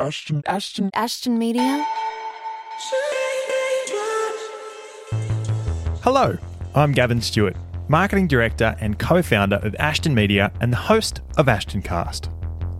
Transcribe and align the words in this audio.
Ashton, 0.00 0.42
Ashton, 0.46 0.90
Ashton 0.94 1.38
Media. 1.38 1.86
Hello, 6.00 6.38
I'm 6.74 6.92
Gavin 6.92 7.20
Stewart, 7.20 7.54
Marketing 7.88 8.26
Director 8.26 8.74
and 8.80 8.98
co 8.98 9.20
founder 9.20 9.56
of 9.56 9.76
Ashton 9.78 10.14
Media 10.14 10.50
and 10.62 10.72
the 10.72 10.78
host 10.78 11.20
of 11.36 11.46
Ashton 11.46 11.82
Cast. 11.82 12.30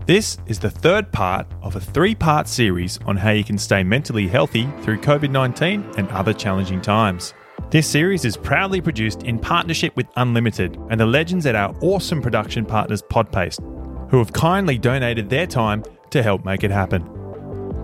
This 0.07 0.39
is 0.47 0.57
the 0.57 0.71
third 0.71 1.11
part 1.11 1.45
of 1.61 1.75
a 1.75 1.79
three 1.79 2.15
part 2.15 2.47
series 2.47 2.97
on 3.05 3.15
how 3.15 3.29
you 3.29 3.43
can 3.43 3.59
stay 3.59 3.83
mentally 3.83 4.27
healthy 4.27 4.67
through 4.81 4.97
COVID 5.01 5.29
19 5.29 5.91
and 5.97 6.09
other 6.09 6.33
challenging 6.33 6.81
times. 6.81 7.35
This 7.69 7.87
series 7.87 8.25
is 8.25 8.35
proudly 8.35 8.81
produced 8.81 9.21
in 9.21 9.37
partnership 9.37 9.95
with 9.95 10.07
Unlimited 10.15 10.79
and 10.89 10.99
the 10.99 11.05
legends 11.05 11.45
at 11.45 11.53
our 11.53 11.75
awesome 11.81 12.23
production 12.23 12.65
partners 12.65 13.03
Podpaste, 13.03 13.61
who 14.09 14.17
have 14.17 14.33
kindly 14.33 14.79
donated 14.79 15.29
their 15.29 15.45
time 15.45 15.83
to 16.13 16.23
help 16.23 16.45
make 16.45 16.63
it 16.63 16.71
happen. 16.71 17.07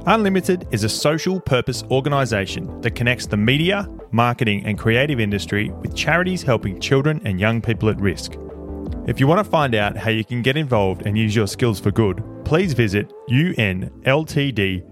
Unlimited 0.05 0.68
is 0.71 0.84
a 0.84 0.89
social 0.89 1.39
purpose 1.42 1.83
organisation 1.92 2.82
that 2.82 2.96
connects 2.96 3.28
the 3.28 3.38
media, 3.38 3.88
marketing, 4.11 4.65
and 4.65 4.79
creative 4.79 5.19
industry 5.19 5.69
with 5.69 5.96
charities 5.96 6.42
helping 6.42 6.79
children 6.79 7.21
and 7.25 7.39
young 7.39 7.61
people 7.61 7.89
at 7.89 8.00
risk. 8.00 8.36
If 9.07 9.19
you 9.19 9.28
want 9.28 9.43
to 9.43 9.52
find 9.52 9.75
out 9.75 9.97
how 9.97 10.10
you 10.10 10.24
can 10.24 10.42
get 10.42 10.55
involved 10.57 11.05
and 11.05 11.18
use 11.18 11.36
your 11.36 11.47
skills 11.47 11.79
for 11.79 11.92
good, 11.92 12.24
please 12.46 12.74
visit 12.74 13.11
unltd.org.au. 13.29 14.86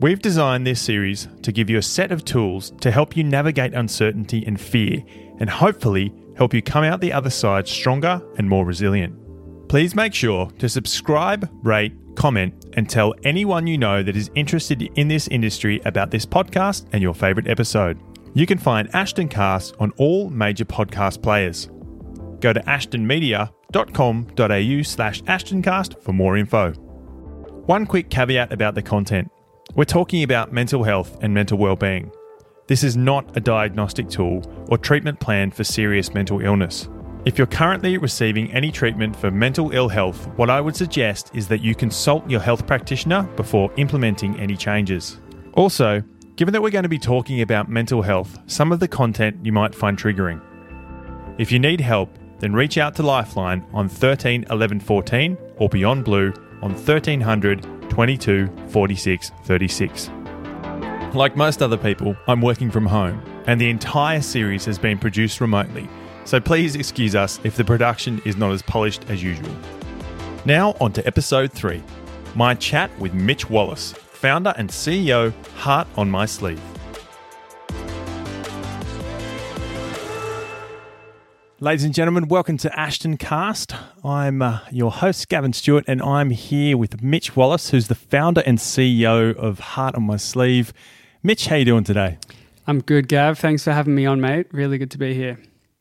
We've 0.00 0.20
designed 0.20 0.66
this 0.66 0.80
series 0.80 1.28
to 1.42 1.52
give 1.52 1.70
you 1.70 1.78
a 1.78 1.82
set 1.82 2.12
of 2.12 2.24
tools 2.24 2.72
to 2.80 2.90
help 2.90 3.16
you 3.16 3.24
navigate 3.24 3.74
uncertainty 3.74 4.44
and 4.46 4.60
fear, 4.60 5.02
and 5.40 5.48
hopefully 5.48 6.12
help 6.36 6.52
you 6.52 6.62
come 6.62 6.84
out 6.84 7.00
the 7.00 7.12
other 7.12 7.30
side 7.30 7.66
stronger 7.66 8.20
and 8.36 8.48
more 8.48 8.64
resilient. 8.64 9.23
Please 9.68 9.94
make 9.94 10.14
sure 10.14 10.50
to 10.58 10.68
subscribe, 10.68 11.48
rate, 11.62 11.92
comment, 12.14 12.66
and 12.74 12.88
tell 12.88 13.14
anyone 13.24 13.66
you 13.66 13.78
know 13.78 14.02
that 14.02 14.16
is 14.16 14.30
interested 14.34 14.82
in 14.82 15.08
this 15.08 15.28
industry 15.28 15.80
about 15.84 16.10
this 16.10 16.26
podcast 16.26 16.86
and 16.92 17.02
your 17.02 17.14
favourite 17.14 17.48
episode. 17.48 17.98
You 18.34 18.46
can 18.46 18.58
find 18.58 18.94
Ashton 18.94 19.28
Cast 19.28 19.74
on 19.78 19.92
all 19.96 20.30
major 20.30 20.64
podcast 20.64 21.22
players. 21.22 21.68
Go 22.40 22.52
to 22.52 22.60
ashtonmedia.com.au 22.60 24.82
slash 24.82 25.22
ashtoncast 25.22 26.02
for 26.02 26.12
more 26.12 26.36
info. 26.36 26.72
One 27.66 27.86
quick 27.86 28.10
caveat 28.10 28.52
about 28.52 28.74
the 28.74 28.82
content. 28.82 29.30
We're 29.74 29.84
talking 29.84 30.22
about 30.22 30.52
mental 30.52 30.84
health 30.84 31.16
and 31.22 31.32
mental 31.32 31.58
well-being. 31.58 32.12
This 32.66 32.84
is 32.84 32.96
not 32.96 33.36
a 33.36 33.40
diagnostic 33.40 34.08
tool 34.08 34.42
or 34.68 34.78
treatment 34.78 35.20
plan 35.20 35.50
for 35.50 35.64
serious 35.64 36.12
mental 36.12 36.40
illness. 36.40 36.88
If 37.26 37.38
you're 37.38 37.46
currently 37.46 37.96
receiving 37.96 38.52
any 38.52 38.70
treatment 38.70 39.16
for 39.16 39.30
mental 39.30 39.70
ill 39.70 39.88
health, 39.88 40.28
what 40.36 40.50
I 40.50 40.60
would 40.60 40.76
suggest 40.76 41.30
is 41.32 41.48
that 41.48 41.62
you 41.62 41.74
consult 41.74 42.28
your 42.28 42.40
health 42.40 42.66
practitioner 42.66 43.22
before 43.34 43.72
implementing 43.78 44.38
any 44.38 44.58
changes. 44.58 45.20
Also, 45.54 46.02
given 46.36 46.52
that 46.52 46.60
we're 46.60 46.68
going 46.68 46.82
to 46.82 46.88
be 46.90 46.98
talking 46.98 47.40
about 47.40 47.70
mental 47.70 48.02
health, 48.02 48.38
some 48.46 48.72
of 48.72 48.80
the 48.80 48.88
content 48.88 49.38
you 49.42 49.52
might 49.52 49.74
find 49.74 49.96
triggering. 49.96 50.38
If 51.38 51.50
you 51.50 51.58
need 51.58 51.80
help, 51.80 52.10
then 52.40 52.52
reach 52.52 52.76
out 52.76 52.94
to 52.96 53.02
Lifeline 53.02 53.64
on 53.72 53.88
13 53.88 54.44
11 54.50 54.80
14 54.80 55.38
or 55.56 55.70
Beyond 55.70 56.04
Blue 56.04 56.30
on 56.60 56.72
1300 56.72 57.88
22 57.88 58.50
46 58.68 59.32
36. 59.44 60.10
Like 61.14 61.36
most 61.38 61.62
other 61.62 61.78
people, 61.78 62.16
I'm 62.26 62.42
working 62.42 62.70
from 62.70 62.84
home, 62.84 63.22
and 63.46 63.58
the 63.58 63.70
entire 63.70 64.20
series 64.20 64.66
has 64.66 64.78
been 64.78 64.98
produced 64.98 65.40
remotely, 65.40 65.88
so 66.24 66.40
please 66.40 66.74
excuse 66.74 67.14
us 67.14 67.40
if 67.44 67.56
the 67.56 67.64
production 67.64 68.20
is 68.24 68.36
not 68.36 68.52
as 68.52 68.62
polished 68.62 69.08
as 69.08 69.22
usual. 69.22 69.54
Now, 70.44 70.76
on 70.80 70.92
to 70.92 71.06
episode 71.06 71.52
3 71.52 71.82
my 72.34 72.52
chat 72.54 72.90
with 72.98 73.14
Mitch 73.14 73.48
Wallace, 73.48 73.92
founder 73.92 74.52
and 74.56 74.68
CEO, 74.68 75.32
Heart 75.54 75.86
on 75.96 76.10
My 76.10 76.26
Sleeve. 76.26 76.60
Ladies 81.60 81.84
and 81.84 81.94
gentlemen, 81.94 82.26
welcome 82.26 82.56
to 82.58 82.78
Ashton 82.78 83.16
Cast. 83.16 83.74
I'm 84.04 84.42
uh, 84.42 84.58
your 84.72 84.90
host, 84.90 85.28
Gavin 85.28 85.52
Stewart, 85.52 85.84
and 85.86 86.02
I'm 86.02 86.30
here 86.30 86.76
with 86.76 87.02
Mitch 87.02 87.36
Wallace, 87.36 87.70
who's 87.70 87.86
the 87.86 87.94
founder 87.94 88.42
and 88.44 88.58
CEO 88.58 89.34
of 89.36 89.60
Heart 89.60 89.94
on 89.94 90.02
My 90.02 90.16
Sleeve. 90.16 90.72
Mitch, 91.22 91.46
how 91.46 91.56
you 91.56 91.64
doing 91.64 91.84
today? 91.84 92.18
I'm 92.66 92.80
good, 92.80 93.08
Gav. 93.08 93.38
Thanks 93.38 93.62
for 93.62 93.72
having 93.72 93.94
me 93.94 94.06
on, 94.06 94.20
mate. 94.20 94.48
Really 94.52 94.76
good 94.76 94.90
to 94.90 94.98
be 94.98 95.14
here. 95.14 95.38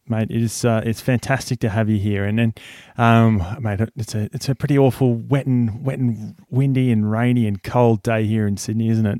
Mate, 0.07 0.29
it 0.29 0.41
is 0.41 0.65
uh, 0.65 0.81
it's 0.85 0.99
fantastic 1.01 1.59
to 1.59 1.69
have 1.69 1.89
you 1.89 1.97
here, 1.97 2.25
and 2.25 2.37
then, 2.37 2.53
um, 2.97 3.41
mate, 3.61 3.79
it's 3.95 4.13
a 4.13 4.29
it's 4.33 4.49
a 4.49 4.55
pretty 4.55 4.77
awful, 4.77 5.13
wet 5.15 5.45
and 5.45 5.85
wet 5.85 5.99
and 5.99 6.35
windy 6.49 6.91
and 6.91 7.09
rainy 7.09 7.47
and 7.47 7.63
cold 7.63 8.03
day 8.03 8.25
here 8.25 8.45
in 8.45 8.57
Sydney, 8.57 8.89
isn't 8.89 9.05
it? 9.05 9.19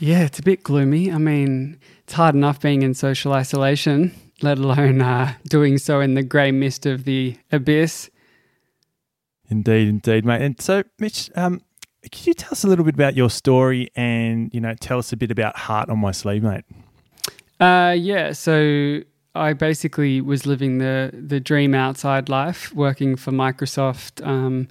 Yeah, 0.00 0.22
it's 0.22 0.38
a 0.38 0.42
bit 0.42 0.62
gloomy. 0.62 1.12
I 1.12 1.18
mean, 1.18 1.78
it's 2.02 2.14
hard 2.14 2.34
enough 2.34 2.60
being 2.60 2.82
in 2.82 2.94
social 2.94 3.32
isolation 3.32 4.12
let 4.42 4.58
alone 4.58 5.00
uh, 5.00 5.34
doing 5.48 5.78
so 5.78 6.00
in 6.00 6.14
the 6.14 6.22
grey 6.22 6.50
mist 6.50 6.86
of 6.86 7.04
the 7.04 7.36
abyss. 7.50 8.10
Indeed, 9.50 9.88
indeed, 9.88 10.24
mate. 10.24 10.42
And 10.42 10.60
so, 10.60 10.84
Mitch, 10.98 11.30
um, 11.34 11.62
could 12.02 12.26
you 12.26 12.34
tell 12.34 12.52
us 12.52 12.64
a 12.64 12.68
little 12.68 12.84
bit 12.84 12.94
about 12.94 13.16
your 13.16 13.30
story 13.30 13.90
and 13.96 14.52
you 14.52 14.60
know 14.60 14.74
tell 14.74 14.98
us 14.98 15.12
a 15.12 15.16
bit 15.16 15.30
about 15.30 15.56
Heart 15.56 15.88
on 15.88 15.98
My 15.98 16.12
Sleeve, 16.12 16.42
mate? 16.42 16.64
Uh, 17.58 17.94
yeah. 17.98 18.32
So 18.32 19.00
I 19.38 19.52
basically 19.52 20.20
was 20.20 20.46
living 20.46 20.78
the 20.78 21.10
the 21.12 21.40
dream 21.40 21.74
outside 21.74 22.28
life, 22.28 22.74
working 22.74 23.16
for 23.16 23.30
Microsoft. 23.30 24.26
Um, 24.26 24.68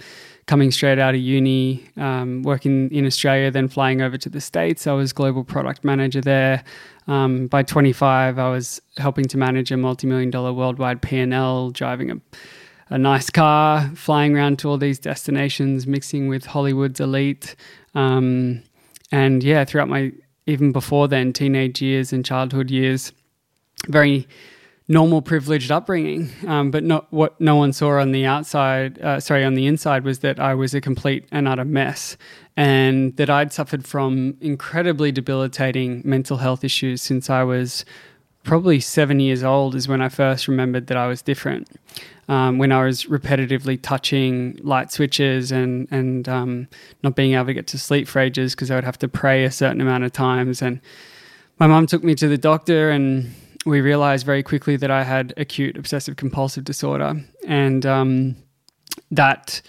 coming 0.48 0.70
straight 0.70 0.98
out 0.98 1.14
of 1.14 1.20
uni, 1.20 1.88
um, 1.98 2.42
working 2.42 2.90
in 2.90 3.04
Australia, 3.06 3.50
then 3.50 3.68
flying 3.68 4.00
over 4.00 4.16
to 4.16 4.30
the 4.30 4.40
States. 4.40 4.86
I 4.86 4.94
was 4.94 5.12
global 5.12 5.44
product 5.44 5.84
manager 5.84 6.22
there. 6.22 6.64
Um, 7.06 7.46
by 7.48 7.62
25, 7.62 8.38
I 8.38 8.50
was 8.50 8.80
helping 8.96 9.26
to 9.26 9.36
manage 9.36 9.70
a 9.70 9.76
multi-million 9.76 10.30
dollar 10.30 10.52
worldwide 10.52 11.02
P&L, 11.02 11.70
driving 11.70 12.10
a, 12.10 12.16
a 12.88 12.98
nice 12.98 13.28
car, 13.28 13.90
flying 13.94 14.34
around 14.34 14.58
to 14.60 14.70
all 14.70 14.78
these 14.78 14.98
destinations, 14.98 15.86
mixing 15.86 16.28
with 16.28 16.46
Hollywood's 16.46 16.98
elite. 16.98 17.54
Um, 17.94 18.62
and 19.12 19.44
yeah, 19.44 19.66
throughout 19.66 19.88
my, 19.88 20.12
even 20.46 20.72
before 20.72 21.08
then, 21.08 21.34
teenage 21.34 21.82
years 21.82 22.10
and 22.10 22.24
childhood 22.24 22.70
years, 22.70 23.12
very 23.86 24.26
normal 24.88 25.20
privileged 25.20 25.70
upbringing. 25.70 26.30
Um, 26.46 26.70
but 26.70 26.82
not 26.82 27.12
what 27.12 27.38
no 27.40 27.56
one 27.56 27.72
saw 27.72 27.98
on 28.00 28.12
the 28.12 28.24
outside, 28.24 28.98
uh, 29.00 29.20
sorry, 29.20 29.44
on 29.44 29.54
the 29.54 29.66
inside 29.66 30.04
was 30.04 30.20
that 30.20 30.40
I 30.40 30.54
was 30.54 30.74
a 30.74 30.80
complete 30.80 31.26
and 31.30 31.46
utter 31.46 31.64
mess 31.64 32.16
and 32.56 33.16
that 33.16 33.30
I'd 33.30 33.52
suffered 33.52 33.86
from 33.86 34.36
incredibly 34.40 35.12
debilitating 35.12 36.02
mental 36.04 36.38
health 36.38 36.64
issues 36.64 37.02
since 37.02 37.30
I 37.30 37.44
was 37.44 37.84
probably 38.44 38.80
seven 38.80 39.20
years 39.20 39.44
old 39.44 39.74
is 39.74 39.88
when 39.88 40.00
I 40.00 40.08
first 40.08 40.48
remembered 40.48 40.86
that 40.86 40.96
I 40.96 41.06
was 41.06 41.20
different. 41.20 41.68
Um, 42.28 42.58
when 42.58 42.72
I 42.72 42.84
was 42.84 43.04
repetitively 43.04 43.78
touching 43.80 44.58
light 44.62 44.90
switches 44.92 45.50
and 45.52 45.86
and 45.90 46.28
um, 46.28 46.68
not 47.02 47.14
being 47.14 47.34
able 47.34 47.46
to 47.46 47.54
get 47.54 47.66
to 47.68 47.78
sleep 47.78 48.08
for 48.08 48.20
ages 48.20 48.54
because 48.54 48.70
I 48.70 48.74
would 48.74 48.84
have 48.84 48.98
to 48.98 49.08
pray 49.08 49.44
a 49.44 49.50
certain 49.50 49.80
amount 49.80 50.04
of 50.04 50.12
times. 50.12 50.60
And 50.60 50.80
my 51.58 51.66
mum 51.66 51.86
took 51.86 52.04
me 52.04 52.14
to 52.16 52.28
the 52.28 52.38
doctor 52.38 52.90
and 52.90 53.34
we 53.66 53.80
realized 53.80 54.24
very 54.24 54.42
quickly 54.42 54.76
that 54.76 54.90
I 54.90 55.04
had 55.04 55.34
acute 55.36 55.76
obsessive 55.76 56.16
compulsive 56.16 56.64
disorder, 56.64 57.22
and 57.46 57.84
um, 57.84 58.36
that 59.10 59.60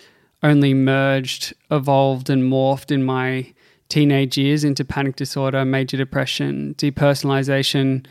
only 0.44 0.74
merged, 0.74 1.54
evolved, 1.72 2.30
and 2.30 2.44
morphed 2.44 2.92
in 2.92 3.04
my 3.04 3.54
teenage 3.90 4.38
years 4.38 4.64
into 4.64 4.86
panic 4.86 5.16
disorder, 5.16 5.66
major 5.66 5.98
depression, 5.98 6.76
depersonalization. 6.78 8.06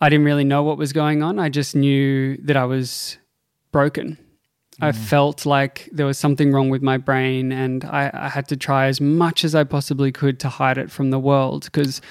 I 0.00 0.08
didn't 0.08 0.26
really 0.26 0.44
know 0.44 0.62
what 0.62 0.76
was 0.76 0.92
going 0.92 1.22
on. 1.22 1.38
I 1.38 1.48
just 1.48 1.74
knew 1.74 2.36
that 2.38 2.56
I 2.56 2.64
was 2.64 3.16
broken 3.72 4.18
I 4.80 4.92
mm. 4.92 4.94
felt 4.94 5.46
like 5.46 5.88
there 5.90 6.04
was 6.04 6.18
something 6.18 6.52
wrong 6.52 6.68
with 6.68 6.82
my 6.82 6.98
brain, 6.98 7.50
and 7.50 7.84
I, 7.84 8.10
I, 8.12 8.28
had 8.28 8.46
to 8.48 8.56
try 8.56 8.86
as 8.86 9.00
much 9.00 9.42
as 9.42 9.54
I 9.54 9.64
possibly 9.64 10.12
could 10.12 10.38
to 10.40 10.50
hide 10.50 10.76
it 10.76 10.90
from 10.90 11.10
the 11.10 11.18
world. 11.18 11.64
Because 11.64 12.02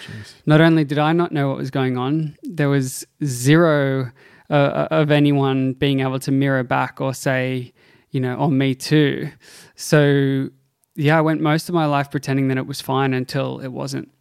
not 0.47 0.61
only 0.61 0.83
did 0.83 0.97
I 0.97 1.13
not 1.13 1.31
know 1.31 1.49
what 1.49 1.57
was 1.57 1.69
going 1.69 1.97
on, 1.97 2.35
there 2.41 2.69
was 2.69 3.05
zero 3.23 4.11
uh, 4.49 4.53
uh, 4.53 4.87
of 4.91 5.11
anyone 5.11 5.73
being 5.73 5.99
able 5.99 6.19
to 6.19 6.31
mirror 6.31 6.63
back 6.63 6.99
or 7.01 7.13
say, 7.13 7.71
you 8.11 8.19
know, 8.19 8.33
on 8.33 8.41
oh, 8.41 8.49
me 8.49 8.73
too. 8.73 9.29
So, 9.75 10.49
yeah, 10.95 11.17
I 11.17 11.21
went 11.21 11.41
most 11.41 11.69
of 11.69 11.75
my 11.75 11.85
life 11.85 12.09
pretending 12.09 12.47
that 12.47 12.57
it 12.57 12.65
was 12.65 12.81
fine 12.81 13.13
until 13.13 13.59
it 13.59 13.69
wasn't. 13.69 14.11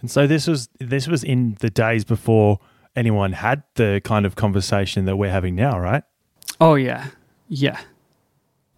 And 0.00 0.10
so 0.10 0.26
this 0.26 0.46
was 0.46 0.68
this 0.78 1.08
was 1.08 1.24
in 1.24 1.56
the 1.60 1.70
days 1.70 2.04
before 2.04 2.60
anyone 2.94 3.32
had 3.32 3.62
the 3.74 4.00
kind 4.04 4.26
of 4.26 4.36
conversation 4.36 5.04
that 5.06 5.16
we're 5.16 5.30
having 5.30 5.54
now, 5.54 5.78
right? 5.78 6.02
Oh 6.60 6.74
yeah, 6.74 7.08
yeah. 7.48 7.80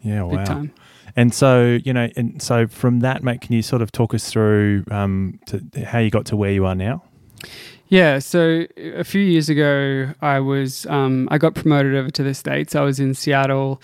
Yeah, 0.02 0.22
wow. 0.22 0.44
Time. 0.44 0.72
And 1.16 1.34
so, 1.34 1.78
you 1.84 1.92
know, 1.92 2.08
and 2.16 2.40
so 2.40 2.66
from 2.66 3.00
that, 3.00 3.22
mate, 3.22 3.40
can 3.40 3.52
you 3.52 3.62
sort 3.62 3.82
of 3.82 3.92
talk 3.92 4.14
us 4.14 4.30
through 4.30 4.84
um, 4.90 5.40
to 5.46 5.84
how 5.84 5.98
you 5.98 6.10
got 6.10 6.26
to 6.26 6.36
where 6.36 6.52
you 6.52 6.64
are 6.64 6.74
now? 6.74 7.02
Yeah, 7.88 8.20
so 8.20 8.66
a 8.76 9.02
few 9.02 9.20
years 9.20 9.48
ago, 9.48 10.14
I 10.22 10.38
was 10.38 10.86
um, 10.86 11.26
I 11.30 11.38
got 11.38 11.54
promoted 11.54 11.96
over 11.96 12.10
to 12.10 12.22
the 12.22 12.34
states. 12.34 12.76
I 12.76 12.82
was 12.82 13.00
in 13.00 13.14
Seattle 13.14 13.82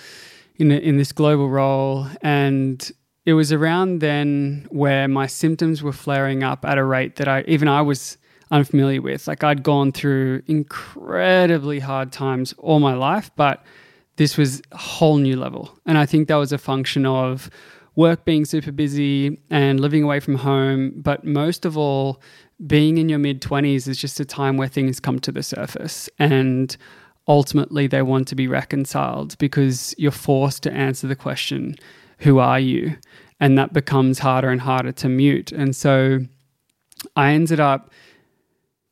in 0.56 0.70
a, 0.70 0.76
in 0.76 0.96
this 0.96 1.10
global 1.10 1.50
role, 1.50 2.06
and 2.22 2.90
it 3.24 3.32
was 3.32 3.52
around 3.52 3.98
then 3.98 4.68
where 4.70 5.08
my 5.08 5.26
symptoms 5.26 5.82
were 5.82 5.92
flaring 5.92 6.44
up 6.44 6.64
at 6.64 6.78
a 6.78 6.84
rate 6.84 7.16
that 7.16 7.26
I 7.26 7.42
even 7.48 7.66
I 7.66 7.82
was 7.82 8.16
unfamiliar 8.52 9.02
with. 9.02 9.26
Like 9.26 9.42
I'd 9.42 9.64
gone 9.64 9.90
through 9.90 10.42
incredibly 10.46 11.80
hard 11.80 12.12
times 12.12 12.54
all 12.58 12.78
my 12.78 12.94
life, 12.94 13.32
but 13.34 13.64
this 14.16 14.36
was 14.36 14.62
a 14.72 14.76
whole 14.76 15.16
new 15.16 15.36
level. 15.36 15.78
And 15.86 15.98
I 15.98 16.06
think 16.06 16.28
that 16.28 16.36
was 16.36 16.52
a 16.52 16.58
function 16.58 17.06
of 17.06 17.50
work 17.94 18.24
being 18.24 18.44
super 18.44 18.72
busy 18.72 19.40
and 19.50 19.80
living 19.80 20.02
away 20.02 20.20
from 20.20 20.36
home, 20.36 20.92
but 20.96 21.24
most 21.24 21.64
of 21.64 21.76
all, 21.78 22.20
being 22.66 22.98
in 22.98 23.08
your 23.08 23.18
mid 23.18 23.42
20s 23.42 23.86
is 23.88 23.98
just 23.98 24.20
a 24.20 24.24
time 24.24 24.56
where 24.56 24.68
things 24.68 25.00
come 25.00 25.18
to 25.20 25.32
the 25.32 25.42
surface 25.42 26.08
and 26.18 26.76
ultimately 27.28 27.86
they 27.86 28.02
want 28.02 28.28
to 28.28 28.34
be 28.34 28.48
reconciled 28.48 29.36
because 29.38 29.94
you're 29.98 30.10
forced 30.10 30.62
to 30.62 30.72
answer 30.72 31.06
the 31.06 31.16
question, 31.16 31.76
Who 32.18 32.38
are 32.38 32.60
you? 32.60 32.96
And 33.40 33.58
that 33.58 33.72
becomes 33.72 34.20
harder 34.20 34.48
and 34.50 34.60
harder 34.60 34.92
to 34.92 35.08
mute. 35.08 35.52
And 35.52 35.76
so 35.76 36.20
I 37.14 37.32
ended 37.32 37.60
up 37.60 37.90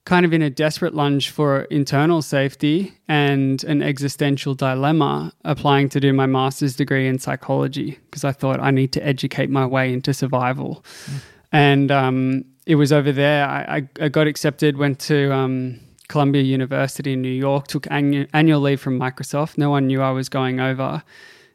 kind 0.05 0.27
of 0.27 0.33
in 0.35 0.43
a 0.43 0.51
desperate 0.51 0.95
lunge 0.95 1.31
for 1.31 1.62
internal 1.62 2.21
safety 2.21 2.93
and 3.09 3.65
an 3.65 3.83
existential 3.83 4.55
dilemma 4.55 5.33
applying 5.45 5.89
to 5.89 5.99
do 5.99 6.12
my 6.12 6.27
master's 6.27 6.77
degree 6.77 7.09
in 7.09 7.19
psychology 7.19 7.99
because 8.11 8.23
I 8.23 8.33
thought 8.33 8.61
I 8.61 8.71
need 8.71 8.93
to 8.93 9.06
educate 9.06 9.49
my 9.49 9.65
way 9.65 9.93
into 9.93 10.12
survival. 10.12 10.85
Mm. 11.06 11.21
And 11.53 11.91
um, 11.91 12.45
it 12.67 12.75
was 12.75 12.93
over 12.93 13.12
there. 13.12 13.47
I, 13.47 13.89
I, 14.01 14.09
got 14.09 14.27
accepted, 14.27 14.77
went 14.77 14.99
to 15.01 15.33
um, 15.33 15.81
Columbia 16.09 16.43
University 16.43 17.15
in 17.15 17.23
New 17.23 17.29
York, 17.29 17.69
took 17.69 17.85
annu- 17.85 18.29
annual 18.35 18.61
leave 18.61 18.81
from 18.81 18.99
Microsoft. 18.99 19.56
No 19.56 19.71
one 19.71 19.87
knew 19.87 20.03
I 20.03 20.11
was 20.11 20.29
going 20.29 20.61
over. 20.61 21.03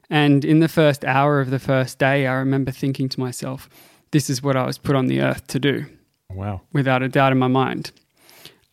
And 0.10 0.44
in 0.44 0.60
the 0.60 0.68
first 0.68 1.06
hour 1.06 1.40
of 1.40 1.52
the 1.52 1.60
first 1.60 2.00
day, 2.00 2.26
I 2.26 2.34
remember 2.34 2.72
thinking 2.72 3.10
to 3.10 3.20
myself, 3.20 3.70
this 4.12 4.28
is 4.28 4.42
what 4.42 4.56
I 4.56 4.66
was 4.66 4.80
put 4.80 4.96
on 4.96 5.06
the 5.06 5.22
earth 5.22 5.46
to 5.48 5.60
do. 5.60 5.86
Wow. 6.32 6.62
Without 6.74 7.04
a 7.04 7.10
doubt 7.10 7.32
in 7.32 7.38
my 7.38 7.48
mind. 7.48 7.92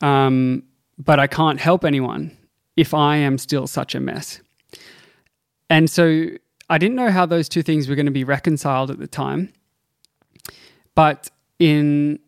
Um, 0.00 0.62
but 0.98 1.18
I 1.18 1.26
can't 1.26 1.60
help 1.60 1.84
anyone 1.84 2.36
if 2.76 2.94
I 2.94 3.16
am 3.16 3.38
still 3.38 3.66
such 3.66 3.94
a 3.94 4.00
mess. 4.00 4.40
And 5.68 5.90
so 5.90 6.28
I 6.68 6.78
didn't 6.78 6.96
know 6.96 7.10
how 7.10 7.26
those 7.26 7.48
two 7.48 7.62
things 7.62 7.88
were 7.88 7.94
going 7.94 8.06
to 8.06 8.12
be 8.12 8.24
reconciled 8.24 8.90
at 8.90 8.98
the 8.98 9.06
time. 9.06 9.52
But 10.94 11.30
in 11.58 12.18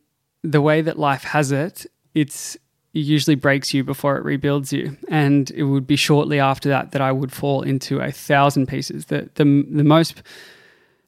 the 0.43 0.61
way 0.61 0.81
that 0.83 0.99
life 0.99 1.25
has 1.25 1.53
it, 1.53 1.87
it's 2.15 2.57
it 2.95 3.01
usually 3.01 3.35
breaks 3.35 3.75
you 3.75 3.85
before 3.85 4.17
it 4.17 4.25
rebuilds 4.25 4.73
you. 4.73 4.97
And 5.09 5.51
it 5.51 5.65
would 5.65 5.87
be 5.87 5.97
shortly 5.97 6.41
after 6.41 6.69
that 6.71 6.93
that 6.93 7.01
I 7.01 7.13
would 7.13 7.33
fall 7.33 7.63
into 7.63 8.01
a 8.01 8.11
thousand 8.11 8.67
pieces. 8.67 9.07
The 9.07 9.29
the 9.35 9.45
the 9.71 9.85
most 9.85 10.23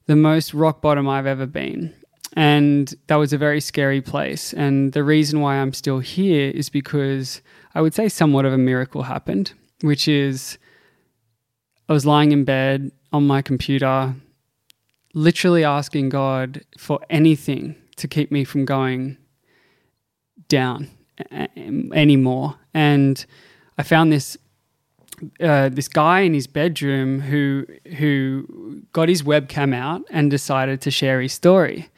the 0.07 0.17
most 0.17 0.55
rock 0.55 0.81
bottom 0.81 1.09
I've 1.09 1.27
ever 1.27 1.47
been. 1.47 1.95
And 2.37 2.95
that 3.09 3.17
was 3.17 3.33
a 3.33 3.39
very 3.39 3.61
scary 3.61 4.01
place. 4.01 4.53
And 4.53 4.93
the 4.93 5.03
reason 5.03 5.41
why 5.41 5.57
I'm 5.57 5.73
still 5.73 5.99
here 5.99 6.51
is 6.51 6.69
because 6.69 7.43
I 7.75 7.81
would 7.81 7.95
say 7.95 8.09
somewhat 8.09 8.45
of 8.45 8.53
a 8.53 8.59
miracle 8.59 9.03
happened, 9.03 9.53
which 9.81 10.07
is 10.07 10.59
I 11.89 11.93
was 11.93 12.07
lying 12.07 12.31
in 12.33 12.45
bed 12.45 12.93
on 13.13 13.27
my 13.27 13.43
computer, 13.43 14.15
literally 15.13 15.65
asking 15.65 16.11
God 16.11 16.65
for 16.79 17.01
anything 17.11 17.75
to 17.97 18.07
keep 18.07 18.31
me 18.31 18.45
from 18.45 18.65
going 18.65 19.17
down 20.49 20.89
anymore. 21.93 22.57
And 22.75 23.25
I 23.77 23.83
found 23.83 24.13
this 24.13 24.37
uh, 25.41 25.69
this 25.69 25.89
guy 25.89 26.21
in 26.21 26.33
his 26.33 26.47
bedroom 26.47 27.21
who 27.21 27.67
who 27.99 28.83
got 28.93 29.09
his 29.09 29.23
webcam 29.23 29.75
out 29.75 30.03
and 30.11 30.31
decided 30.31 30.81
to 30.83 30.91
share 30.91 31.21
his 31.21 31.33
story. 31.33 31.89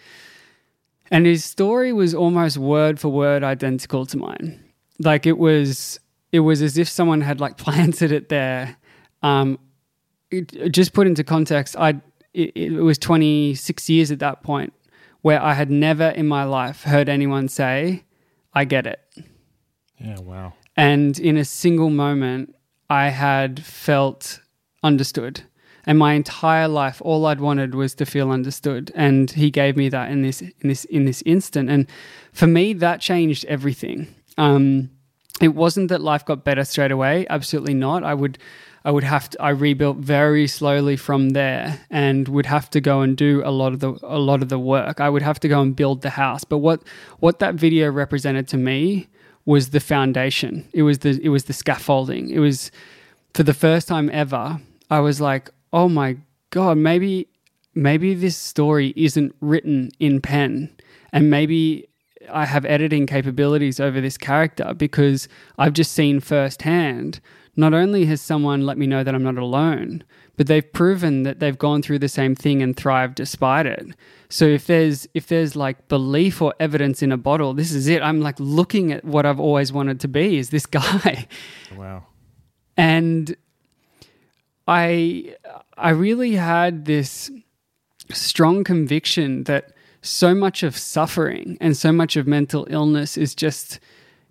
And 1.12 1.26
his 1.26 1.44
story 1.44 1.92
was 1.92 2.14
almost 2.14 2.56
word 2.56 2.98
for 2.98 3.10
word 3.10 3.44
identical 3.44 4.06
to 4.06 4.16
mine. 4.16 4.64
Like 4.98 5.26
it 5.26 5.36
was 5.36 6.00
it 6.32 6.40
was 6.40 6.62
as 6.62 6.78
if 6.78 6.88
someone 6.88 7.20
had 7.20 7.38
like 7.38 7.56
planted 7.64 8.10
it 8.10 8.30
there. 8.30 8.76
Um, 9.22 9.58
it, 10.30 10.72
just 10.72 10.94
put 10.94 11.06
into 11.06 11.22
context, 11.22 11.76
I 11.78 12.00
it, 12.32 12.56
it 12.56 12.80
was 12.80 12.96
26 12.96 13.90
years 13.90 14.10
at 14.10 14.20
that 14.20 14.42
point 14.42 14.72
where 15.20 15.40
I 15.40 15.52
had 15.52 15.70
never 15.70 16.08
in 16.08 16.26
my 16.26 16.44
life 16.44 16.84
heard 16.84 17.10
anyone 17.10 17.46
say, 17.48 18.04
"I 18.54 18.64
get 18.64 18.86
it." 18.86 19.00
Yeah, 19.98 20.18
wow. 20.18 20.54
And 20.78 21.18
in 21.18 21.36
a 21.36 21.44
single 21.44 21.90
moment, 21.90 22.54
I 22.88 23.10
had 23.10 23.62
felt 23.62 24.40
understood. 24.82 25.42
And 25.86 25.98
my 25.98 26.12
entire 26.14 26.68
life, 26.68 27.02
all 27.04 27.26
I'd 27.26 27.40
wanted 27.40 27.74
was 27.74 27.94
to 27.96 28.06
feel 28.06 28.30
understood. 28.30 28.92
And 28.94 29.30
he 29.30 29.50
gave 29.50 29.76
me 29.76 29.88
that 29.88 30.10
in 30.10 30.22
this 30.22 30.40
in 30.40 30.68
this 30.68 30.84
in 30.84 31.04
this 31.04 31.22
instant. 31.26 31.70
And 31.70 31.86
for 32.32 32.46
me, 32.46 32.72
that 32.74 33.00
changed 33.00 33.44
everything. 33.46 34.14
Um, 34.38 34.90
it 35.40 35.54
wasn't 35.54 35.88
that 35.88 36.00
life 36.00 36.24
got 36.24 36.44
better 36.44 36.64
straight 36.64 36.92
away. 36.92 37.26
Absolutely 37.28 37.74
not. 37.74 38.04
I 38.04 38.14
would 38.14 38.38
I 38.84 38.90
would 38.90 39.04
have 39.04 39.30
to 39.30 39.42
I 39.42 39.50
rebuilt 39.50 39.96
very 39.98 40.46
slowly 40.46 40.96
from 40.96 41.30
there 41.30 41.80
and 41.90 42.28
would 42.28 42.46
have 42.46 42.70
to 42.70 42.80
go 42.80 43.00
and 43.00 43.16
do 43.16 43.42
a 43.44 43.50
lot 43.50 43.72
of 43.72 43.80
the 43.80 43.98
a 44.02 44.18
lot 44.18 44.42
of 44.42 44.48
the 44.48 44.58
work. 44.58 45.00
I 45.00 45.08
would 45.08 45.22
have 45.22 45.40
to 45.40 45.48
go 45.48 45.60
and 45.60 45.74
build 45.74 46.02
the 46.02 46.10
house. 46.10 46.44
But 46.44 46.58
what 46.58 46.82
what 47.18 47.38
that 47.40 47.54
video 47.56 47.90
represented 47.90 48.46
to 48.48 48.56
me 48.56 49.08
was 49.44 49.70
the 49.70 49.80
foundation. 49.80 50.68
It 50.72 50.82
was 50.82 51.00
the 51.00 51.20
it 51.22 51.28
was 51.28 51.44
the 51.44 51.52
scaffolding. 51.52 52.30
It 52.30 52.38
was 52.38 52.70
for 53.34 53.42
the 53.42 53.54
first 53.54 53.88
time 53.88 54.10
ever, 54.12 54.60
I 54.90 55.00
was 55.00 55.20
like, 55.20 55.50
"Oh 55.72 55.88
my 55.88 56.18
god, 56.50 56.78
maybe 56.78 57.28
maybe 57.74 58.14
this 58.14 58.36
story 58.36 58.92
isn't 58.96 59.34
written 59.40 59.90
in 59.98 60.20
pen 60.20 60.70
and 61.12 61.30
maybe 61.30 61.88
I 62.30 62.46
have 62.46 62.64
editing 62.64 63.06
capabilities 63.06 63.80
over 63.80 64.00
this 64.00 64.16
character 64.16 64.74
because 64.74 65.28
I've 65.58 65.72
just 65.72 65.92
seen 65.92 66.20
firsthand 66.20 67.20
not 67.56 67.74
only 67.74 68.06
has 68.06 68.20
someone 68.20 68.64
let 68.64 68.78
me 68.78 68.86
know 68.86 69.04
that 69.04 69.14
I'm 69.14 69.22
not 69.22 69.36
alone, 69.36 70.04
but 70.36 70.46
they've 70.46 70.72
proven 70.72 71.22
that 71.24 71.38
they've 71.38 71.58
gone 71.58 71.82
through 71.82 71.98
the 71.98 72.08
same 72.08 72.34
thing 72.34 72.62
and 72.62 72.74
thrived 72.74 73.16
despite 73.16 73.66
it. 73.66 73.86
So 74.30 74.46
if 74.46 74.66
there's 74.66 75.06
if 75.12 75.26
there's 75.26 75.54
like 75.54 75.88
belief 75.88 76.40
or 76.40 76.54
evidence 76.58 77.02
in 77.02 77.12
a 77.12 77.18
bottle, 77.18 77.52
this 77.52 77.72
is 77.72 77.88
it. 77.88 78.02
I'm 78.02 78.20
like 78.22 78.36
looking 78.38 78.92
at 78.92 79.04
what 79.04 79.26
I've 79.26 79.40
always 79.40 79.72
wanted 79.72 80.00
to 80.00 80.08
be 80.08 80.38
is 80.38 80.48
this 80.50 80.64
guy. 80.80 81.26
Wow. 81.76 82.06
And 82.76 83.36
I 84.66 85.36
I 85.76 85.90
really 85.90 86.34
had 86.34 86.84
this 86.84 87.30
strong 88.10 88.64
conviction 88.64 89.44
that 89.44 89.72
so 90.02 90.34
much 90.34 90.62
of 90.62 90.76
suffering 90.76 91.56
and 91.60 91.76
so 91.76 91.92
much 91.92 92.16
of 92.16 92.26
mental 92.26 92.66
illness 92.70 93.16
is 93.16 93.34
just 93.34 93.78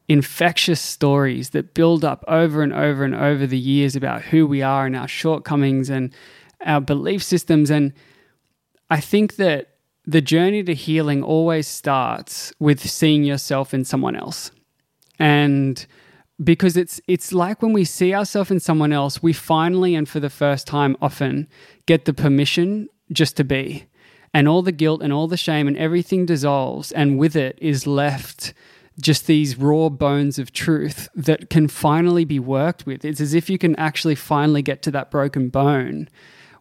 infectious 0.08 0.82
stories 0.82 1.52
that 1.52 1.74
build 1.74 2.04
up 2.04 2.24
over 2.28 2.62
and 2.62 2.74
over 2.74 3.06
and 3.06 3.16
over 3.16 3.48
the 3.48 3.58
years 3.58 3.96
about 3.96 4.22
who 4.22 4.46
we 4.46 4.62
are 4.62 4.86
and 4.86 4.96
our 4.96 5.08
shortcomings 5.08 5.90
and 5.90 6.14
our 6.66 6.82
belief 6.82 7.24
systems. 7.24 7.70
And 7.70 7.94
I 8.90 9.00
think 9.00 9.38
that 9.38 9.70
the 10.06 10.22
journey 10.22 10.64
to 10.64 10.74
healing 10.74 11.24
always 11.24 11.68
starts 11.68 12.52
with 12.60 12.82
seeing 12.82 13.24
yourself 13.24 13.74
in 13.74 13.86
someone 13.86 14.18
else. 14.18 14.52
And 15.18 15.86
because 16.44 16.78
it's 16.78 17.00
it's 17.08 17.34
like 17.34 17.62
when 17.62 17.74
we 17.74 17.86
see 17.86 18.14
ourselves 18.14 18.52
in 18.52 18.60
someone 18.60 18.94
else, 18.94 19.22
we 19.22 19.34
finally 19.34 19.96
and 19.96 20.08
for 20.08 20.20
the 20.20 20.30
first 20.30 20.68
time 20.68 20.96
often 21.02 21.48
get 21.86 22.06
the 22.06 22.14
permission 22.14 22.88
just 23.12 23.38
to 23.38 23.44
be. 23.44 23.86
And 24.34 24.48
all 24.48 24.62
the 24.62 24.72
guilt 24.72 25.02
and 25.02 25.12
all 25.12 25.28
the 25.28 25.38
shame 25.38 25.68
and 25.68 25.78
everything 25.78 26.26
dissolves 26.26 26.92
and 26.94 27.20
with 27.20 27.36
it 27.36 27.60
is 27.62 27.86
left 27.86 28.54
just 29.00 29.28
these 29.28 29.58
raw 29.58 29.90
bones 29.90 30.40
of 30.40 30.54
truth 30.54 31.10
that 31.16 31.50
can 31.50 31.68
finally 31.68 32.24
be 32.24 32.40
worked 32.40 32.86
with. 32.86 33.04
It's 33.04 33.20
as 33.20 33.34
if 33.34 33.50
you 33.50 33.58
can 33.58 33.76
actually 33.76 34.16
finally 34.16 34.62
get 34.62 34.82
to 34.84 34.92
that 34.92 35.12
broken 35.12 35.50
bone 35.50 36.08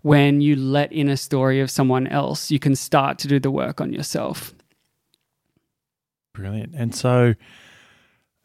when 0.02 0.40
you 0.40 0.56
let 0.56 0.92
in 0.92 1.08
a 1.08 1.16
story 1.16 1.60
of 1.60 1.70
someone 1.70 2.06
else. 2.06 2.50
You 2.50 2.58
can 2.58 2.74
start 2.74 3.18
to 3.20 3.28
do 3.28 3.38
the 3.38 3.50
work 3.50 3.80
on 3.80 3.92
yourself. 3.92 4.52
Brilliant. 6.34 6.74
And 6.74 6.94
so, 6.94 7.34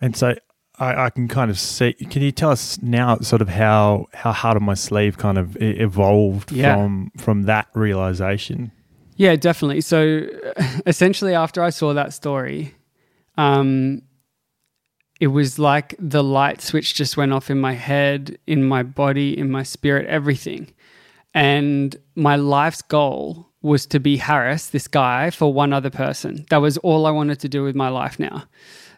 and 0.01 0.15
so 0.15 0.35
I, 0.79 1.05
I, 1.05 1.09
can 1.09 1.27
kind 1.27 1.49
of 1.49 1.59
see. 1.59 1.93
Can 1.93 2.21
you 2.21 2.31
tell 2.31 2.51
us 2.51 2.81
now, 2.81 3.17
sort 3.17 3.41
of 3.41 3.49
how 3.49 4.07
how 4.13 4.31
Heart 4.31 4.57
on 4.57 4.63
My 4.63 4.73
Sleeve 4.73 5.17
kind 5.17 5.37
of 5.37 5.57
evolved 5.59 6.51
yeah. 6.51 6.75
from 6.75 7.11
from 7.17 7.43
that 7.43 7.67
realization? 7.73 8.71
Yeah, 9.15 9.35
definitely. 9.35 9.81
So, 9.81 10.27
essentially, 10.85 11.33
after 11.33 11.63
I 11.63 11.69
saw 11.69 11.93
that 11.93 12.13
story, 12.13 12.75
um, 13.37 14.01
it 15.19 15.27
was 15.27 15.57
like 15.57 15.95
the 15.97 16.23
light 16.23 16.61
switch 16.61 16.93
just 16.95 17.15
went 17.15 17.31
off 17.31 17.49
in 17.49 17.59
my 17.59 17.73
head, 17.73 18.37
in 18.45 18.63
my 18.63 18.83
body, 18.83 19.37
in 19.37 19.49
my 19.49 19.63
spirit, 19.63 20.07
everything. 20.07 20.73
And 21.33 21.95
my 22.15 22.35
life's 22.35 22.81
goal 22.81 23.49
was 23.61 23.85
to 23.87 23.99
be 23.99 24.17
Harris, 24.17 24.67
this 24.67 24.87
guy, 24.87 25.29
for 25.29 25.51
one 25.51 25.73
other 25.73 25.89
person. 25.89 26.45
That 26.49 26.57
was 26.57 26.77
all 26.79 27.05
I 27.05 27.11
wanted 27.11 27.39
to 27.41 27.49
do 27.49 27.63
with 27.63 27.75
my 27.75 27.89
life 27.89 28.19
now. 28.19 28.43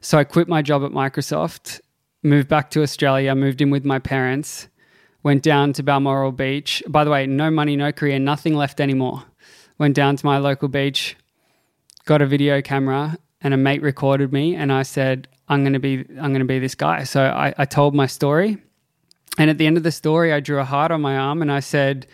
So 0.01 0.17
I 0.17 0.23
quit 0.23 0.47
my 0.47 0.61
job 0.61 0.83
at 0.83 0.91
Microsoft, 0.91 1.81
moved 2.23 2.47
back 2.47 2.69
to 2.71 2.81
Australia, 2.81 3.33
moved 3.35 3.61
in 3.61 3.69
with 3.69 3.85
my 3.85 3.99
parents, 3.99 4.67
went 5.23 5.43
down 5.43 5.73
to 5.73 5.83
Balmoral 5.83 6.31
Beach. 6.31 6.83
By 6.87 7.03
the 7.03 7.09
way, 7.09 7.25
no 7.25 7.49
money, 7.49 7.75
no 7.75 7.91
career, 7.91 8.19
nothing 8.19 8.55
left 8.55 8.79
anymore. 8.79 9.23
went 9.77 9.95
down 9.95 10.15
to 10.15 10.25
my 10.25 10.39
local 10.39 10.67
beach, 10.67 11.15
got 12.05 12.19
a 12.19 12.25
video 12.25 12.61
camera, 12.63 13.15
and 13.41 13.53
a 13.53 13.57
mate 13.57 13.81
recorded 13.81 14.33
me, 14.33 14.55
and 14.55 14.71
I 14.71 14.81
said, 14.81 15.27
"I'm 15.47 15.63
gonna 15.63 15.79
be, 15.79 15.99
I'm 16.19 16.33
gonna 16.33 16.45
be 16.45 16.59
this 16.59 16.75
guy." 16.75 17.03
So 17.03 17.25
I, 17.25 17.53
I 17.57 17.65
told 17.65 17.93
my 17.93 18.07
story, 18.07 18.57
and 19.37 19.49
at 19.49 19.57
the 19.57 19.67
end 19.67 19.77
of 19.77 19.83
the 19.83 19.91
story, 19.91 20.33
I 20.33 20.39
drew 20.39 20.59
a 20.59 20.65
heart 20.65 20.91
on 20.91 21.01
my 21.01 21.15
arm, 21.15 21.41
and 21.41 21.51
I 21.51 21.59
said, 21.59 22.07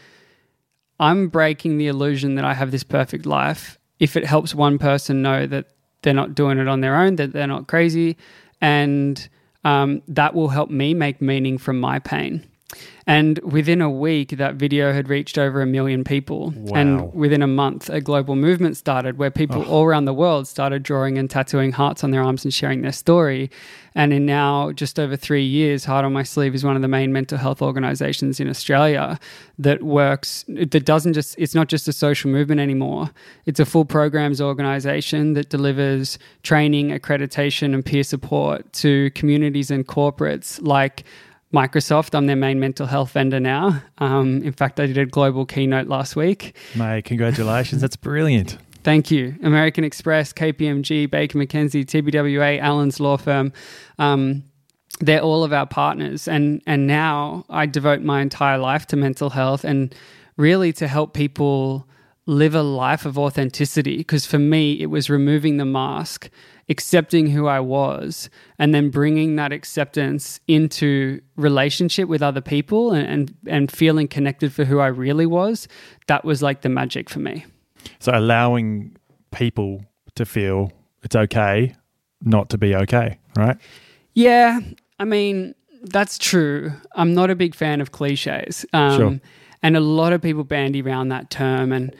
"I'm 1.00 1.30
breaking 1.30 1.78
the 1.78 1.88
illusion 1.88 2.36
that 2.36 2.46
I 2.46 2.54
have 2.54 2.72
this 2.72 2.84
perfect 2.84 3.26
life. 3.26 3.80
If 4.00 4.18
it 4.18 4.26
helps 4.26 4.54
one 4.54 4.78
person 4.78 5.22
know 5.22 5.48
that 5.48 5.68
they're 6.04 6.14
not 6.14 6.36
doing 6.36 6.60
it 6.60 6.68
on 6.68 6.82
their 6.82 6.96
own, 6.96 7.16
that 7.18 7.34
they're 7.34 7.48
not 7.48 7.68
crazy, 7.68 8.18
and 8.62 9.28
um, 9.64 10.02
that 10.08 10.34
will 10.36 10.50
help 10.50 10.70
me 10.70 10.94
make 10.94 11.22
meaning 11.22 11.58
from 11.58 11.80
my 11.80 12.00
pain." 12.00 12.46
And 13.06 13.40
within 13.40 13.82
a 13.82 13.90
week, 13.90 14.30
that 14.30 14.56
video 14.56 14.94
had 14.94 15.10
reached 15.10 15.38
over 15.38 15.62
a 15.62 15.66
million 15.66 16.04
people. 16.04 16.54
Wow. 16.56 16.80
And 16.80 17.14
within 17.14 17.42
a 17.42 17.48
month, 17.48 17.90
a 17.90 18.00
global 18.00 18.36
movement 18.36 18.78
started 18.78 19.18
where 19.18 19.32
people 19.32 19.64
all 19.64 19.84
around 19.84 20.06
the 20.06 20.14
world 20.14 20.48
started 20.48 20.84
drawing 20.84 21.18
and 21.18 21.30
tattooing 21.30 21.74
hearts 21.74 22.04
on 22.04 22.12
their 22.12 22.24
arms 22.24 22.46
and 22.46 22.54
sharing 22.54 22.82
their 22.82 22.94
story. 22.94 23.52
And 23.96 24.12
in 24.14 24.26
now 24.26 24.72
just 24.72 25.00
over 25.00 25.16
three 25.16 25.44
years, 25.44 25.86
Heart 25.86 26.06
on 26.06 26.14
My 26.14 26.24
Sleeve 26.24 26.56
is 26.56 26.64
one 26.64 26.76
of 26.76 26.82
the 26.82 26.88
main 26.88 27.14
mental 27.14 27.38
health 27.38 27.62
organizations 27.62 28.40
in 28.40 28.50
Australia 28.50 29.20
that 29.60 29.84
works, 29.84 30.46
that 30.48 30.86
doesn't 30.86 31.14
just, 31.14 31.36
it's 31.38 31.54
not 31.54 31.68
just 31.68 31.88
a 31.88 31.94
social 31.94 32.32
movement 32.32 32.60
anymore. 32.60 33.12
It's 33.46 33.60
a 33.60 33.66
full 33.66 33.86
programs 33.86 34.42
organization 34.42 35.34
that 35.34 35.50
delivers 35.50 36.18
training, 36.42 36.90
accreditation, 36.90 37.74
and 37.74 37.86
peer 37.86 38.04
support 38.04 38.72
to 38.74 39.12
communities 39.12 39.70
and 39.70 39.86
corporates 39.86 40.60
like 40.66 41.04
Microsoft. 41.54 42.16
I'm 42.16 42.26
their 42.26 42.36
main 42.36 42.60
mental 42.60 42.88
health 42.88 43.12
vendor 43.12 43.40
now. 43.40 43.82
Um, 44.00 44.42
in 44.44 44.54
fact, 44.54 44.80
I 44.80 44.88
did 44.88 44.98
a 44.98 45.06
global 45.06 45.46
keynote 45.46 45.88
last 45.88 46.16
week. 46.16 46.56
Mate, 46.76 47.06
congratulations. 47.06 47.82
That's 47.82 47.96
brilliant. 47.96 48.58
Thank 48.84 49.12
you. 49.12 49.36
American 49.44 49.84
Express, 49.84 50.34
KPMG, 50.34 51.10
Baker 51.10 51.38
McKenzie, 51.38 51.86
TBWA, 51.86 52.60
Allens 52.60 53.00
Law 53.00 53.18
Firm. 53.18 53.54
Um, 53.98 54.44
they're 55.00 55.22
all 55.22 55.44
of 55.44 55.54
our 55.54 55.66
partners. 55.66 56.28
And, 56.28 56.62
and 56.68 56.86
now 56.88 57.46
I 57.50 57.66
devote 57.66 58.02
my 58.02 58.22
entire 58.22 58.58
life 58.58 58.86
to 58.88 58.96
mental 58.96 59.30
health 59.30 59.64
and 59.64 59.96
really 60.38 60.74
to 60.74 60.88
help 60.88 61.14
people 61.14 61.88
live 62.26 62.56
a 62.56 62.62
life 62.64 63.06
of 63.06 63.18
authenticity. 63.18 63.98
Because 63.98 64.26
for 64.26 64.40
me, 64.40 64.82
it 64.82 64.88
was 64.88 65.10
removing 65.10 65.58
the 65.58 65.66
mask, 65.66 66.30
accepting 66.70 67.28
who 67.28 67.48
I 67.48 67.60
was, 67.60 68.30
and 68.58 68.74
then 68.74 68.90
bringing 68.90 69.36
that 69.36 69.52
acceptance 69.52 70.40
into 70.48 71.22
relationship 71.36 72.08
with 72.08 72.22
other 72.22 72.42
people 72.42 72.92
and, 72.92 73.08
and, 73.08 73.36
and 73.48 73.72
feeling 73.72 74.08
connected 74.08 74.54
for 74.54 74.66
who 74.66 74.80
I 74.80 74.88
really 74.88 75.26
was. 75.26 75.68
That 76.08 76.24
was 76.24 76.42
like 76.42 76.62
the 76.62 76.70
magic 76.70 77.10
for 77.10 77.20
me. 77.20 77.46
So 78.00 78.12
allowing 78.14 78.96
people 79.32 79.84
to 80.16 80.26
feel 80.26 80.72
it's 81.04 81.16
okay 81.16 81.76
not 82.22 82.50
to 82.50 82.58
be 82.58 82.76
okay, 82.76 83.20
right? 83.38 83.58
Yeah, 84.14 84.60
I 85.00 85.06
mean, 85.06 85.56
that's 85.82 86.18
true. 86.18 86.72
I'm 86.96 87.14
not 87.14 87.30
a 87.30 87.36
big 87.36 87.56
fan 87.56 87.82
of 87.82 87.92
cliches. 87.92 88.66
Um, 88.74 88.98
Sure. 88.98 89.20
And 89.62 89.78
a 89.78 89.80
lot 89.80 90.12
of 90.12 90.22
people 90.22 90.44
bandy 90.44 90.82
around 90.82 91.08
that 91.10 91.30
term. 91.30 91.72
And 91.72 91.96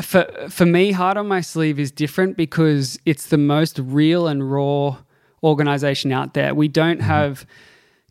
for, 0.00 0.26
for 0.48 0.66
me, 0.66 0.92
Heart 0.92 1.16
on 1.16 1.28
My 1.28 1.40
Sleeve 1.40 1.78
is 1.78 1.90
different 1.90 2.36
because 2.36 2.98
it's 3.04 3.26
the 3.26 3.38
most 3.38 3.78
real 3.78 4.28
and 4.28 4.50
raw 4.50 4.96
organization 5.42 6.12
out 6.12 6.34
there. 6.34 6.54
We 6.54 6.68
don't 6.68 7.00
have 7.00 7.46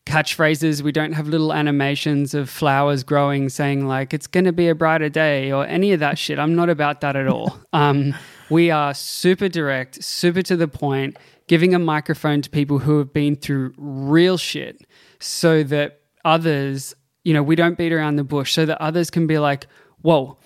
catchphrases, 0.06 0.82
we 0.82 0.92
don't 0.92 1.12
have 1.12 1.28
little 1.28 1.54
animations 1.54 2.34
of 2.34 2.50
flowers 2.50 3.04
growing 3.04 3.50
saying, 3.50 3.88
like, 3.88 4.14
it's 4.14 4.28
going 4.28 4.46
to 4.46 4.54
be 4.54 4.70
a 4.70 4.76
brighter 4.76 5.10
day 5.10 5.52
or 5.52 5.66
any 5.66 5.92
of 5.92 6.00
that 6.00 6.18
shit. 6.18 6.40
I'm 6.40 6.56
not 6.56 6.70
about 6.70 7.02
that 7.02 7.16
at 7.16 7.28
all. 7.28 7.60
Um, 7.74 8.16
we 8.50 8.72
are 8.72 8.94
super 8.94 9.50
direct, 9.50 10.04
super 10.04 10.42
to 10.42 10.56
the 10.56 10.68
point, 10.68 11.18
giving 11.48 11.76
a 11.76 11.80
microphone 11.80 12.42
to 12.42 12.50
people 12.50 12.80
who 12.80 12.98
have 12.98 13.14
been 13.14 13.36
through 13.36 13.74
real 13.78 14.38
shit 14.38 14.88
so 15.20 15.64
that 15.64 16.00
others, 16.26 16.96
you 17.24 17.34
know, 17.34 17.44
we 17.44 17.56
don't 17.56 17.78
beat 17.78 17.92
around 17.92 18.16
the 18.16 18.24
bush, 18.24 18.54
so 18.54 18.66
that 18.66 18.82
others 18.82 19.12
can 19.12 19.28
be 19.28 19.38
like, 19.38 19.68
whoa, 20.02 20.38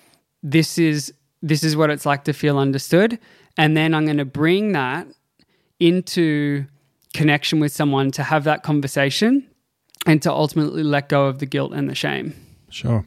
this 0.42 0.78
is 0.78 1.14
this 1.42 1.64
is 1.64 1.76
what 1.76 1.90
it's 1.90 2.06
like 2.06 2.24
to 2.24 2.32
feel 2.32 2.58
understood. 2.58 3.18
And 3.58 3.76
then 3.76 3.94
I'm 3.94 4.04
going 4.04 4.18
to 4.18 4.24
bring 4.24 4.72
that 4.72 5.06
into 5.78 6.64
connection 7.12 7.60
with 7.60 7.72
someone 7.72 8.10
to 8.12 8.22
have 8.22 8.44
that 8.44 8.62
conversation 8.62 9.46
and 10.06 10.22
to 10.22 10.32
ultimately 10.32 10.82
let 10.82 11.08
go 11.08 11.26
of 11.26 11.38
the 11.38 11.46
guilt 11.46 11.72
and 11.72 11.88
the 11.88 11.94
shame. 11.94 12.34
Sure. 12.70 13.06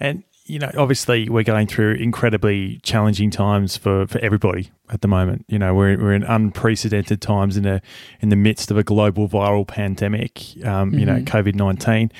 And, 0.00 0.24
you 0.46 0.58
know, 0.58 0.70
obviously 0.76 1.28
we're 1.28 1.44
going 1.44 1.66
through 1.66 1.94
incredibly 1.94 2.78
challenging 2.78 3.30
times 3.30 3.76
for, 3.76 4.06
for 4.06 4.18
everybody 4.20 4.70
at 4.90 5.02
the 5.02 5.08
moment. 5.08 5.44
You 5.48 5.58
know, 5.58 5.74
we're, 5.74 5.98
we're 5.98 6.14
in 6.14 6.22
unprecedented 6.22 7.20
times 7.20 7.56
in, 7.56 7.66
a, 7.66 7.82
in 8.20 8.30
the 8.30 8.36
midst 8.36 8.70
of 8.70 8.78
a 8.78 8.82
global 8.82 9.28
viral 9.28 9.66
pandemic, 9.66 10.42
um, 10.64 10.94
you 10.94 11.04
know, 11.04 11.18
COVID 11.20 11.54
19. 11.54 12.10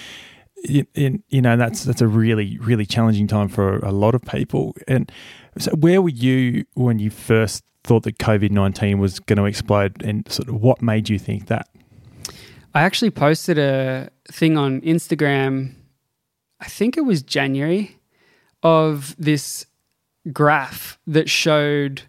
In, 0.95 1.23
you 1.29 1.43
know 1.43 1.59
that's 1.59 1.85
that's 1.85 2.01
a 2.01 2.07
really 2.07 2.57
really 2.57 2.87
challenging 2.87 3.27
time 3.27 3.49
for 3.49 3.81
a 3.81 3.93
lot 3.93 4.15
of 4.15 4.23
people. 4.23 4.75
And 4.89 5.13
so, 5.59 5.71
where 5.73 6.03
were 6.03 6.09
you 6.09 6.65
when 6.75 6.99
you 6.99 7.11
first 7.11 7.63
thought 7.83 8.03
that 8.05 8.19
COVID 8.19 8.51
nineteen 8.51 8.99
was 8.99 9.21
going 9.21 9.39
to 9.39 9.45
explode, 9.45 10.03
and 10.03 10.31
sort 10.31 10.49
of 10.49 10.57
what 10.57 10.83
made 10.83 11.09
you 11.09 11.19
think 11.19 11.47
that? 11.47 11.69
I 12.75 12.83
actually 12.83 13.11
posted 13.11 13.59
a 13.59 14.11
thing 14.29 14.59
on 14.59 14.81
Instagram, 14.81 15.75
I 16.61 16.67
think 16.67 16.97
it 16.97 17.03
was 17.03 17.23
January, 17.23 17.97
of 18.65 19.15
this 19.17 19.67
graph 20.33 20.99
that 21.07 21.31
showed 21.31 22.03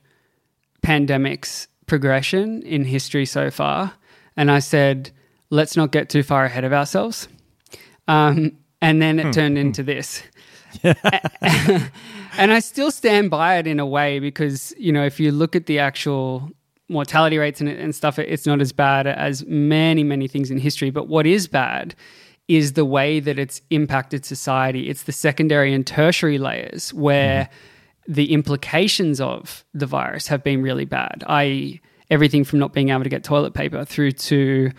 pandemics 0.82 1.68
progression 1.86 2.64
in 2.64 2.84
history 2.84 3.26
so 3.26 3.52
far. 3.52 3.94
And 4.38 4.50
I 4.50 4.60
said, 4.60 5.12
let's 5.50 5.78
not 5.78 5.92
get 5.92 6.10
too 6.10 6.24
far 6.24 6.46
ahead 6.46 6.64
of 6.64 6.74
ourselves. 6.74 7.28
Um, 8.08 8.58
and 8.82 9.02
then 9.02 9.20
it 9.20 9.34
turned 9.34 9.58
into 9.58 9.84
this. 9.84 10.24
and 12.38 12.52
I 12.54 12.60
still 12.60 12.92
stand 12.92 13.30
by 13.30 13.58
it 13.58 13.68
in 13.68 13.80
a 13.80 13.86
way 13.86 14.20
because, 14.20 14.74
you 14.78 14.92
know, 14.92 15.06
if 15.06 15.20
you 15.20 15.32
look 15.32 15.56
at 15.56 15.66
the 15.66 15.80
actual 15.80 16.50
mortality 16.90 17.38
rates 17.38 17.60
and, 17.60 17.70
and 17.70 17.96
stuff, 17.96 18.20
it's 18.20 18.46
not 18.46 18.62
as 18.62 18.72
bad 18.72 19.08
as 19.08 19.46
many, 19.46 20.04
many 20.04 20.28
things 20.28 20.52
in 20.52 20.58
history. 20.58 20.90
But 20.90 21.08
what 21.08 21.26
is 21.26 21.48
bad 21.48 21.96
is 22.48 22.74
the 22.74 22.86
way 22.86 23.20
that 23.20 23.40
it's 23.40 23.62
impacted 23.70 24.26
society. 24.26 24.90
It's 24.90 25.04
the 25.04 25.12
secondary 25.12 25.74
and 25.74 25.86
tertiary 25.86 26.38
layers 26.38 26.94
where 26.94 27.46
mm-hmm. 27.46 28.14
the 28.14 28.34
implications 28.34 29.20
of 29.20 29.66
the 29.74 29.88
virus 29.88 30.28
have 30.28 30.44
been 30.44 30.62
really 30.62 30.86
bad, 30.86 31.24
i.e., 31.28 31.82
everything 32.12 32.44
from 32.44 32.60
not 32.60 32.72
being 32.72 32.90
able 32.90 33.04
to 33.04 33.10
get 33.10 33.24
toilet 33.24 33.56
paper 33.56 33.84
through 33.84 34.12
to 34.12 34.72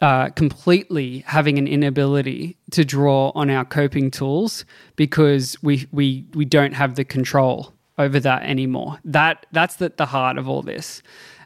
uh, 0.00 0.30
completely 0.30 1.18
having 1.26 1.58
an 1.58 1.68
inability 1.68 2.56
to 2.70 2.84
draw 2.84 3.32
on 3.34 3.50
our 3.50 3.64
coping 3.64 4.10
tools 4.10 4.64
because 4.96 5.56
we 5.62 5.86
we 5.92 6.24
we 6.34 6.44
don't 6.44 6.72
have 6.72 6.94
the 6.94 7.04
control 7.04 7.74
over 7.98 8.18
that 8.18 8.42
anymore. 8.42 8.98
That 9.04 9.46
that's 9.52 9.76
the, 9.76 9.92
the 9.94 10.06
heart 10.06 10.38
of 10.38 10.48
all 10.48 10.62
this. 10.62 11.02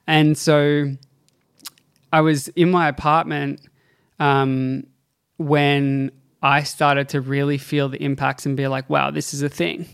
And 0.07 0.39
so 0.39 0.93
I 2.13 2.21
was 2.21 2.49
in 2.49 2.71
my 2.71 2.89
apartment 2.89 3.61
um, 4.21 4.87
when 5.39 6.13
I 6.43 6.63
started 6.63 7.09
to 7.11 7.21
really 7.21 7.59
feel 7.59 7.89
the 7.89 8.01
impacts 8.03 8.47
and 8.47 8.57
be 8.57 8.69
like, 8.69 8.89
wow, 8.89 9.11
this 9.11 9.35
is 9.35 9.43
a 9.43 9.49
thing. 9.49 9.89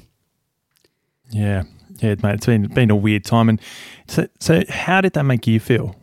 Yeah, 1.31 1.63
yeah, 2.01 2.17
mate. 2.23 2.35
It's 2.35 2.47
been 2.47 2.67
been 2.67 2.91
a 2.91 2.97
weird 2.97 3.25
time, 3.25 3.49
and 3.49 3.61
so 4.07 4.27
so 4.39 4.65
how 4.69 5.01
did 5.01 5.15
that 5.15 5.25
make 5.25 5.47
you 5.47 5.61
feel? 5.61 5.97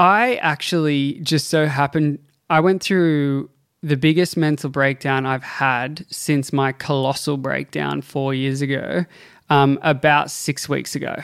I 0.00 0.36
actually 0.36 1.20
just 1.20 1.48
so 1.48 1.66
happened, 1.66 2.20
I 2.48 2.60
went 2.60 2.82
through 2.82 3.50
the 3.82 3.98
biggest 3.98 4.34
mental 4.34 4.70
breakdown 4.70 5.26
I've 5.26 5.42
had 5.42 6.06
since 6.08 6.54
my 6.54 6.72
colossal 6.72 7.36
breakdown 7.36 8.00
four 8.00 8.32
years 8.32 8.62
ago, 8.62 9.04
um, 9.50 9.78
about 9.82 10.30
six 10.30 10.70
weeks 10.70 10.94
ago. 10.94 11.16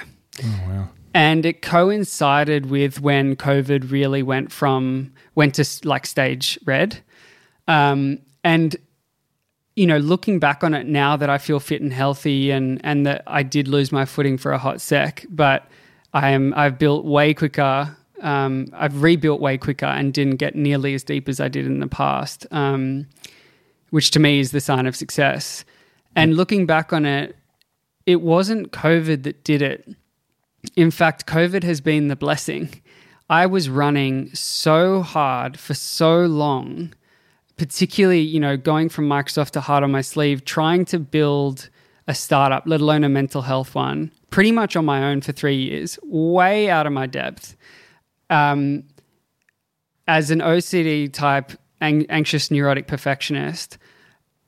Oh 0.44 0.62
wow. 0.68 0.88
And 1.14 1.46
it 1.46 1.62
coincided 1.62 2.66
with 2.66 3.00
when 3.00 3.34
COVID 3.36 3.90
really 3.90 4.22
went 4.22 4.52
from, 4.52 5.14
went 5.34 5.54
to 5.54 5.64
like 5.88 6.04
stage 6.04 6.58
red. 6.66 6.98
Um, 7.66 8.18
and, 8.44 8.76
you 9.74 9.86
know, 9.86 9.96
looking 9.96 10.38
back 10.38 10.62
on 10.62 10.74
it 10.74 10.86
now 10.86 11.16
that 11.16 11.30
I 11.30 11.38
feel 11.38 11.60
fit 11.60 11.80
and 11.80 11.94
healthy 11.94 12.50
and, 12.50 12.78
and 12.84 13.06
that 13.06 13.22
I 13.26 13.42
did 13.42 13.68
lose 13.68 13.90
my 13.90 14.04
footing 14.04 14.36
for 14.36 14.52
a 14.52 14.58
hot 14.58 14.82
sec, 14.82 15.24
but 15.30 15.66
I 16.12 16.32
am, 16.32 16.52
I've 16.54 16.78
built 16.78 17.06
way 17.06 17.32
quicker 17.32 17.96
um, 18.22 18.66
I've 18.72 19.02
rebuilt 19.02 19.40
way 19.40 19.58
quicker 19.58 19.86
and 19.86 20.12
didn't 20.12 20.36
get 20.36 20.54
nearly 20.54 20.94
as 20.94 21.04
deep 21.04 21.28
as 21.28 21.40
I 21.40 21.48
did 21.48 21.66
in 21.66 21.80
the 21.80 21.86
past, 21.86 22.46
um, 22.50 23.06
which 23.90 24.10
to 24.12 24.20
me 24.20 24.40
is 24.40 24.52
the 24.52 24.60
sign 24.60 24.86
of 24.86 24.96
success. 24.96 25.64
And 26.14 26.36
looking 26.36 26.66
back 26.66 26.92
on 26.92 27.04
it, 27.04 27.36
it 28.06 28.22
wasn't 28.22 28.72
COVID 28.72 29.24
that 29.24 29.44
did 29.44 29.62
it. 29.62 29.88
In 30.76 30.90
fact, 30.90 31.26
COVID 31.26 31.62
has 31.64 31.80
been 31.80 32.08
the 32.08 32.16
blessing. 32.16 32.82
I 33.28 33.46
was 33.46 33.68
running 33.68 34.32
so 34.34 35.02
hard 35.02 35.58
for 35.58 35.74
so 35.74 36.20
long, 36.20 36.94
particularly, 37.56 38.20
you 38.20 38.38
know, 38.38 38.56
going 38.56 38.88
from 38.88 39.08
Microsoft 39.08 39.50
to 39.52 39.60
Heart 39.60 39.82
on 39.84 39.90
My 39.90 40.00
Sleeve, 40.00 40.44
trying 40.44 40.84
to 40.86 40.98
build 40.98 41.68
a 42.06 42.14
startup, 42.14 42.64
let 42.66 42.80
alone 42.80 43.02
a 43.02 43.08
mental 43.08 43.42
health 43.42 43.74
one, 43.74 44.12
pretty 44.30 44.52
much 44.52 44.76
on 44.76 44.84
my 44.84 45.02
own 45.02 45.20
for 45.20 45.32
three 45.32 45.56
years, 45.56 45.98
way 46.04 46.70
out 46.70 46.86
of 46.86 46.92
my 46.92 47.06
depth. 47.06 47.56
Um, 48.30 48.84
as 50.08 50.30
an 50.30 50.40
OCD 50.40 51.12
type, 51.12 51.52
ang- 51.80 52.06
anxious 52.08 52.50
neurotic 52.50 52.86
perfectionist, 52.86 53.78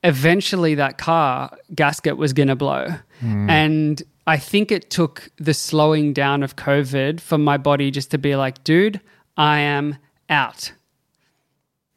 eventually 0.04 0.74
that 0.76 0.98
car 0.98 1.56
gasket 1.74 2.16
was 2.16 2.32
going 2.32 2.48
to 2.48 2.56
blow. 2.56 2.88
Mm. 3.20 3.50
And 3.50 4.02
I 4.26 4.36
think 4.36 4.70
it 4.70 4.90
took 4.90 5.30
the 5.38 5.54
slowing 5.54 6.12
down 6.12 6.42
of 6.42 6.56
COVID 6.56 7.20
for 7.20 7.38
my 7.38 7.56
body 7.56 7.90
just 7.90 8.10
to 8.12 8.18
be 8.18 8.36
like, 8.36 8.62
dude, 8.64 9.00
I 9.36 9.60
am 9.60 9.96
out. 10.28 10.72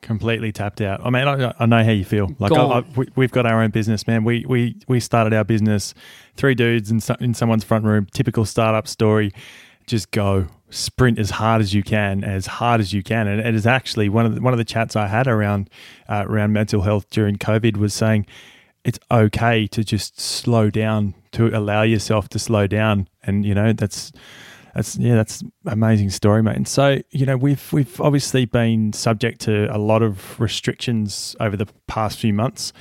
Completely 0.02 0.52
tapped 0.52 0.82
out. 0.82 1.06
I 1.06 1.12
mean, 1.12 1.28
I, 1.28 1.54
I 1.60 1.66
know 1.68 1.84
how 1.84 1.92
you 1.92 2.06
feel. 2.06 2.36
Like, 2.40 2.52
I, 2.54 2.80
I, 2.80 2.84
we, 2.96 3.24
have 3.24 3.32
got 3.32 3.46
our 3.46 3.62
own 3.62 3.70
business, 3.70 4.08
man. 4.08 4.24
We 4.24 4.46
we 4.48 4.76
we 4.88 5.00
started 5.00 5.32
our 5.32 5.44
business, 5.44 5.94
three 6.36 6.56
dudes 6.56 6.90
in 6.90 7.02
in 7.20 7.36
someone's 7.36 7.64
front 7.64 7.86
room. 7.86 8.08
Typical 8.12 8.46
startup 8.46 8.88
story. 8.88 9.32
Just 9.86 10.10
go 10.10 10.48
sprint 10.72 11.20
as 11.20 11.30
hard 11.32 11.62
as 11.62 11.74
you 11.74 11.84
can, 11.84 12.24
as 12.24 12.48
hard 12.48 12.82
as 12.82 12.94
you 12.94 13.04
can. 13.04 13.28
And 13.28 13.40
it 13.40 13.54
is 13.54 13.68
actually 13.68 14.10
one 14.10 14.26
of 14.26 14.36
the, 14.36 14.42
one 14.42 14.54
of 14.54 14.58
the 14.58 14.66
chats 14.66 14.96
I 14.96 15.08
had 15.08 15.28
around 15.28 15.70
uh, 16.10 16.26
around 16.28 16.54
mental 16.54 16.82
health 16.82 17.10
during 17.10 17.36
COVID 17.36 17.78
was 17.78 17.94
saying 17.94 18.26
it's 18.84 19.00
okay 19.12 19.68
to 19.68 19.84
just 19.84 20.20
slow 20.20 20.70
down, 20.70 21.14
to 21.34 21.56
allow 21.56 21.84
yourself 21.84 22.30
to 22.30 22.40
slow 22.40 22.66
down, 22.68 23.08
and 23.24 23.46
you 23.46 23.54
know 23.54 23.74
that's 23.74 24.12
that's 24.74 24.98
yeah, 24.98 25.16
that's 25.16 25.44
amazing 25.66 26.10
story, 26.10 26.42
mate. 26.42 26.56
And 26.56 26.68
so 26.68 27.02
you 27.12 27.26
know 27.26 27.38
we've 27.38 27.72
we've 27.72 28.02
obviously 28.02 28.46
been 28.46 28.94
subject 28.94 29.42
to 29.42 29.74
a 29.76 29.78
lot 29.78 30.02
of 30.02 30.40
restrictions 30.40 31.36
over 31.40 31.56
the 31.56 31.68
past 31.88 32.18
few 32.18 32.34
months. 32.34 32.74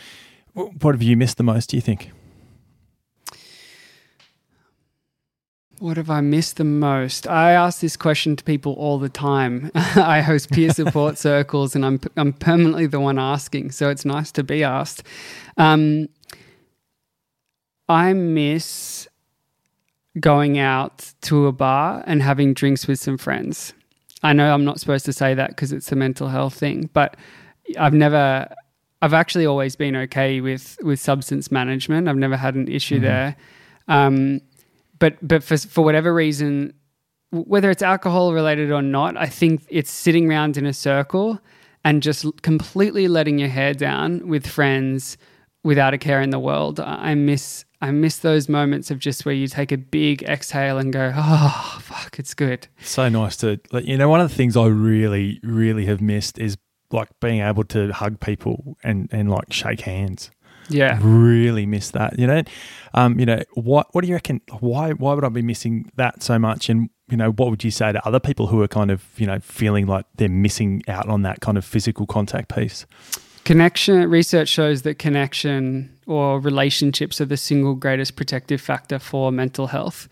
What 0.54 0.94
have 0.94 1.02
you 1.02 1.16
missed 1.16 1.36
the 1.36 1.44
most? 1.44 1.70
Do 1.70 1.76
you 1.76 1.80
think? 1.80 2.10
What 5.80 5.96
have 5.96 6.10
I 6.10 6.20
missed 6.20 6.58
the 6.58 6.64
most? 6.64 7.26
I 7.26 7.52
ask 7.52 7.80
this 7.80 7.96
question 7.96 8.36
to 8.36 8.44
people 8.44 8.74
all 8.74 8.98
the 8.98 9.08
time. 9.08 9.70
I 9.74 10.20
host 10.20 10.50
peer 10.50 10.70
support 10.74 11.16
circles, 11.16 11.74
and 11.74 11.86
I'm 11.86 11.98
I'm 12.18 12.34
permanently 12.34 12.86
the 12.86 13.00
one 13.00 13.18
asking, 13.18 13.70
so 13.70 13.88
it's 13.88 14.04
nice 14.04 14.30
to 14.32 14.42
be 14.42 14.62
asked. 14.62 15.02
Um, 15.56 16.10
I 17.88 18.12
miss 18.12 19.08
going 20.20 20.58
out 20.58 21.14
to 21.22 21.46
a 21.46 21.52
bar 21.52 22.04
and 22.06 22.22
having 22.22 22.52
drinks 22.52 22.86
with 22.86 23.00
some 23.00 23.16
friends. 23.16 23.72
I 24.22 24.34
know 24.34 24.52
I'm 24.52 24.66
not 24.66 24.80
supposed 24.80 25.06
to 25.06 25.14
say 25.14 25.32
that 25.32 25.48
because 25.48 25.72
it's 25.72 25.90
a 25.90 25.96
mental 25.96 26.28
health 26.28 26.52
thing, 26.52 26.90
but 26.92 27.16
I've 27.78 27.94
never 27.94 28.54
I've 29.00 29.14
actually 29.14 29.46
always 29.46 29.76
been 29.76 29.96
okay 29.96 30.42
with 30.42 30.76
with 30.82 31.00
substance 31.00 31.50
management. 31.50 32.06
I've 32.06 32.16
never 32.16 32.36
had 32.36 32.54
an 32.54 32.68
issue 32.68 32.96
mm-hmm. 32.96 33.04
there. 33.04 33.36
Um, 33.88 34.42
but 35.00 35.16
but 35.20 35.42
for 35.42 35.56
for 35.56 35.82
whatever 35.82 36.14
reason, 36.14 36.72
whether 37.30 37.70
it's 37.70 37.82
alcohol 37.82 38.32
related 38.32 38.70
or 38.70 38.82
not, 38.82 39.16
I 39.16 39.26
think 39.26 39.66
it's 39.68 39.90
sitting 39.90 40.30
around 40.30 40.56
in 40.56 40.66
a 40.66 40.72
circle 40.72 41.40
and 41.82 42.02
just 42.02 42.24
completely 42.42 43.08
letting 43.08 43.38
your 43.38 43.48
hair 43.48 43.74
down 43.74 44.28
with 44.28 44.46
friends 44.46 45.16
without 45.64 45.94
a 45.94 45.98
care 45.98 46.22
in 46.22 46.30
the 46.30 46.38
world. 46.38 46.78
I 46.78 47.14
miss 47.14 47.64
I 47.82 47.90
miss 47.90 48.18
those 48.18 48.48
moments 48.48 48.90
of 48.90 48.98
just 48.98 49.24
where 49.24 49.34
you 49.34 49.48
take 49.48 49.72
a 49.72 49.78
big 49.78 50.22
exhale 50.24 50.78
and 50.78 50.92
go, 50.92 51.12
oh, 51.16 51.78
fuck, 51.80 52.18
it's 52.18 52.34
good. 52.34 52.68
So 52.82 53.08
nice 53.08 53.38
to, 53.38 53.58
you 53.72 53.96
know, 53.96 54.08
one 54.08 54.20
of 54.20 54.28
the 54.28 54.34
things 54.34 54.54
I 54.54 54.66
really, 54.66 55.40
really 55.42 55.86
have 55.86 56.02
missed 56.02 56.38
is 56.38 56.58
like 56.92 57.08
being 57.20 57.40
able 57.40 57.64
to 57.64 57.90
hug 57.92 58.20
people 58.20 58.76
and, 58.82 59.08
and 59.12 59.30
like 59.30 59.50
shake 59.52 59.80
hands. 59.80 60.30
Yeah. 60.70 60.98
Really 61.02 61.66
miss 61.66 61.90
that, 61.90 62.18
you 62.18 62.26
know? 62.26 62.42
Um, 62.94 63.18
you 63.18 63.26
know, 63.26 63.42
what, 63.54 63.88
what 63.92 64.02
do 64.02 64.08
you 64.08 64.14
reckon? 64.14 64.40
Why, 64.60 64.92
why 64.92 65.14
would 65.14 65.24
I 65.24 65.28
be 65.28 65.42
missing 65.42 65.90
that 65.96 66.22
so 66.22 66.38
much? 66.38 66.68
And, 66.68 66.90
you 67.10 67.16
know, 67.16 67.32
what 67.32 67.50
would 67.50 67.64
you 67.64 67.70
say 67.70 67.92
to 67.92 68.06
other 68.06 68.20
people 68.20 68.46
who 68.46 68.62
are 68.62 68.68
kind 68.68 68.90
of, 68.90 69.04
you 69.16 69.26
know, 69.26 69.40
feeling 69.40 69.86
like 69.86 70.06
they're 70.16 70.28
missing 70.28 70.82
out 70.88 71.08
on 71.08 71.22
that 71.22 71.40
kind 71.40 71.58
of 71.58 71.64
physical 71.64 72.06
contact 72.06 72.54
piece? 72.54 72.86
Connection 73.44 74.08
research 74.08 74.48
shows 74.48 74.82
that 74.82 74.98
connection 74.98 75.96
or 76.06 76.38
relationships 76.38 77.20
are 77.20 77.24
the 77.24 77.36
single 77.36 77.74
greatest 77.74 78.14
protective 78.16 78.60
factor 78.60 78.98
for 78.98 79.32
mental 79.32 79.66
health. 79.66 80.08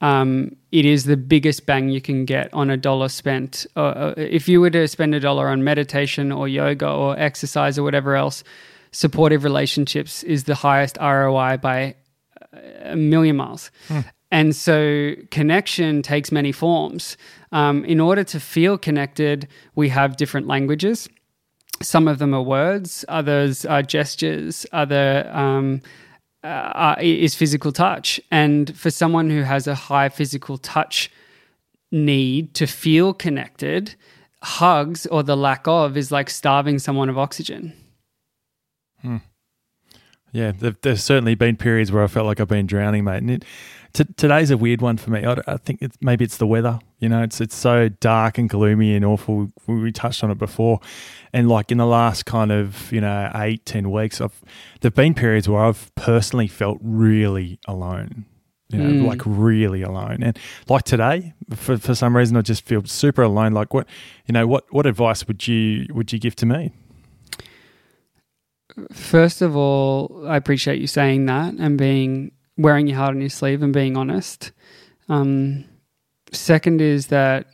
Um, 0.00 0.56
it 0.72 0.86
is 0.86 1.04
the 1.04 1.16
biggest 1.16 1.66
bang 1.66 1.90
you 1.90 2.00
can 2.00 2.24
get 2.24 2.52
on 2.54 2.70
a 2.70 2.76
dollar 2.76 3.08
spent. 3.08 3.66
Uh, 3.76 3.80
uh 3.80 4.14
if 4.16 4.48
you 4.48 4.60
were 4.60 4.70
to 4.70 4.88
spend 4.88 5.14
a 5.14 5.20
dollar 5.20 5.48
on 5.48 5.62
meditation 5.62 6.32
or 6.32 6.48
yoga 6.48 6.88
or 6.88 7.18
exercise 7.18 7.78
or 7.78 7.82
whatever 7.82 8.16
else, 8.16 8.42
supportive 8.92 9.44
relationships 9.44 10.22
is 10.22 10.44
the 10.44 10.54
highest 10.54 10.98
ROI 11.00 11.58
by 11.58 11.94
a 12.82 12.96
million 12.96 13.36
miles. 13.36 13.70
Hmm. 13.88 14.00
And 14.32 14.54
so 14.54 15.14
connection 15.30 16.02
takes 16.02 16.30
many 16.30 16.52
forms. 16.52 17.16
Um, 17.52 17.84
in 17.84 17.98
order 18.00 18.22
to 18.24 18.38
feel 18.38 18.78
connected, 18.78 19.48
we 19.74 19.88
have 19.88 20.16
different 20.16 20.46
languages 20.46 21.08
some 21.82 22.08
of 22.08 22.18
them 22.18 22.34
are 22.34 22.42
words, 22.42 23.04
others 23.08 23.64
are 23.64 23.82
gestures, 23.82 24.66
other 24.72 25.28
um, 25.32 25.80
uh, 26.44 26.96
is 27.00 27.34
physical 27.34 27.72
touch. 27.72 28.20
And 28.30 28.76
for 28.76 28.90
someone 28.90 29.30
who 29.30 29.42
has 29.42 29.66
a 29.66 29.74
high 29.74 30.08
physical 30.08 30.58
touch 30.58 31.10
need 31.90 32.54
to 32.54 32.66
feel 32.66 33.14
connected, 33.14 33.94
hugs 34.42 35.06
or 35.06 35.22
the 35.22 35.36
lack 35.36 35.66
of 35.66 35.96
is 35.96 36.12
like 36.12 36.30
starving 36.30 36.78
someone 36.78 37.08
of 37.08 37.18
oxygen. 37.18 37.72
Hmm. 39.02 39.18
Yeah, 40.32 40.52
there's 40.52 41.02
certainly 41.02 41.34
been 41.34 41.56
periods 41.56 41.90
where 41.90 42.04
I 42.04 42.06
felt 42.06 42.26
like 42.26 42.38
I've 42.38 42.46
been 42.46 42.66
drowning, 42.66 43.02
mate. 43.02 43.16
And 43.18 43.30
it, 43.30 43.44
T- 43.92 44.04
today's 44.16 44.50
a 44.52 44.56
weird 44.56 44.80
one 44.80 44.96
for 44.96 45.10
me. 45.10 45.24
I, 45.24 45.36
I, 45.48 45.56
think 45.56 45.82
it's 45.82 45.96
maybe 46.00 46.24
it's 46.24 46.36
the 46.36 46.46
weather. 46.46 46.78
You 47.00 47.08
know, 47.08 47.22
it's 47.22 47.40
it's 47.40 47.56
so 47.56 47.88
dark 47.88 48.38
and 48.38 48.48
gloomy 48.48 48.94
and 48.94 49.04
awful. 49.04 49.48
We, 49.66 49.80
we, 49.80 49.92
touched 49.92 50.22
on 50.22 50.30
it 50.30 50.38
before, 50.38 50.78
and 51.32 51.48
like 51.48 51.72
in 51.72 51.78
the 51.78 51.86
last 51.86 52.24
kind 52.24 52.52
of 52.52 52.92
you 52.92 53.00
know 53.00 53.30
eight 53.34 53.66
ten 53.66 53.90
weeks, 53.90 54.20
I've 54.20 54.40
there've 54.80 54.94
been 54.94 55.14
periods 55.14 55.48
where 55.48 55.64
I've 55.64 55.92
personally 55.96 56.46
felt 56.46 56.78
really 56.80 57.58
alone. 57.66 58.26
You 58.68 58.78
know, 58.78 59.04
mm. 59.04 59.08
like 59.08 59.22
really 59.24 59.82
alone, 59.82 60.22
and 60.22 60.38
like 60.68 60.84
today, 60.84 61.34
for 61.56 61.76
for 61.76 61.96
some 61.96 62.16
reason, 62.16 62.36
I 62.36 62.42
just 62.42 62.64
feel 62.64 62.84
super 62.84 63.22
alone. 63.22 63.52
Like 63.52 63.74
what, 63.74 63.88
you 64.26 64.32
know, 64.32 64.46
what 64.46 64.72
what 64.72 64.86
advice 64.86 65.26
would 65.26 65.48
you 65.48 65.86
would 65.90 66.12
you 66.12 66.20
give 66.20 66.36
to 66.36 66.46
me? 66.46 66.72
First 68.92 69.42
of 69.42 69.56
all, 69.56 70.24
I 70.26 70.36
appreciate 70.36 70.80
you 70.80 70.86
saying 70.86 71.26
that 71.26 71.54
and 71.54 71.78
being 71.78 72.32
wearing 72.56 72.86
your 72.86 72.98
heart 72.98 73.14
on 73.14 73.20
your 73.20 73.30
sleeve 73.30 73.62
and 73.62 73.72
being 73.72 73.96
honest. 73.96 74.52
Um, 75.08 75.64
second 76.32 76.80
is 76.80 77.08
that 77.08 77.46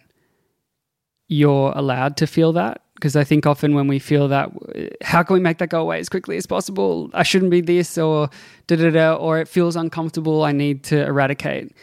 you're 1.28 1.72
allowed 1.74 2.16
to 2.18 2.26
feel 2.26 2.52
that 2.54 2.82
because 2.94 3.14
I 3.14 3.24
think 3.24 3.46
often 3.46 3.74
when 3.74 3.88
we 3.88 3.98
feel 3.98 4.28
that, 4.28 4.50
how 5.02 5.22
can 5.22 5.34
we 5.34 5.40
make 5.40 5.58
that 5.58 5.68
go 5.68 5.82
away 5.82 5.98
as 5.98 6.08
quickly 6.08 6.36
as 6.38 6.46
possible? 6.46 7.10
I 7.12 7.22
shouldn't 7.22 7.50
be 7.50 7.60
this, 7.60 7.98
or 7.98 8.30
da 8.66 8.76
da 8.76 8.90
da, 8.90 9.14
or 9.14 9.38
it 9.38 9.48
feels 9.48 9.76
uncomfortable. 9.76 10.44
I 10.44 10.52
need 10.52 10.82
to 10.84 11.04
eradicate. 11.04 11.76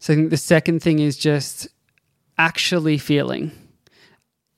So 0.00 0.12
I 0.12 0.16
think 0.16 0.30
the 0.30 0.36
second 0.36 0.82
thing 0.82 0.98
is 0.98 1.16
just 1.16 1.68
actually 2.36 2.98
feeling 2.98 3.52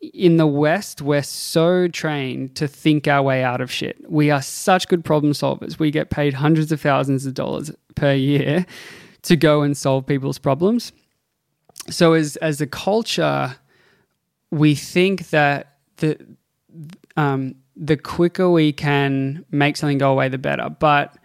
in 0.02 0.36
the 0.36 0.46
West, 0.46 1.00
we're 1.00 1.22
so 1.22 1.86
trained 1.86 2.56
to 2.56 2.66
think 2.66 3.06
our 3.06 3.22
way 3.22 3.44
out 3.44 3.60
of 3.60 3.70
shit. 3.70 4.10
We 4.10 4.30
are 4.30 4.42
such 4.42 4.88
good 4.88 5.04
problem 5.04 5.32
solvers. 5.32 5.78
We 5.78 5.92
get 5.92 6.10
paid 6.10 6.34
hundreds 6.34 6.72
of 6.72 6.80
thousands 6.80 7.24
of 7.24 7.34
dollars 7.34 7.70
per 7.94 8.12
year 8.12 8.66
to 9.22 9.36
go 9.36 9.62
and 9.62 9.76
solve 9.76 10.06
people's 10.06 10.38
problems. 10.38 10.92
So 11.88 12.14
as 12.14 12.36
as 12.36 12.60
a 12.60 12.66
culture, 12.66 13.56
we 14.50 14.74
think 14.74 15.30
that 15.30 15.76
the 15.98 16.18
um, 17.16 17.54
the 17.76 17.96
quicker 17.96 18.50
we 18.50 18.72
can 18.72 19.44
make 19.50 19.76
something 19.76 19.98
go 19.98 20.10
away, 20.10 20.28
the 20.28 20.38
better. 20.38 20.68
But 20.68 21.16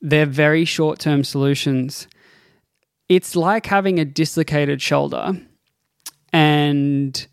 they're 0.00 0.26
very 0.26 0.64
short 0.64 1.00
term 1.00 1.24
solutions. 1.24 2.06
It's 3.08 3.34
like 3.34 3.66
having 3.66 3.98
a 3.98 4.04
dislocated 4.04 4.80
shoulder 4.80 5.32
and 6.32 7.26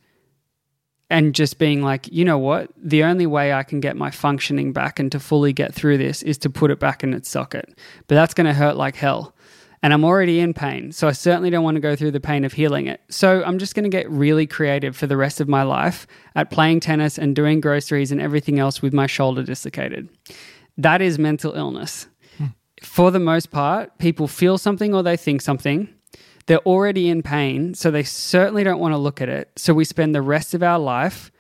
and 1.10 1.34
just 1.34 1.58
being 1.58 1.82
like, 1.82 2.08
you 2.12 2.24
know 2.24 2.38
what? 2.38 2.70
The 2.78 3.04
only 3.04 3.26
way 3.26 3.52
I 3.52 3.64
can 3.64 3.80
get 3.80 3.98
my 3.98 4.12
functioning 4.12 4.72
back 4.74 5.00
and 5.00 5.12
to 5.12 5.20
fully 5.20 5.54
get 5.54 5.74
through 5.74 5.98
this 5.98 6.22
is 6.22 6.38
to 6.40 6.50
put 6.50 6.72
it 6.72 6.80
back 6.80 7.04
in 7.04 7.14
its 7.14 7.30
socket. 7.30 7.78
But 8.08 8.16
that's 8.16 8.34
going 8.34 8.46
to 8.46 8.54
hurt 8.54 8.78
like 8.78 8.96
hell. 8.96 9.36
And 9.82 9.94
I'm 9.94 10.04
already 10.04 10.40
in 10.40 10.54
pain. 10.54 10.92
So 10.92 11.08
I 11.08 11.14
certainly 11.14 11.50
don't 11.50 11.64
want 11.64 11.76
to 11.76 11.82
go 11.82 11.96
through 11.96 12.12
the 12.12 12.20
pain 12.20 12.44
of 12.44 12.54
healing 12.54 12.88
it. 12.88 13.02
So 13.10 13.44
I'm 13.44 13.58
just 13.58 13.76
going 13.76 13.86
to 13.86 13.90
get 13.90 14.10
really 14.12 14.46
creative 14.46 14.96
for 14.96 15.08
the 15.08 15.18
rest 15.18 15.40
of 15.40 15.48
my 15.48 15.64
life 15.64 16.06
at 16.36 16.52
playing 16.52 16.82
tennis 16.82 17.18
and 17.18 17.36
doing 17.36 17.62
groceries 17.62 18.12
and 18.12 18.22
everything 18.22 18.60
else 18.60 18.82
with 18.82 18.94
my 18.94 19.08
shoulder 19.08 19.42
dislocated. 19.42 20.10
That 20.78 21.02
is 21.02 21.18
mental 21.18 21.54
illness. 21.54 22.08
Hmm. 22.38 22.48
For 22.84 23.10
the 23.10 23.20
most 23.20 23.52
part, 23.52 23.98
people 24.00 24.28
feel 24.28 24.58
something 24.58 24.94
or 24.94 25.02
they 25.02 25.18
think 25.18 25.42
something 25.42 25.88
they're 26.50 26.58
already 26.66 27.10
in 27.10 27.22
pain, 27.22 27.76
so 27.76 27.92
they 27.92 28.02
certainly 28.02 28.64
don't 28.64 28.80
want 28.80 28.92
to 28.92 28.98
look 28.98 29.22
at 29.22 29.30
it. 29.30 29.52
So 29.56 29.72
we 29.72 29.86
spend 29.86 30.16
the 30.16 30.22
rest 30.24 30.56
of 30.56 30.64
our 30.64 30.80
life 30.80 31.32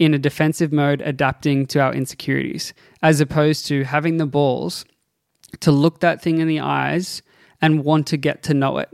in 0.00 0.12
a 0.12 0.18
defensive 0.18 0.72
mode, 0.72 1.00
adapting 1.02 1.66
to 1.66 1.78
our 1.78 1.94
insecurities, 1.94 2.74
as 3.00 3.20
opposed 3.20 3.68
to 3.68 3.84
having 3.84 4.16
the 4.16 4.26
balls 4.26 4.84
to 5.60 5.70
look 5.70 6.00
that 6.00 6.20
thing 6.20 6.40
in 6.40 6.48
the 6.48 6.58
eyes 6.58 7.22
and 7.62 7.84
want 7.84 8.08
to 8.08 8.16
get 8.16 8.42
to 8.42 8.54
know 8.54 8.78
it. 8.78 8.90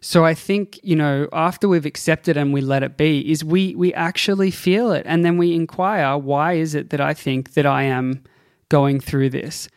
So 0.00 0.24
I 0.24 0.32
think, 0.32 0.80
you 0.82 0.96
know, 0.96 1.28
after 1.34 1.68
we've 1.68 1.84
accepted 1.84 2.38
and 2.38 2.54
we 2.54 2.62
let 2.62 2.82
it 2.82 2.96
be, 2.96 3.30
is 3.30 3.44
we 3.44 3.74
we 3.74 3.92
actually 3.92 4.50
feel 4.50 4.90
it 4.90 5.04
and 5.06 5.22
then 5.22 5.36
we 5.36 5.54
inquire, 5.54 6.16
why 6.16 6.54
is 6.54 6.74
it 6.74 6.88
that 6.90 7.00
I 7.02 7.12
think 7.12 7.52
that 7.52 7.66
I 7.66 7.82
am 7.82 8.24
going 8.70 9.00
through 9.00 9.30
this? 9.30 9.68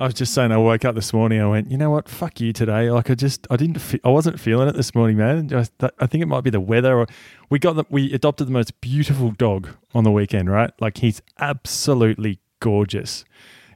I 0.00 0.04
was 0.06 0.14
just 0.14 0.32
saying, 0.32 0.50
I 0.50 0.56
woke 0.56 0.86
up 0.86 0.94
this 0.94 1.12
morning. 1.12 1.42
I 1.42 1.46
went, 1.46 1.70
you 1.70 1.76
know 1.76 1.90
what? 1.90 2.08
Fuck 2.08 2.40
you 2.40 2.54
today. 2.54 2.90
Like 2.90 3.10
I 3.10 3.14
just, 3.14 3.46
I 3.50 3.56
didn't, 3.56 3.78
fe- 3.78 4.00
I 4.02 4.08
wasn't 4.08 4.40
feeling 4.40 4.66
it 4.66 4.74
this 4.74 4.94
morning, 4.94 5.18
man. 5.18 5.50
I, 5.54 5.90
I 5.98 6.06
think 6.06 6.22
it 6.22 6.26
might 6.26 6.40
be 6.40 6.48
the 6.48 6.58
weather. 6.58 7.00
Or 7.00 7.06
we 7.50 7.58
got 7.58 7.76
the, 7.76 7.84
we 7.90 8.10
adopted 8.14 8.46
the 8.46 8.52
most 8.52 8.80
beautiful 8.80 9.32
dog 9.32 9.68
on 9.94 10.04
the 10.04 10.10
weekend, 10.10 10.50
right? 10.50 10.72
Like 10.80 10.98
he's 10.98 11.20
absolutely 11.38 12.40
gorgeous, 12.60 13.26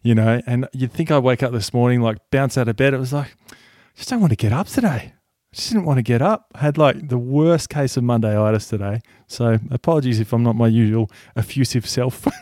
you 0.02 0.14
know. 0.14 0.40
And 0.46 0.66
you'd 0.72 0.92
think 0.92 1.10
I 1.10 1.18
wake 1.18 1.42
up 1.42 1.52
this 1.52 1.74
morning, 1.74 2.00
like 2.00 2.16
bounce 2.30 2.56
out 2.56 2.68
of 2.68 2.76
bed. 2.76 2.94
It 2.94 2.98
was 2.98 3.12
like, 3.12 3.36
I 3.50 3.54
just 3.94 4.08
don't 4.08 4.20
want 4.20 4.30
to 4.30 4.36
get 4.36 4.50
up 4.50 4.68
today. 4.68 5.12
Just 5.54 5.70
didn't 5.70 5.84
want 5.84 5.98
to 5.98 6.02
get 6.02 6.20
up. 6.20 6.52
I 6.54 6.60
had 6.60 6.78
like 6.78 7.08
the 7.08 7.18
worst 7.18 7.68
case 7.68 7.96
of 7.96 8.04
Mondayitis 8.04 8.68
today. 8.68 9.00
So 9.28 9.58
apologies 9.70 10.20
if 10.20 10.32
I'm 10.32 10.42
not 10.42 10.56
my 10.56 10.68
usual 10.68 11.10
effusive 11.36 11.88
self. 11.88 12.26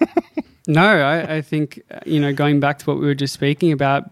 No, 0.69 1.01
I, 1.01 1.37
I 1.37 1.43
think, 1.43 1.83
you 2.07 2.21
know, 2.21 2.33
going 2.33 2.61
back 2.61 2.79
to 2.79 2.87
what 2.87 3.01
we 3.01 3.07
were 3.07 3.15
just 3.15 3.35
speaking 3.35 3.73
about, 3.73 4.11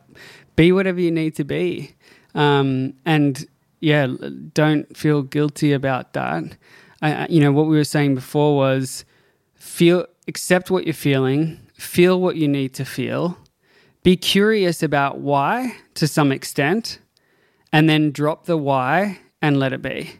be 0.56 0.72
whatever 0.72 1.00
you 1.00 1.10
need 1.10 1.36
to 1.36 1.44
be. 1.44 1.94
Um, 2.34 2.94
and 3.04 3.46
yeah, 3.80 4.08
don't 4.52 4.96
feel 4.96 5.22
guilty 5.22 5.72
about 5.72 6.12
that. 6.14 6.56
I, 7.02 7.26
you 7.28 7.40
know, 7.40 7.52
what 7.52 7.66
we 7.66 7.76
were 7.76 7.84
saying 7.84 8.16
before 8.16 8.56
was 8.56 9.04
feel, 9.54 10.06
accept 10.26 10.70
what 10.70 10.84
you're 10.84 10.92
feeling, 10.92 11.60
feel 11.74 12.20
what 12.20 12.36
you 12.36 12.48
need 12.48 12.74
to 12.74 12.84
feel, 12.84 13.38
be 14.02 14.16
curious 14.16 14.82
about 14.82 15.18
why 15.18 15.76
to 15.94 16.08
some 16.08 16.32
extent, 16.32 16.98
and 17.72 17.88
then 17.88 18.10
drop 18.10 18.46
the 18.46 18.56
why 18.56 19.18
and 19.42 19.58
let 19.58 19.72
it 19.72 19.82
be. 19.82 20.10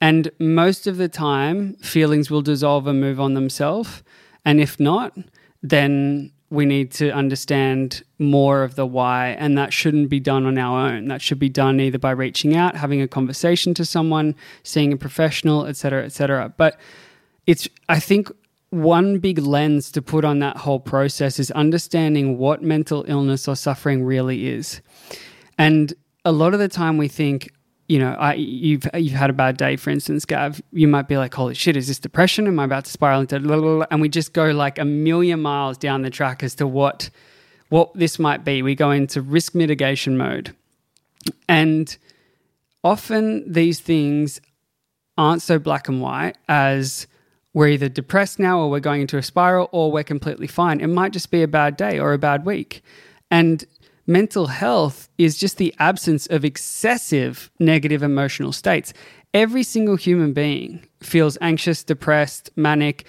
And 0.00 0.30
most 0.38 0.86
of 0.86 0.98
the 0.98 1.08
time, 1.08 1.74
feelings 1.76 2.30
will 2.30 2.42
dissolve 2.42 2.86
and 2.86 3.00
move 3.00 3.20
on 3.20 3.34
themselves. 3.34 4.02
And 4.44 4.60
if 4.60 4.78
not, 4.78 5.16
then 5.62 6.32
we 6.50 6.64
need 6.64 6.92
to 6.92 7.10
understand 7.10 8.02
more 8.18 8.62
of 8.62 8.76
the 8.76 8.86
why 8.86 9.30
and 9.38 9.58
that 9.58 9.72
shouldn't 9.72 10.08
be 10.08 10.20
done 10.20 10.46
on 10.46 10.56
our 10.56 10.88
own 10.88 11.08
that 11.08 11.20
should 11.20 11.38
be 11.38 11.48
done 11.48 11.80
either 11.80 11.98
by 11.98 12.10
reaching 12.10 12.56
out 12.56 12.76
having 12.76 13.02
a 13.02 13.08
conversation 13.08 13.74
to 13.74 13.84
someone 13.84 14.34
seeing 14.62 14.92
a 14.92 14.96
professional 14.96 15.66
etc 15.66 16.04
etc 16.04 16.52
but 16.56 16.78
it's 17.46 17.68
i 17.88 17.98
think 17.98 18.30
one 18.70 19.18
big 19.18 19.38
lens 19.38 19.90
to 19.90 20.00
put 20.00 20.24
on 20.24 20.38
that 20.38 20.56
whole 20.58 20.80
process 20.80 21.40
is 21.40 21.50
understanding 21.52 22.38
what 22.38 22.62
mental 22.62 23.04
illness 23.08 23.48
or 23.48 23.56
suffering 23.56 24.04
really 24.04 24.46
is 24.46 24.80
and 25.58 25.94
a 26.26 26.32
lot 26.32 26.52
of 26.52 26.60
the 26.60 26.68
time 26.68 26.98
we 26.98 27.08
think 27.08 27.50
you 27.88 28.00
know, 28.00 28.14
I, 28.14 28.34
you've 28.34 28.84
you've 28.94 29.12
had 29.12 29.30
a 29.30 29.32
bad 29.32 29.56
day, 29.56 29.76
for 29.76 29.90
instance, 29.90 30.24
Gav. 30.24 30.60
You 30.72 30.88
might 30.88 31.06
be 31.06 31.16
like, 31.16 31.32
"Holy 31.32 31.54
shit, 31.54 31.76
is 31.76 31.86
this 31.86 32.00
depression? 32.00 32.48
Am 32.48 32.58
I 32.58 32.64
about 32.64 32.84
to 32.86 32.90
spiral 32.90 33.20
into?" 33.20 33.38
Blah, 33.38 33.56
blah, 33.56 33.76
blah? 33.76 33.86
And 33.92 34.00
we 34.00 34.08
just 34.08 34.32
go 34.32 34.50
like 34.50 34.80
a 34.80 34.84
million 34.84 35.40
miles 35.40 35.78
down 35.78 36.02
the 36.02 36.10
track 36.10 36.42
as 36.42 36.56
to 36.56 36.66
what 36.66 37.10
what 37.68 37.94
this 37.94 38.18
might 38.18 38.44
be. 38.44 38.60
We 38.60 38.74
go 38.74 38.90
into 38.90 39.22
risk 39.22 39.54
mitigation 39.54 40.16
mode, 40.16 40.52
and 41.48 41.96
often 42.82 43.52
these 43.52 43.78
things 43.78 44.40
aren't 45.16 45.42
so 45.42 45.58
black 45.60 45.86
and 45.86 46.02
white 46.02 46.36
as 46.48 47.06
we're 47.54 47.68
either 47.68 47.88
depressed 47.88 48.40
now, 48.40 48.58
or 48.58 48.68
we're 48.68 48.80
going 48.80 49.02
into 49.02 49.16
a 49.16 49.22
spiral, 49.22 49.68
or 49.70 49.92
we're 49.92 50.02
completely 50.02 50.48
fine. 50.48 50.80
It 50.80 50.88
might 50.88 51.12
just 51.12 51.30
be 51.30 51.44
a 51.44 51.48
bad 51.48 51.76
day 51.76 52.00
or 52.00 52.12
a 52.12 52.18
bad 52.18 52.44
week, 52.44 52.82
and 53.30 53.64
mental 54.06 54.46
health 54.46 55.08
is 55.18 55.36
just 55.36 55.56
the 55.56 55.74
absence 55.78 56.26
of 56.28 56.44
excessive 56.44 57.50
negative 57.58 58.02
emotional 58.02 58.52
states. 58.52 58.92
Every 59.34 59.62
single 59.62 59.96
human 59.96 60.32
being 60.32 60.86
feels 61.02 61.36
anxious, 61.40 61.84
depressed, 61.84 62.50
manic, 62.56 63.06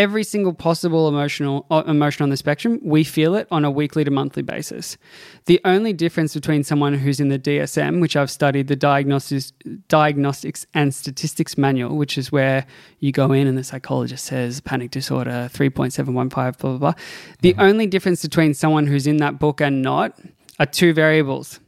every 0.00 0.24
single 0.24 0.54
possible 0.54 1.08
emotional 1.08 1.66
uh, 1.70 1.82
emotion 1.86 2.22
on 2.22 2.30
the 2.30 2.36
spectrum, 2.38 2.80
we 2.82 3.04
feel 3.04 3.34
it 3.34 3.46
on 3.50 3.66
a 3.66 3.70
weekly 3.70 4.02
to 4.02 4.10
monthly 4.10 4.42
basis. 4.42 4.96
The 5.44 5.60
only 5.66 5.92
difference 5.92 6.32
between 6.32 6.64
someone 6.64 6.94
who's 6.94 7.20
in 7.20 7.28
the 7.28 7.38
DSM, 7.38 8.00
which 8.00 8.16
I've 8.16 8.30
studied, 8.30 8.68
the 8.68 8.76
diagnostics, 8.76 9.52
diagnostics 9.88 10.64
and 10.72 10.94
statistics 10.94 11.58
manual, 11.58 11.98
which 11.98 12.16
is 12.16 12.32
where 12.32 12.66
you 13.00 13.12
go 13.12 13.30
in 13.32 13.46
and 13.46 13.58
the 13.58 13.62
psychologist 13.62 14.24
says 14.24 14.62
panic 14.62 14.90
disorder 14.90 15.50
3.715, 15.52 16.30
blah, 16.30 16.50
blah, 16.52 16.78
blah. 16.78 16.94
The 17.42 17.52
mm-hmm. 17.52 17.60
only 17.60 17.86
difference 17.86 18.22
between 18.22 18.54
someone 18.54 18.86
who's 18.86 19.06
in 19.06 19.18
that 19.18 19.38
book 19.38 19.60
and 19.60 19.82
not 19.82 20.18
are 20.58 20.66
two 20.66 20.94
variables 20.94 21.60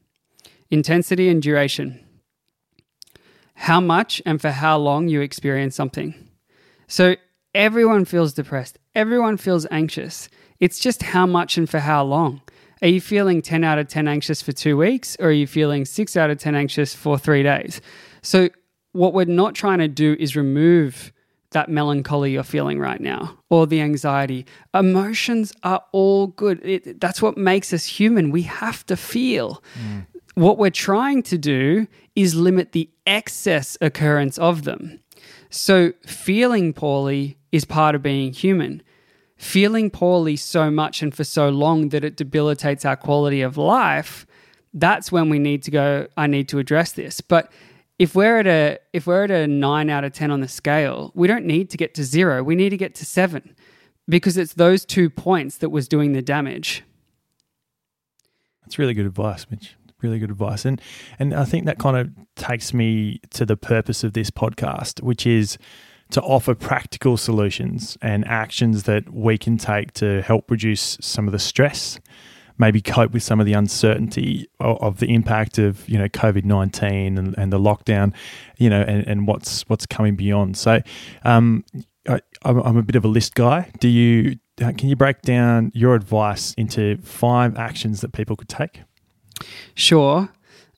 intensity 0.71 1.29
and 1.29 1.43
duration. 1.43 2.01
How 3.57 3.79
much 3.79 4.23
and 4.25 4.41
for 4.41 4.53
how 4.53 4.79
long 4.79 5.09
you 5.09 5.21
experience 5.21 5.77
something. 5.77 6.15
So 6.89 7.17
Everyone 7.55 8.07
feels 8.07 8.33
depressed. 8.33 8.79
Everyone 8.95 9.37
feels 9.37 9.67
anxious. 9.71 10.31
It's 10.59 10.79
just 10.79 11.03
how 11.03 11.27
much 11.27 11.59
and 11.59 11.69
for 11.69 11.81
how 11.81 12.03
long. 12.03 12.41
Are 12.81 12.89
you 12.89 13.01
feeling 13.01 13.43
10 13.43 13.63
out 13.63 13.79
of 13.79 13.89
10 13.89 14.09
anxious 14.09 14.41
for 14.41 14.53
two 14.53 14.77
weeks 14.77 15.17
or 15.21 15.29
are 15.29 15.33
you 15.33 15.47
feeling 15.47 15.85
6 15.85 16.17
out 16.17 16.31
of 16.31 16.39
10 16.39 16.55
anxious 16.55 16.95
for 16.95 17.19
three 17.19 17.43
days? 17.43 17.81
So, 18.23 18.49
what 18.93 19.15
we're 19.15 19.25
not 19.25 19.55
trying 19.55 19.79
to 19.79 19.89
do 19.89 20.17
is 20.19 20.37
remove 20.37 21.13
that 21.53 21.69
melancholy 21.69 22.33
you're 22.33 22.43
feeling 22.43 22.79
right 22.79 23.01
now 23.01 23.39
or 23.51 23.67
the 23.67 23.81
anxiety. 23.81 24.47
Emotions 24.75 25.53
are 25.63 25.83
all 25.93 26.29
good. 26.29 26.61
It, 26.65 27.01
that's 27.01 27.23
what 27.23 27.37
makes 27.37 27.73
us 27.73 27.85
human. 27.85 28.31
We 28.31 28.43
have 28.43 28.85
to 28.87 28.97
feel. 28.97 29.63
Mm. 29.79 30.07
What 30.35 30.59
we're 30.59 30.71
trying 30.71 31.23
to 31.25 31.39
do 31.39 31.87
is 32.17 32.35
limit 32.35 32.73
the 32.73 32.91
excess 33.07 33.77
occurrence 33.81 34.39
of 34.39 34.65
them. 34.65 35.01
So, 35.51 35.93
feeling 36.07 36.73
poorly 36.73 37.37
is 37.53 37.65
part 37.65 37.95
of 37.95 38.03
being 38.03 38.33
human. 38.33 38.83
Feeling 39.37 39.91
poorly 39.91 40.37
so 40.37 40.71
much 40.71 41.03
and 41.03 41.15
for 41.15 41.25
so 41.25 41.49
long 41.49 41.91
that 41.91 42.05
it 42.05 42.17
debilitates 42.17 42.85
our 42.85 42.97
quality 42.97 43.43
of 43.43 43.57
life, 43.57 44.27
that's 44.73 45.13
when 45.13 45.29
we 45.29 45.39
need 45.39 45.63
to 45.65 45.71
go, 45.71 46.09
I 46.17 46.27
need 46.27 46.49
to 46.49 46.59
address 46.59 46.93
this. 46.93 47.21
But 47.21 47.53
if 47.99 48.15
we're 48.15 48.39
at 48.39 48.47
a 48.47 48.79
if 48.93 49.07
we're 49.07 49.25
at 49.25 49.31
a 49.31 49.47
9 49.47 49.91
out 49.91 50.05
of 50.05 50.13
10 50.13 50.31
on 50.31 50.41
the 50.41 50.49
scale, 50.49 51.13
we 51.15 51.29
don't 51.29 51.45
need 51.45 51.71
to 51.71 51.77
get 51.77 51.95
to 51.95 52.05
0. 52.05 52.43
We 52.43 52.57
need 52.57 52.71
to 52.71 52.77
get 52.77 52.95
to 52.97 53.05
7 53.05 53.55
because 54.09 54.37
it's 54.37 54.55
those 54.55 54.85
two 54.85 55.11
points 55.11 55.59
that 55.59 55.71
was 55.71 55.89
doing 55.89 56.13
the 56.13 56.23
damage. 56.23 56.83
That's 58.63 58.79
really 58.79 58.95
good 58.95 59.07
advice, 59.07 59.47
Mitch 59.51 59.77
really 60.03 60.19
good 60.19 60.31
advice. 60.31 60.65
And 60.65 60.81
and 61.19 61.33
I 61.33 61.45
think 61.45 61.65
that 61.67 61.79
kind 61.79 61.97
of 61.97 62.11
takes 62.35 62.75
me 62.75 63.21
to 63.31 63.47
the 63.47 63.57
purpose 63.57 64.05
of 64.05 64.13
this 64.13 64.31
podcast, 64.31 65.03
which 65.03 65.27
is 65.27 65.59
to 66.13 66.21
offer 66.23 66.55
practical 66.55 67.17
solutions 67.17 67.97
and 68.03 68.27
actions 68.27 68.85
that 68.85 69.13
we 69.13 69.39
can 69.39 69.57
take 69.57 69.93
to 69.95 70.23
help 70.23 70.51
reduce 70.51 70.99
some 71.01 71.27
of 71.27 71.33
the 71.33 71.39
stress, 71.39 71.99
maybe 72.59 72.81
cope 72.81 73.13
with 73.13 73.23
some 73.23 73.41
of 73.41 73.47
the 73.47 73.55
uncertainty 73.55 74.47
of, 74.61 74.99
the 74.99 75.13
impact 75.15 75.59
of 75.59 75.89
you 75.89 75.99
know 75.99 76.09
COVID 76.09 76.45
nineteen 76.45 77.19
and, 77.19 77.35
and 77.39 77.53
the 77.53 77.59
lockdown, 77.59 78.13
you 78.59 78.69
know, 78.69 78.83
and, 78.83 79.07
and 79.07 79.27
what's 79.27 79.63
what's 79.69 79.87
coming 79.87 80.15
beyond. 80.15 80.57
So, 80.57 80.81
um, 81.25 81.65
I, 82.09 82.21
I'm 82.45 82.77
a 82.77 82.83
bit 82.83 82.97
of 82.97 83.05
a 83.05 83.09
list 83.09 83.35
guy. 83.35 83.71
Do 83.81 83.89
you 83.89 84.39
can 84.59 84.89
you 84.89 84.97
break 84.97 85.23
down 85.23 85.73
your 85.75 85.95
advice 85.95 86.53
into 86.55 86.99
five 86.99 87.57
actions 87.57 88.03
that 88.03 88.13
people 88.13 88.37
could 88.37 88.51
take? 88.51 88.83
Sure. 89.75 90.29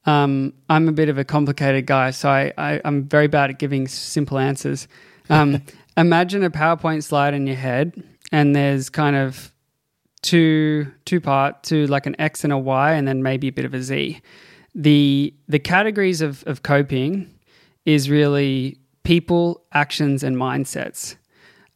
Um, 0.06 0.52
I'm 0.68 0.88
a 0.88 0.92
bit 0.92 1.08
of 1.08 1.18
a 1.18 1.24
complicated 1.24 1.86
guy, 1.86 2.10
so 2.10 2.28
I, 2.28 2.52
I, 2.58 2.80
am 2.84 3.04
very 3.04 3.26
bad 3.26 3.48
at 3.48 3.58
giving 3.58 3.88
simple 3.88 4.38
answers. 4.38 4.86
Um, 5.30 5.62
imagine 5.96 6.42
a 6.44 6.50
PowerPoint 6.50 7.02
slide 7.02 7.34
in 7.34 7.46
your 7.46 7.56
head, 7.56 8.02
and 8.32 8.54
there's 8.54 8.90
kind 8.90 9.16
of 9.16 9.52
two 10.22 10.90
two 11.04 11.20
part, 11.20 11.62
to 11.64 11.87
like 11.87 12.06
an 12.06 12.16
X 12.20 12.44
and 12.44 12.52
a 12.52 12.58
Y, 12.58 12.92
and 12.92 13.06
then 13.06 13.22
maybe 13.22 13.48
a 13.48 13.52
bit 13.52 13.64
of 13.64 13.74
a 13.74 13.82
Z. 13.82 14.20
The 14.74 15.34
the 15.48 15.58
categories 15.58 16.20
of, 16.20 16.44
of 16.46 16.62
coping 16.62 17.30
is 17.84 18.10
really 18.10 18.78
people, 19.02 19.64
actions, 19.72 20.22
and 20.22 20.37
mindsets. 20.37 21.16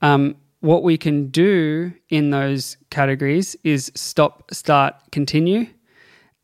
Um, 0.02 0.36
what 0.60 0.82
we 0.82 0.96
can 0.96 1.28
do 1.28 1.92
in 2.08 2.30
those 2.30 2.76
categories 2.90 3.54
is 3.62 3.92
stop, 3.94 4.52
start, 4.52 4.94
continue 5.12 5.66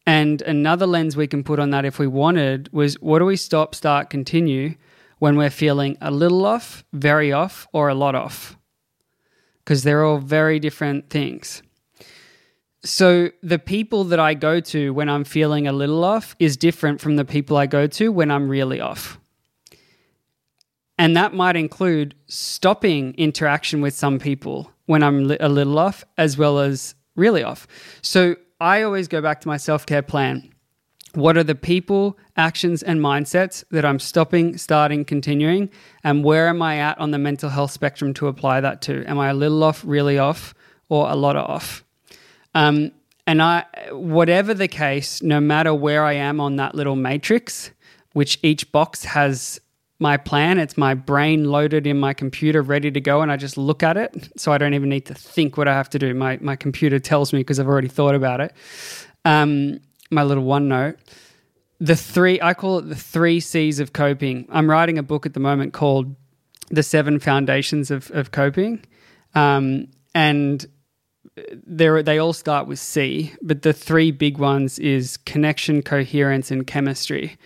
and 0.06 0.42
another 0.42 0.86
lens 0.86 1.16
we 1.16 1.26
can 1.26 1.42
put 1.42 1.58
on 1.58 1.70
that 1.70 1.84
if 1.84 1.98
we 1.98 2.06
wanted 2.06 2.72
was 2.72 2.94
what 3.00 3.20
do 3.20 3.24
we 3.24 3.36
stop, 3.36 3.74
start, 3.74 4.10
continue 4.10 4.74
when 5.18 5.36
we're 5.36 5.50
feeling 5.50 5.96
a 6.00 6.10
little 6.10 6.44
off, 6.46 6.84
very 6.92 7.32
off, 7.32 7.66
or 7.72 7.88
a 7.88 7.94
lot 7.94 8.14
off? 8.14 8.56
Because 9.58 9.82
they're 9.82 10.04
all 10.04 10.18
very 10.18 10.58
different 10.58 11.10
things. 11.10 11.62
So 12.84 13.30
the 13.42 13.58
people 13.58 14.04
that 14.04 14.20
I 14.20 14.34
go 14.34 14.60
to 14.60 14.92
when 14.92 15.08
I'm 15.08 15.24
feeling 15.24 15.66
a 15.66 15.72
little 15.72 16.04
off 16.04 16.36
is 16.38 16.56
different 16.56 17.00
from 17.00 17.16
the 17.16 17.24
people 17.24 17.56
I 17.56 17.66
go 17.66 17.86
to 17.86 18.12
when 18.12 18.30
I'm 18.30 18.48
really 18.48 18.80
off. 18.80 19.18
And 20.98 21.16
that 21.16 21.34
might 21.34 21.56
include 21.56 22.14
stopping 22.26 23.14
interaction 23.14 23.80
with 23.80 23.94
some 23.94 24.18
people 24.18 24.70
when 24.86 25.02
I'm 25.02 25.30
a 25.40 25.48
little 25.48 25.78
off, 25.78 26.04
as 26.18 26.36
well 26.36 26.58
as 26.58 26.94
really 27.16 27.42
off. 27.42 27.66
So 28.02 28.36
I 28.60 28.82
always 28.82 29.08
go 29.08 29.20
back 29.20 29.40
to 29.40 29.48
my 29.48 29.56
self 29.56 29.86
care 29.86 30.02
plan. 30.02 30.53
What 31.14 31.36
are 31.36 31.44
the 31.44 31.54
people, 31.54 32.18
actions, 32.36 32.82
and 32.82 33.00
mindsets 33.00 33.64
that 33.70 33.84
I'm 33.84 33.98
stopping, 33.98 34.56
starting, 34.58 35.04
continuing? 35.04 35.70
And 36.02 36.24
where 36.24 36.48
am 36.48 36.60
I 36.60 36.78
at 36.78 36.98
on 36.98 37.12
the 37.12 37.18
mental 37.18 37.50
health 37.50 37.70
spectrum 37.70 38.14
to 38.14 38.26
apply 38.26 38.60
that 38.60 38.82
to? 38.82 39.04
Am 39.06 39.18
I 39.18 39.28
a 39.28 39.34
little 39.34 39.62
off, 39.62 39.84
really 39.84 40.18
off, 40.18 40.54
or 40.88 41.08
a 41.10 41.14
lot 41.14 41.36
off? 41.36 41.84
Um, 42.54 42.92
and 43.26 43.42
I, 43.42 43.64
whatever 43.90 44.54
the 44.54 44.68
case, 44.68 45.22
no 45.22 45.40
matter 45.40 45.72
where 45.72 46.04
I 46.04 46.14
am 46.14 46.40
on 46.40 46.56
that 46.56 46.74
little 46.74 46.96
matrix, 46.96 47.70
which 48.12 48.38
each 48.42 48.70
box 48.70 49.04
has 49.04 49.60
my 49.98 50.16
plan, 50.16 50.58
it's 50.58 50.76
my 50.76 50.94
brain 50.94 51.44
loaded 51.44 51.86
in 51.86 51.98
my 51.98 52.12
computer, 52.12 52.60
ready 52.60 52.90
to 52.90 53.00
go, 53.00 53.22
and 53.22 53.30
I 53.30 53.36
just 53.36 53.56
look 53.56 53.82
at 53.82 53.96
it. 53.96 54.32
So 54.36 54.52
I 54.52 54.58
don't 54.58 54.74
even 54.74 54.88
need 54.88 55.06
to 55.06 55.14
think 55.14 55.56
what 55.56 55.68
I 55.68 55.72
have 55.72 55.88
to 55.90 55.98
do. 55.98 56.12
My 56.12 56.38
my 56.42 56.56
computer 56.56 56.98
tells 56.98 57.32
me 57.32 57.40
because 57.40 57.60
I've 57.60 57.68
already 57.68 57.88
thought 57.88 58.14
about 58.14 58.40
it. 58.40 58.52
Um, 59.24 59.80
my 60.14 60.22
little 60.22 60.44
OneNote. 60.44 60.96
The 61.80 61.96
three, 61.96 62.40
I 62.40 62.54
call 62.54 62.78
it 62.78 62.88
the 62.88 62.96
three 62.96 63.40
C's 63.40 63.80
of 63.80 63.92
coping. 63.92 64.46
I'm 64.50 64.70
writing 64.70 64.96
a 64.96 65.02
book 65.02 65.26
at 65.26 65.34
the 65.34 65.40
moment 65.40 65.72
called 65.72 66.14
The 66.70 66.82
Seven 66.82 67.18
Foundations 67.18 67.90
of, 67.90 68.10
of 68.12 68.30
Coping. 68.30 68.84
Um, 69.34 69.88
and 70.14 70.64
they 71.66 72.02
they 72.02 72.18
all 72.18 72.32
start 72.32 72.68
with 72.68 72.78
C, 72.78 73.32
but 73.42 73.62
the 73.62 73.72
three 73.72 74.12
big 74.12 74.38
ones 74.38 74.78
is 74.78 75.16
connection, 75.16 75.82
coherence, 75.82 76.50
and 76.50 76.66
chemistry. 76.66 77.36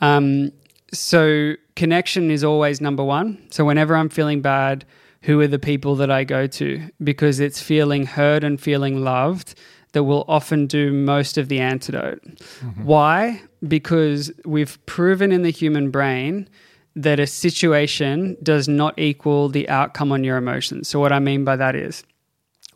Um, 0.00 0.52
so 0.92 1.54
connection 1.76 2.30
is 2.30 2.42
always 2.42 2.80
number 2.80 3.04
one. 3.04 3.46
So 3.50 3.64
whenever 3.64 3.94
I'm 3.94 4.08
feeling 4.08 4.40
bad, 4.40 4.84
who 5.22 5.40
are 5.40 5.46
the 5.46 5.58
people 5.58 5.96
that 5.96 6.10
I 6.10 6.24
go 6.24 6.46
to? 6.46 6.90
Because 7.02 7.40
it's 7.40 7.62
feeling 7.62 8.06
heard 8.06 8.44
and 8.44 8.60
feeling 8.60 9.04
loved 9.04 9.54
that 9.92 10.04
will 10.04 10.24
often 10.28 10.66
do 10.66 10.92
most 10.92 11.38
of 11.38 11.48
the 11.48 11.60
antidote. 11.60 12.22
Mm-hmm. 12.24 12.84
Why? 12.84 13.42
Because 13.66 14.30
we've 14.44 14.84
proven 14.86 15.32
in 15.32 15.42
the 15.42 15.50
human 15.50 15.90
brain 15.90 16.48
that 16.94 17.20
a 17.20 17.26
situation 17.26 18.36
does 18.42 18.68
not 18.68 18.98
equal 18.98 19.48
the 19.48 19.68
outcome 19.68 20.12
on 20.12 20.24
your 20.24 20.36
emotions. 20.36 20.88
So, 20.88 20.98
what 20.98 21.12
I 21.12 21.20
mean 21.20 21.44
by 21.44 21.56
that 21.56 21.74
is 21.74 22.04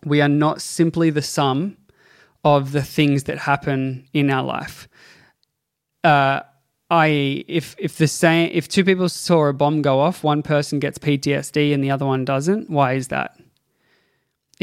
we 0.04 0.20
are 0.20 0.28
not 0.28 0.60
simply 0.60 1.10
the 1.10 1.22
sum 1.22 1.76
of 2.44 2.72
the 2.72 2.82
things 2.82 3.24
that 3.24 3.38
happen 3.38 4.06
in 4.12 4.30
our 4.30 4.42
life. 4.42 4.88
Uh, 6.04 6.40
i.e., 6.90 7.44
if 7.48 7.74
if 7.78 7.98
the 7.98 8.08
same 8.08 8.50
if 8.52 8.68
two 8.68 8.84
people 8.84 9.08
saw 9.08 9.46
a 9.46 9.52
bomb 9.52 9.82
go 9.82 10.00
off, 10.00 10.22
one 10.22 10.42
person 10.42 10.78
gets 10.78 10.98
PTSD 10.98 11.72
and 11.74 11.82
the 11.82 11.90
other 11.90 12.06
one 12.06 12.24
doesn't. 12.24 12.70
Why 12.70 12.94
is 12.94 13.08
that? 13.08 13.36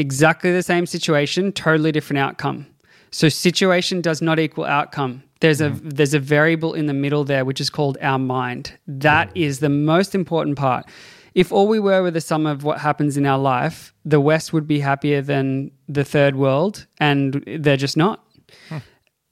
Exactly 0.00 0.50
the 0.50 0.62
same 0.62 0.86
situation, 0.86 1.52
totally 1.52 1.92
different 1.92 2.20
outcome. 2.20 2.66
So 3.10 3.28
situation 3.28 4.00
does 4.00 4.22
not 4.22 4.38
equal 4.38 4.64
outcome. 4.64 5.22
There's 5.40 5.60
a 5.60 5.70
mm-hmm. 5.70 5.90
there's 5.90 6.14
a 6.14 6.18
variable 6.18 6.72
in 6.74 6.86
the 6.86 6.94
middle 6.94 7.24
there 7.24 7.44
which 7.44 7.60
is 7.60 7.68
called 7.68 7.98
our 8.00 8.18
mind. 8.18 8.78
That 8.86 9.30
is 9.34 9.60
the 9.60 9.68
most 9.68 10.14
important 10.14 10.56
part. 10.56 10.86
If 11.34 11.52
all 11.52 11.68
we 11.68 11.78
were 11.78 12.02
were 12.02 12.10
the 12.10 12.20
sum 12.20 12.46
of 12.46 12.64
what 12.64 12.78
happens 12.78 13.16
in 13.16 13.26
our 13.26 13.38
life, 13.38 13.92
the 14.04 14.20
West 14.20 14.52
would 14.54 14.66
be 14.66 14.80
happier 14.80 15.20
than 15.20 15.70
the 15.86 16.04
third 16.04 16.34
world, 16.36 16.86
and 16.98 17.44
they're 17.58 17.76
just 17.76 17.96
not. 17.96 18.24
Huh. 18.70 18.80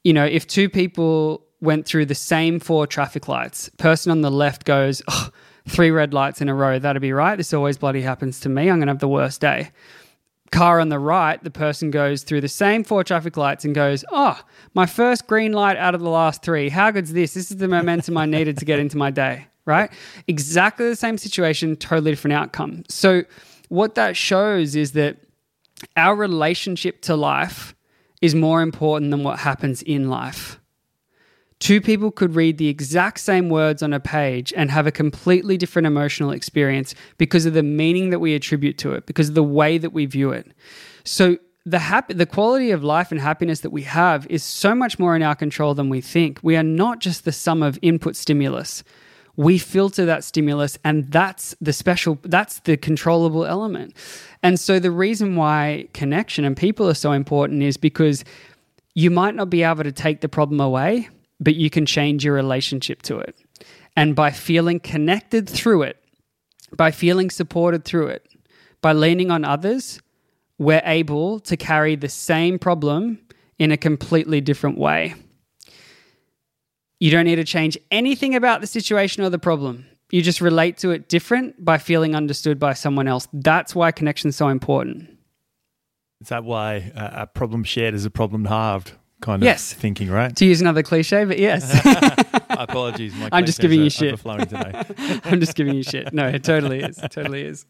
You 0.05 0.13
know, 0.13 0.27
if 0.27 0.47
two 0.47 0.69
people 0.69 1.45
went 1.61 1.87
through 1.87 2.07
the 2.07 2.15
same 2.15 2.61
four 2.61 2.87
traffic 2.87 3.27
lights. 3.27 3.69
Person 3.79 4.13
on 4.13 4.21
the 4.21 4.31
left 4.31 4.65
goes, 4.65 5.03
oh, 5.09 5.31
three 5.67 5.91
red 5.91 6.15
lights 6.15 6.41
in 6.41 6.49
a 6.49 6.55
row, 6.55 6.79
that'd 6.79 7.03
be 7.03 7.13
right. 7.13 7.37
This 7.37 7.53
always 7.53 7.79
bloody 7.79 8.03
happens 8.03 8.41
to 8.41 8.49
me. 8.49 8.71
I'm 8.71 8.79
going 8.79 8.87
to 8.87 8.93
have 8.93 9.01
the 9.01 9.09
worst 9.09 9.41
day. 9.41 9.71
Car 10.51 10.81
on 10.81 10.89
the 10.89 10.99
right, 10.99 11.43
the 11.43 11.51
person 11.51 11.91
goes 11.91 12.23
through 12.23 12.41
the 12.41 12.49
same 12.49 12.85
four 12.85 13.05
traffic 13.05 13.37
lights 13.37 13.65
and 13.65 13.75
goes, 13.75 14.05
Oh, 14.11 14.41
my 14.75 14.87
first 14.87 15.27
green 15.27 15.53
light 15.53 15.77
out 15.77 15.95
of 15.95 16.01
the 16.01 16.09
last 16.09 16.43
three. 16.43 16.69
How 16.69 16.91
good's 16.91 17.13
this? 17.13 17.35
This 17.35 17.51
is 17.51 17.59
the 17.59 17.69
momentum 17.69 18.17
I 18.17 18.27
needed 18.27 18.59
to 18.59 18.65
get 18.65 18.79
into 18.79 18.97
my 18.97 19.11
day, 19.11 19.47
right? 19.67 19.91
Exactly 20.27 20.89
the 20.89 20.97
same 20.97 21.19
situation, 21.19 21.77
totally 21.77 22.13
different 22.13 22.35
outcome. 22.35 22.85
So, 22.89 23.25
what 23.69 23.97
that 23.97 24.17
shows 24.17 24.75
is 24.75 24.93
that 24.93 25.19
our 25.97 26.17
relationship 26.17 27.03
to 27.03 27.15
life 27.17 27.75
is 28.23 28.35
more 28.35 28.63
important 28.63 29.11
than 29.11 29.23
what 29.23 29.41
happens 29.41 29.83
in 29.83 30.09
life. 30.09 30.58
Two 31.61 31.81
people 31.81 32.13
could 32.13 32.37
read 32.37 32.59
the 32.59 32.69
exact 32.69 33.19
same 33.19 33.49
words 33.49 33.83
on 33.83 33.93
a 33.93 33.99
page 33.99 34.53
and 34.57 34.71
have 34.71 34.87
a 34.87 34.93
completely 34.93 35.57
different 35.57 35.87
emotional 35.87 36.31
experience 36.31 36.95
because 37.17 37.47
of 37.47 37.55
the 37.55 37.65
meaning 37.65 38.11
that 38.11 38.21
we 38.21 38.35
attribute 38.35 38.79
to 38.79 38.93
it, 38.93 39.07
because 39.07 39.31
of 39.31 39.35
the 39.35 39.43
way 39.43 39.77
that 39.77 39.93
we 39.93 40.07
view 40.07 40.31
it. 40.31 40.47
So, 41.05 41.39
the 41.67 42.05
the 42.09 42.27
quality 42.27 42.71
of 42.71 42.83
life 42.83 43.11
and 43.11 43.21
happiness 43.21 43.61
that 43.61 43.71
we 43.71 43.83
have 43.83 44.27
is 44.29 44.43
so 44.43 44.75
much 44.75 44.99
more 44.99 45.15
in 45.17 45.23
our 45.23 45.35
control 45.35 45.75
than 45.75 45.91
we 45.91 46.01
think. 46.01 46.39
We 46.43 46.57
are 46.57 46.63
not 46.63 47.01
just 47.01 47.25
the 47.25 47.33
sum 47.33 47.63
of 47.63 47.79
input 47.83 48.17
stimulus. 48.17 48.85
We 49.37 49.59
filter 49.59 50.05
that 50.07 50.25
stimulus, 50.25 50.79
and 50.85 51.09
that's 51.09 51.55
the 51.61 51.73
special, 51.73 52.19
that's 52.23 52.61
the 52.61 52.77
controllable 52.77 53.45
element. 53.45 53.95
And 54.43 54.59
so, 54.59 54.79
the 54.79 54.91
reason 54.91 55.37
why 55.37 55.89
connection 55.93 56.45
and 56.45 56.57
people 56.57 56.89
are 56.89 56.95
so 56.95 57.13
important 57.13 57.63
is 57.63 57.77
because 57.77 58.25
you 58.95 59.11
might 59.11 59.35
not 59.35 59.51
be 59.51 59.63
able 59.63 59.85
to 59.85 59.93
take 59.93 60.23
the 60.23 60.29
problem 60.29 60.61
away, 60.61 61.09
but 61.41 61.55
you 61.55 61.71
can 61.71 61.87
change 61.87 62.25
your 62.25 62.35
relationship 62.35 63.03
to 63.03 63.19
it. 63.19 63.37
And 63.97 64.15
by 64.15 64.31
feeling 64.31 64.81
connected 64.81 65.49
through 65.49 65.83
it, 65.83 66.03
by 66.77 66.91
feeling 66.91 67.31
supported 67.31 67.85
through 67.85 68.09
it, 68.09 68.27
by 68.81 68.93
leaning 68.93 69.31
on 69.31 69.45
others, 69.45 70.01
we're 70.59 70.83
able 70.85 71.41
to 71.41 71.57
carry 71.57 71.97
the 71.97 72.09
same 72.09 72.59
problem 72.59 73.19
in 73.59 73.73
a 73.73 73.77
completely 73.77 74.41
different 74.41 74.79
way. 74.79 75.15
You 77.01 77.11
don't 77.11 77.27
need 77.27 77.37
to 77.37 77.45
change 77.45 77.79
anything 77.91 78.35
about 78.35 78.61
the 78.61 78.67
situation 78.67 79.23
or 79.23 79.31
the 79.31 79.39
problem. 79.39 79.87
You 80.11 80.23
just 80.23 80.41
relate 80.41 80.79
to 80.79 80.91
it 80.91 81.09
different 81.09 81.65
by 81.65 81.79
feeling 81.79 82.15
understood 82.15 82.59
by 82.59 82.73
someone 82.73 83.07
else. 83.07 83.29
That's 83.33 83.75
why 83.75 83.93
connection 83.93 84.29
is 84.29 84.37
so 84.37 84.49
important. 84.49 85.09
Is 86.21 86.29
that 86.29 86.45
why 86.45 86.93
a 86.95 87.27
problem 87.27 87.63
shared 87.63 87.95
is 87.95 88.05
a 88.05 88.11
problem 88.11 88.47
halved? 88.47 88.93
Kind 89.21 89.43
of 89.43 89.45
yes. 89.45 89.73
thinking, 89.73 90.11
right? 90.11 90.35
To 90.37 90.45
use 90.45 90.61
another 90.61 90.83
cliche, 90.83 91.25
but 91.25 91.39
yes. 91.39 91.73
Apologies, 92.51 93.15
my 93.15 93.29
I'm 93.33 93.47
just 93.47 93.61
giving 93.61 93.83
you 93.83 93.91
shit. 93.91 94.21
I'm 94.27 95.41
just 95.41 95.55
giving 95.55 95.75
you 95.75 95.83
shit. 95.83 96.13
No, 96.13 96.27
it 96.27 96.45
totally 96.45 96.81
is. 96.81 96.99
It 96.99 97.11
totally 97.11 97.43
is. 97.43 97.67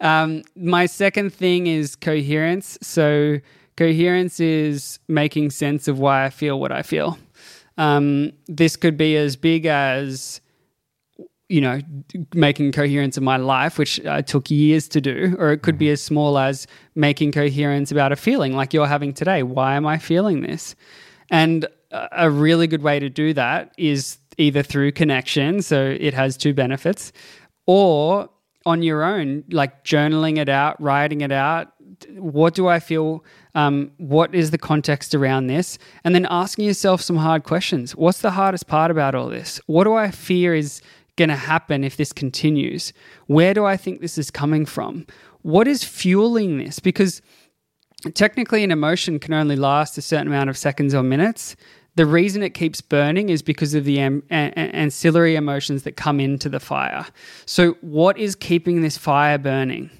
Um, 0.00 0.42
my 0.56 0.86
second 0.86 1.32
thing 1.32 1.66
is 1.66 1.96
coherence. 1.96 2.78
So 2.82 3.38
coherence 3.76 4.40
is 4.40 4.98
making 5.08 5.50
sense 5.50 5.88
of 5.88 5.98
why 5.98 6.24
I 6.24 6.30
feel 6.30 6.60
what 6.60 6.72
I 6.72 6.82
feel. 6.82 7.18
Um, 7.76 8.32
this 8.46 8.76
could 8.76 8.96
be 8.96 9.16
as 9.16 9.36
big 9.36 9.66
as 9.66 10.40
you 11.54 11.60
know, 11.60 11.78
making 12.34 12.72
coherence 12.72 13.16
of 13.16 13.22
my 13.22 13.36
life, 13.36 13.78
which 13.78 14.04
uh, 14.04 14.20
took 14.22 14.50
years 14.50 14.88
to 14.88 15.00
do, 15.00 15.36
or 15.38 15.52
it 15.52 15.62
could 15.62 15.78
be 15.78 15.86
mm-hmm. 15.86 15.92
as 15.92 16.02
small 16.02 16.36
as 16.36 16.66
making 16.96 17.30
coherence 17.30 17.92
about 17.92 18.10
a 18.10 18.16
feeling 18.16 18.56
like 18.56 18.74
you're 18.74 18.88
having 18.88 19.12
today. 19.14 19.44
Why 19.44 19.76
am 19.76 19.86
I 19.86 19.98
feeling 19.98 20.42
this? 20.42 20.74
And 21.30 21.66
a 22.10 22.28
really 22.28 22.66
good 22.66 22.82
way 22.82 22.98
to 22.98 23.08
do 23.08 23.32
that 23.34 23.72
is 23.78 24.18
either 24.36 24.64
through 24.64 24.90
connection, 24.92 25.62
so 25.62 25.96
it 26.08 26.12
has 26.12 26.36
two 26.36 26.52
benefits, 26.52 27.12
or 27.66 28.28
on 28.66 28.82
your 28.82 29.04
own, 29.04 29.44
like 29.50 29.84
journaling 29.84 30.38
it 30.38 30.48
out, 30.48 30.74
writing 30.80 31.20
it 31.20 31.30
out. 31.30 31.68
What 32.16 32.54
do 32.54 32.66
I 32.66 32.80
feel? 32.80 33.24
Um, 33.54 33.92
what 33.98 34.34
is 34.34 34.50
the 34.50 34.58
context 34.58 35.14
around 35.14 35.46
this? 35.46 35.78
And 36.02 36.16
then 36.16 36.26
asking 36.28 36.64
yourself 36.64 37.00
some 37.00 37.18
hard 37.18 37.44
questions. 37.44 37.94
What's 37.94 38.22
the 38.22 38.32
hardest 38.32 38.66
part 38.66 38.90
about 38.90 39.14
all 39.14 39.28
this? 39.28 39.60
What 39.66 39.84
do 39.84 39.94
I 39.94 40.10
fear 40.10 40.52
is 40.56 40.82
going 41.16 41.28
to 41.28 41.36
happen 41.36 41.84
if 41.84 41.96
this 41.96 42.12
continues? 42.12 42.92
Where 43.26 43.54
do 43.54 43.64
I 43.64 43.76
think 43.76 44.00
this 44.00 44.18
is 44.18 44.30
coming 44.30 44.66
from? 44.66 45.06
What 45.42 45.68
is 45.68 45.84
fueling 45.84 46.58
this? 46.58 46.80
Because 46.80 47.22
technically, 48.14 48.64
an 48.64 48.70
emotion 48.70 49.18
can 49.18 49.34
only 49.34 49.56
last 49.56 49.98
a 49.98 50.02
certain 50.02 50.26
amount 50.26 50.50
of 50.50 50.58
seconds 50.58 50.94
or 50.94 51.02
minutes. 51.02 51.56
The 51.96 52.06
reason 52.06 52.42
it 52.42 52.50
keeps 52.50 52.80
burning 52.80 53.28
is 53.28 53.42
because 53.42 53.74
of 53.74 53.84
the 53.84 54.00
am- 54.00 54.24
a- 54.30 54.58
ancillary 54.58 55.36
emotions 55.36 55.84
that 55.84 55.96
come 55.96 56.18
into 56.18 56.48
the 56.48 56.60
fire. 56.60 57.06
So, 57.46 57.74
what 57.80 58.18
is 58.18 58.34
keeping 58.34 58.82
this 58.82 58.98
fire 58.98 59.38
burning? 59.38 59.90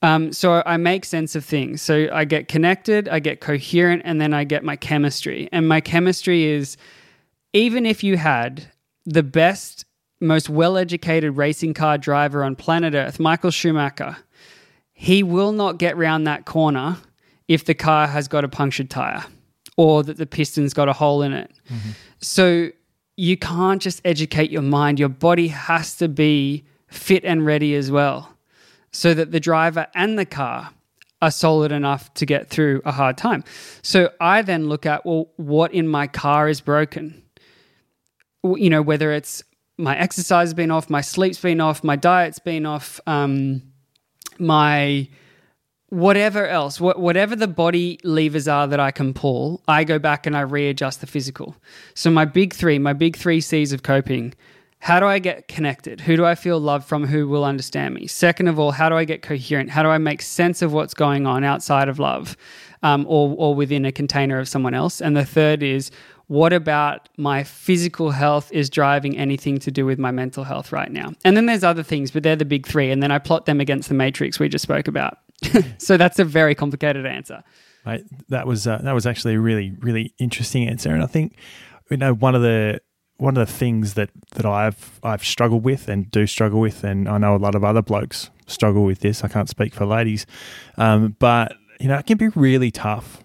Um, 0.00 0.32
so 0.32 0.62
I 0.64 0.76
make 0.76 1.04
sense 1.04 1.34
of 1.34 1.44
things. 1.44 1.82
So 1.82 2.08
I 2.12 2.24
get 2.24 2.46
connected, 2.48 3.08
I 3.08 3.18
get 3.18 3.40
coherent, 3.40 4.02
and 4.04 4.20
then 4.20 4.32
I 4.32 4.44
get 4.44 4.62
my 4.62 4.76
chemistry. 4.76 5.48
And 5.50 5.66
my 5.66 5.80
chemistry 5.80 6.44
is 6.44 6.76
even 7.52 7.84
if 7.84 8.04
you 8.04 8.16
had 8.16 8.70
the 9.04 9.22
best 9.22 9.84
most 10.20 10.48
well 10.48 10.76
educated 10.76 11.36
racing 11.36 11.74
car 11.74 11.98
driver 11.98 12.44
on 12.44 12.56
planet 12.56 12.94
Earth, 12.94 13.20
Michael 13.20 13.50
Schumacher, 13.50 14.16
he 14.92 15.22
will 15.22 15.52
not 15.52 15.78
get 15.78 15.96
round 15.96 16.26
that 16.26 16.44
corner 16.44 16.96
if 17.46 17.64
the 17.64 17.74
car 17.74 18.06
has 18.08 18.28
got 18.28 18.44
a 18.44 18.48
punctured 18.48 18.90
tire 18.90 19.24
or 19.76 20.02
that 20.02 20.16
the 20.16 20.26
piston's 20.26 20.74
got 20.74 20.88
a 20.88 20.92
hole 20.92 21.22
in 21.22 21.32
it. 21.32 21.52
Mm-hmm. 21.70 21.90
So 22.20 22.70
you 23.16 23.36
can't 23.36 23.80
just 23.80 24.00
educate 24.04 24.50
your 24.50 24.62
mind. 24.62 24.98
Your 24.98 25.08
body 25.08 25.48
has 25.48 25.96
to 25.96 26.08
be 26.08 26.64
fit 26.88 27.24
and 27.24 27.44
ready 27.46 27.74
as 27.74 27.90
well, 27.90 28.34
so 28.90 29.14
that 29.14 29.30
the 29.30 29.40
driver 29.40 29.86
and 29.94 30.18
the 30.18 30.24
car 30.24 30.70
are 31.20 31.30
solid 31.30 31.72
enough 31.72 32.12
to 32.14 32.24
get 32.24 32.48
through 32.48 32.80
a 32.84 32.92
hard 32.92 33.16
time. 33.16 33.44
So 33.82 34.10
I 34.20 34.42
then 34.42 34.68
look 34.68 34.86
at, 34.86 35.04
well, 35.04 35.28
what 35.36 35.72
in 35.74 35.88
my 35.88 36.06
car 36.06 36.48
is 36.48 36.60
broken? 36.60 37.22
You 38.44 38.70
know, 38.70 38.82
whether 38.82 39.12
it's 39.12 39.42
my 39.78 39.96
exercise 39.96 40.48
has 40.48 40.54
been 40.54 40.70
off, 40.70 40.90
my 40.90 41.00
sleep's 41.00 41.40
been 41.40 41.60
off, 41.60 41.84
my 41.84 41.96
diet's 41.96 42.40
been 42.40 42.66
off, 42.66 43.00
um, 43.06 43.62
my 44.38 45.08
whatever 45.90 46.46
else, 46.46 46.78
wh- 46.78 46.98
whatever 46.98 47.34
the 47.34 47.48
body 47.48 47.98
levers 48.04 48.46
are 48.48 48.66
that 48.66 48.80
I 48.80 48.90
can 48.90 49.14
pull, 49.14 49.62
I 49.68 49.84
go 49.84 49.98
back 49.98 50.26
and 50.26 50.36
I 50.36 50.40
readjust 50.40 51.00
the 51.00 51.06
physical. 51.06 51.56
So 51.94 52.10
my 52.10 52.24
big 52.24 52.52
three, 52.52 52.78
my 52.78 52.92
big 52.92 53.16
three 53.16 53.40
C's 53.40 53.72
of 53.72 53.82
coping. 53.82 54.34
How 54.80 55.00
do 55.00 55.06
I 55.06 55.18
get 55.18 55.48
connected? 55.48 56.00
Who 56.00 56.16
do 56.16 56.24
I 56.24 56.34
feel 56.36 56.60
love 56.60 56.84
from? 56.84 57.04
Who 57.06 57.26
will 57.28 57.44
understand 57.44 57.94
me? 57.94 58.06
Second 58.06 58.46
of 58.48 58.58
all, 58.60 58.70
how 58.70 58.88
do 58.88 58.94
I 58.96 59.04
get 59.04 59.22
coherent? 59.22 59.70
How 59.70 59.82
do 59.82 59.88
I 59.88 59.98
make 59.98 60.22
sense 60.22 60.62
of 60.62 60.72
what's 60.72 60.94
going 60.94 61.26
on 61.26 61.42
outside 61.42 61.88
of 61.88 61.98
love 61.98 62.36
um, 62.82 63.04
or, 63.08 63.34
or 63.36 63.54
within 63.56 63.84
a 63.84 63.90
container 63.90 64.38
of 64.38 64.48
someone 64.48 64.74
else? 64.74 65.00
And 65.00 65.16
the 65.16 65.24
third 65.24 65.64
is, 65.64 65.90
what 66.28 66.52
about 66.52 67.08
my 67.16 67.42
physical 67.42 68.10
health 68.10 68.52
is 68.52 68.70
driving 68.70 69.16
anything 69.18 69.58
to 69.58 69.70
do 69.70 69.84
with 69.84 69.98
my 69.98 70.10
mental 70.10 70.44
health 70.44 70.72
right 70.72 70.92
now? 70.92 71.12
And 71.24 71.36
then 71.36 71.46
there's 71.46 71.64
other 71.64 71.82
things, 71.82 72.10
but 72.10 72.22
they're 72.22 72.36
the 72.36 72.44
big 72.44 72.66
three. 72.66 72.90
And 72.90 73.02
then 73.02 73.10
I 73.10 73.18
plot 73.18 73.46
them 73.46 73.60
against 73.60 73.88
the 73.88 73.94
matrix 73.94 74.38
we 74.38 74.48
just 74.48 74.62
spoke 74.62 74.88
about. 74.88 75.18
so 75.78 75.96
that's 75.96 76.18
a 76.18 76.24
very 76.24 76.54
complicated 76.54 77.06
answer. 77.06 77.42
That 78.28 78.46
was 78.46 78.66
uh, 78.66 78.78
that 78.82 78.92
was 78.92 79.06
actually 79.06 79.34
a 79.34 79.40
really 79.40 79.72
really 79.80 80.12
interesting 80.18 80.68
answer, 80.68 80.92
and 80.92 81.02
I 81.02 81.06
think 81.06 81.36
you 81.90 81.96
know 81.96 82.12
one 82.12 82.34
of 82.34 82.42
the 82.42 82.80
one 83.16 83.36
of 83.36 83.46
the 83.46 83.52
things 83.52 83.94
that 83.94 84.10
that 84.34 84.44
I've 84.44 85.00
I've 85.02 85.24
struggled 85.24 85.64
with 85.64 85.88
and 85.88 86.10
do 86.10 86.26
struggle 86.26 86.60
with, 86.60 86.84
and 86.84 87.08
I 87.08 87.16
know 87.16 87.34
a 87.34 87.38
lot 87.38 87.54
of 87.54 87.64
other 87.64 87.80
blokes 87.80 88.30
struggle 88.46 88.84
with 88.84 89.00
this. 89.00 89.24
I 89.24 89.28
can't 89.28 89.48
speak 89.48 89.72
for 89.72 89.86
ladies, 89.86 90.26
um, 90.76 91.16
but 91.18 91.54
you 91.80 91.88
know 91.88 91.96
it 91.96 92.06
can 92.06 92.18
be 92.18 92.28
really 92.28 92.70
tough 92.70 93.24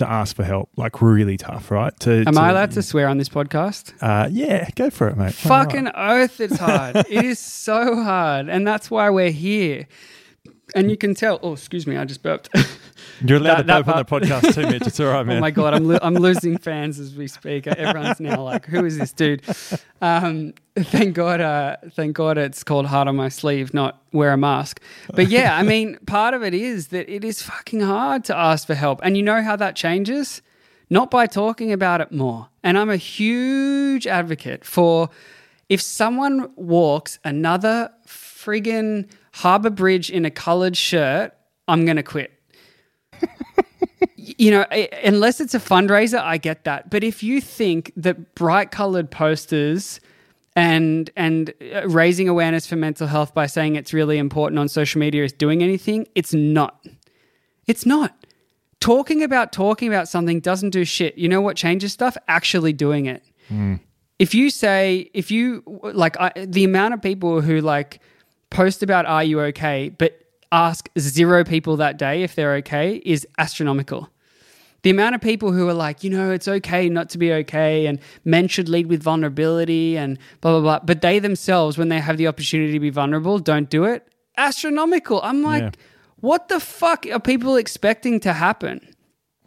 to 0.00 0.10
ask 0.10 0.36
for 0.36 0.44
help, 0.44 0.68
like 0.76 1.00
really 1.00 1.36
tough, 1.36 1.70
right? 1.70 1.98
To, 2.00 2.24
Am 2.26 2.34
to, 2.34 2.40
I 2.40 2.50
allowed 2.50 2.72
to 2.72 2.82
swear 2.82 3.08
on 3.08 3.18
this 3.18 3.28
podcast? 3.28 3.94
Uh, 4.00 4.28
yeah, 4.30 4.68
go 4.74 4.90
for 4.90 5.08
it, 5.08 5.16
mate. 5.16 5.32
Fucking 5.34 5.88
oath, 5.94 6.40
it's 6.40 6.58
hard. 6.58 6.96
it 6.96 7.24
is 7.24 7.38
so 7.38 8.02
hard, 8.02 8.48
and 8.48 8.66
that's 8.66 8.90
why 8.90 9.08
we're 9.10 9.30
here 9.30 9.86
and 10.74 10.90
you 10.90 10.96
can 10.96 11.14
tell. 11.14 11.38
Oh, 11.42 11.52
excuse 11.52 11.86
me, 11.86 11.96
I 11.96 12.04
just 12.04 12.22
burped. 12.22 12.48
You're 13.24 13.38
allowed 13.38 13.66
that, 13.66 13.78
to 13.78 13.84
burp 13.84 14.12
on 14.12 14.22
the 14.22 14.26
podcast 14.26 14.54
too, 14.54 14.66
Mitch. 14.66 14.86
It's 14.86 15.00
all 15.00 15.08
right, 15.08 15.26
man. 15.26 15.38
oh 15.38 15.40
my 15.40 15.50
god, 15.50 15.74
I'm 15.74 15.84
lo- 15.86 15.98
I'm 16.02 16.14
losing 16.28 16.58
fans 16.58 16.98
as 16.98 17.14
we 17.14 17.26
speak. 17.26 17.66
Everyone's 17.66 18.20
now 18.20 18.42
like, 18.42 18.66
"Who 18.66 18.84
is 18.84 18.98
this 18.98 19.12
dude?" 19.12 19.42
Um, 20.00 20.54
thank 20.76 21.14
God, 21.14 21.40
uh, 21.40 21.76
thank 21.90 22.16
God, 22.16 22.38
it's 22.38 22.64
called 22.64 22.86
"Heart 22.86 23.08
on 23.08 23.16
My 23.16 23.28
Sleeve," 23.28 23.74
not 23.74 24.02
wear 24.12 24.32
a 24.32 24.36
mask. 24.36 24.80
But 25.14 25.28
yeah, 25.28 25.56
I 25.56 25.62
mean, 25.62 25.98
part 26.06 26.34
of 26.34 26.42
it 26.42 26.54
is 26.54 26.88
that 26.88 27.08
it 27.08 27.24
is 27.24 27.42
fucking 27.42 27.80
hard 27.80 28.24
to 28.24 28.36
ask 28.36 28.66
for 28.66 28.74
help, 28.74 29.00
and 29.02 29.16
you 29.16 29.22
know 29.22 29.42
how 29.42 29.56
that 29.56 29.76
changes, 29.76 30.42
not 30.88 31.10
by 31.10 31.26
talking 31.26 31.72
about 31.72 32.00
it 32.00 32.12
more. 32.12 32.48
And 32.62 32.78
I'm 32.78 32.90
a 32.90 32.96
huge 32.96 34.06
advocate 34.06 34.64
for 34.64 35.10
if 35.68 35.80
someone 35.80 36.50
walks 36.56 37.18
another 37.24 37.90
friggin' 38.50 39.08
Harbour 39.34 39.70
Bridge 39.70 40.10
in 40.10 40.24
a 40.24 40.30
coloured 40.30 40.76
shirt, 40.76 41.32
I'm 41.68 41.84
going 41.84 41.96
to 41.96 42.02
quit. 42.02 42.32
you 44.16 44.50
know, 44.50 44.64
unless 45.04 45.40
it's 45.40 45.54
a 45.54 45.60
fundraiser, 45.60 46.20
I 46.20 46.36
get 46.36 46.64
that. 46.64 46.90
But 46.90 47.04
if 47.04 47.22
you 47.22 47.40
think 47.40 47.92
that 47.96 48.34
bright 48.34 48.70
coloured 48.70 49.10
posters 49.10 50.00
and 50.56 51.10
and 51.16 51.54
uh, 51.74 51.88
raising 51.88 52.28
awareness 52.28 52.66
for 52.66 52.74
mental 52.74 53.06
health 53.06 53.34
by 53.34 53.46
saying 53.46 53.76
it's 53.76 53.92
really 53.92 54.18
important 54.18 54.58
on 54.58 54.68
social 54.68 54.98
media 54.98 55.22
is 55.22 55.32
doing 55.32 55.62
anything, 55.62 56.08
it's 56.14 56.34
not. 56.34 56.84
It's 57.66 57.86
not. 57.86 58.16
Talking 58.80 59.22
about 59.22 59.52
talking 59.52 59.88
about 59.88 60.08
something 60.08 60.40
doesn't 60.40 60.70
do 60.70 60.84
shit. 60.84 61.16
You 61.16 61.28
know 61.28 61.40
what 61.40 61.56
changes 61.56 61.92
stuff? 61.92 62.16
Actually 62.26 62.72
doing 62.72 63.06
it. 63.06 63.22
Mm. 63.48 63.78
If 64.18 64.34
you 64.34 64.50
say, 64.50 65.10
if 65.14 65.30
you 65.30 65.62
like, 65.94 66.18
I, 66.18 66.32
the 66.36 66.64
amount 66.64 66.94
of 66.94 67.02
people 67.02 67.42
who 67.42 67.60
like 67.60 68.00
post 68.50 68.82
about 68.82 69.06
are 69.06 69.24
you 69.24 69.40
okay, 69.40 69.88
but 69.88 70.20
ask 70.52 70.88
zero 70.98 71.44
people 71.44 71.76
that 71.76 71.96
day 71.96 72.22
if 72.22 72.34
they're 72.34 72.54
okay 72.56 72.96
is 73.04 73.26
astronomical. 73.38 74.10
The 74.82 74.90
amount 74.90 75.14
of 75.14 75.20
people 75.20 75.52
who 75.52 75.68
are 75.68 75.74
like, 75.74 76.02
you 76.02 76.10
know, 76.10 76.30
it's 76.30 76.48
okay 76.48 76.88
not 76.88 77.10
to 77.10 77.18
be 77.18 77.32
okay, 77.32 77.86
and 77.86 77.98
men 78.24 78.48
should 78.48 78.68
lead 78.68 78.86
with 78.86 79.02
vulnerability 79.02 79.96
and 79.96 80.18
blah, 80.40 80.52
blah, 80.52 80.60
blah. 80.60 80.80
But 80.82 81.02
they 81.02 81.18
themselves, 81.18 81.76
when 81.76 81.90
they 81.90 82.00
have 82.00 82.16
the 82.16 82.26
opportunity 82.26 82.72
to 82.72 82.80
be 82.80 82.90
vulnerable, 82.90 83.38
don't 83.38 83.68
do 83.68 83.84
it. 83.84 84.08
Astronomical. 84.38 85.20
I'm 85.22 85.42
like, 85.42 85.62
yeah. 85.62 85.70
what 86.20 86.48
the 86.48 86.60
fuck 86.60 87.04
are 87.12 87.20
people 87.20 87.56
expecting 87.56 88.20
to 88.20 88.32
happen? 88.32 88.80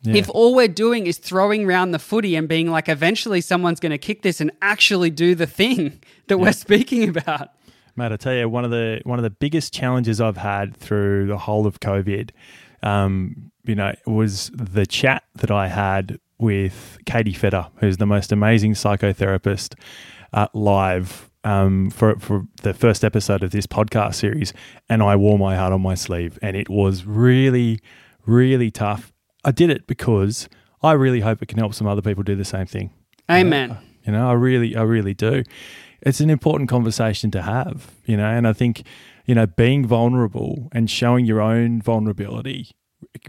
Yeah. 0.04 0.16
If 0.16 0.30
all 0.30 0.54
we're 0.54 0.68
doing 0.68 1.08
is 1.08 1.18
throwing 1.18 1.66
around 1.66 1.92
the 1.92 2.00
footy 2.00 2.36
and 2.36 2.48
being 2.48 2.70
like, 2.70 2.88
eventually 2.88 3.42
someone's 3.42 3.80
going 3.80 3.92
to 3.92 3.98
kick 3.98 4.22
this 4.22 4.40
and 4.40 4.52
actually 4.62 5.10
do 5.10 5.34
the 5.34 5.48
thing 5.48 6.02
that 6.28 6.38
yeah. 6.38 6.44
we're 6.44 6.54
speaking 6.54 7.10
about. 7.10 7.50
Mate, 7.96 8.12
I 8.12 8.18
tell 8.18 8.34
you, 8.34 8.50
one 8.50 8.66
of 8.66 8.72
the 8.72 9.02
one 9.04 9.20
of 9.20 9.24
the 9.24 9.30
biggest 9.30 9.74
challenges 9.74 10.20
I've 10.20 10.38
had 10.38 10.76
through 10.76 11.28
the 11.28 11.38
whole 11.38 11.68
of 11.68 11.80
COVID, 11.80 12.32
um, 12.82 13.52
you 13.66 13.76
know, 13.76 13.94
was 14.08 14.50
the 14.56 14.86
chat 14.86 15.24
that 15.36 15.52
I 15.52 15.68
had 15.68 16.20
with 16.40 16.98
Katie 17.06 17.34
Fetter, 17.34 17.68
who's 17.78 17.98
the 17.98 18.08
most 18.08 18.32
amazing 18.32 18.74
psychotherapist 18.74 19.76
uh, 20.34 20.48
live 20.54 21.30
um, 21.44 21.92
for 21.92 22.16
for 22.20 22.48
the 22.64 22.74
first 22.74 23.04
episode 23.04 23.44
of 23.44 23.52
this 23.52 23.68
podcast 23.68 24.16
series, 24.16 24.54
and 24.90 25.04
I 25.04 25.16
wore 25.16 25.38
my 25.38 25.56
heart 25.56 25.72
on 25.72 25.82
my 25.82 25.94
sleeve, 25.94 26.40
and 26.42 26.58
it 26.58 26.70
was 26.70 27.06
really, 27.06 27.80
really 28.26 28.72
tough. 28.72 29.14
I 29.46 29.52
did 29.52 29.70
it 29.70 29.86
because 29.86 30.50
I 30.82 30.94
really 30.94 31.20
hope 31.20 31.44
it 31.44 31.48
can 31.48 31.60
help 31.60 31.76
some 31.76 31.86
other 31.86 32.02
people 32.02 32.24
do 32.24 32.36
the 32.36 32.46
same 32.46 32.66
thing. 32.66 32.92
Amen. 33.30 33.70
Know, 33.70 33.78
you 34.06 34.12
know 34.14 34.30
I 34.30 34.34
really, 34.34 34.76
I 34.76 34.82
really 34.82 35.14
do 35.14 35.44
it's 36.06 36.20
an 36.20 36.30
important 36.30 36.70
conversation 36.70 37.32
to 37.32 37.42
have, 37.42 37.92
you 38.06 38.18
know, 38.18 38.26
and 38.26 38.48
I 38.48 38.54
think, 38.54 38.84
you 39.26 39.36
know, 39.36 39.46
being 39.46 39.86
vulnerable 39.86 40.70
and 40.72 40.90
showing 40.90 41.26
your 41.26 41.42
own 41.42 41.82
vulnerability 41.82 42.72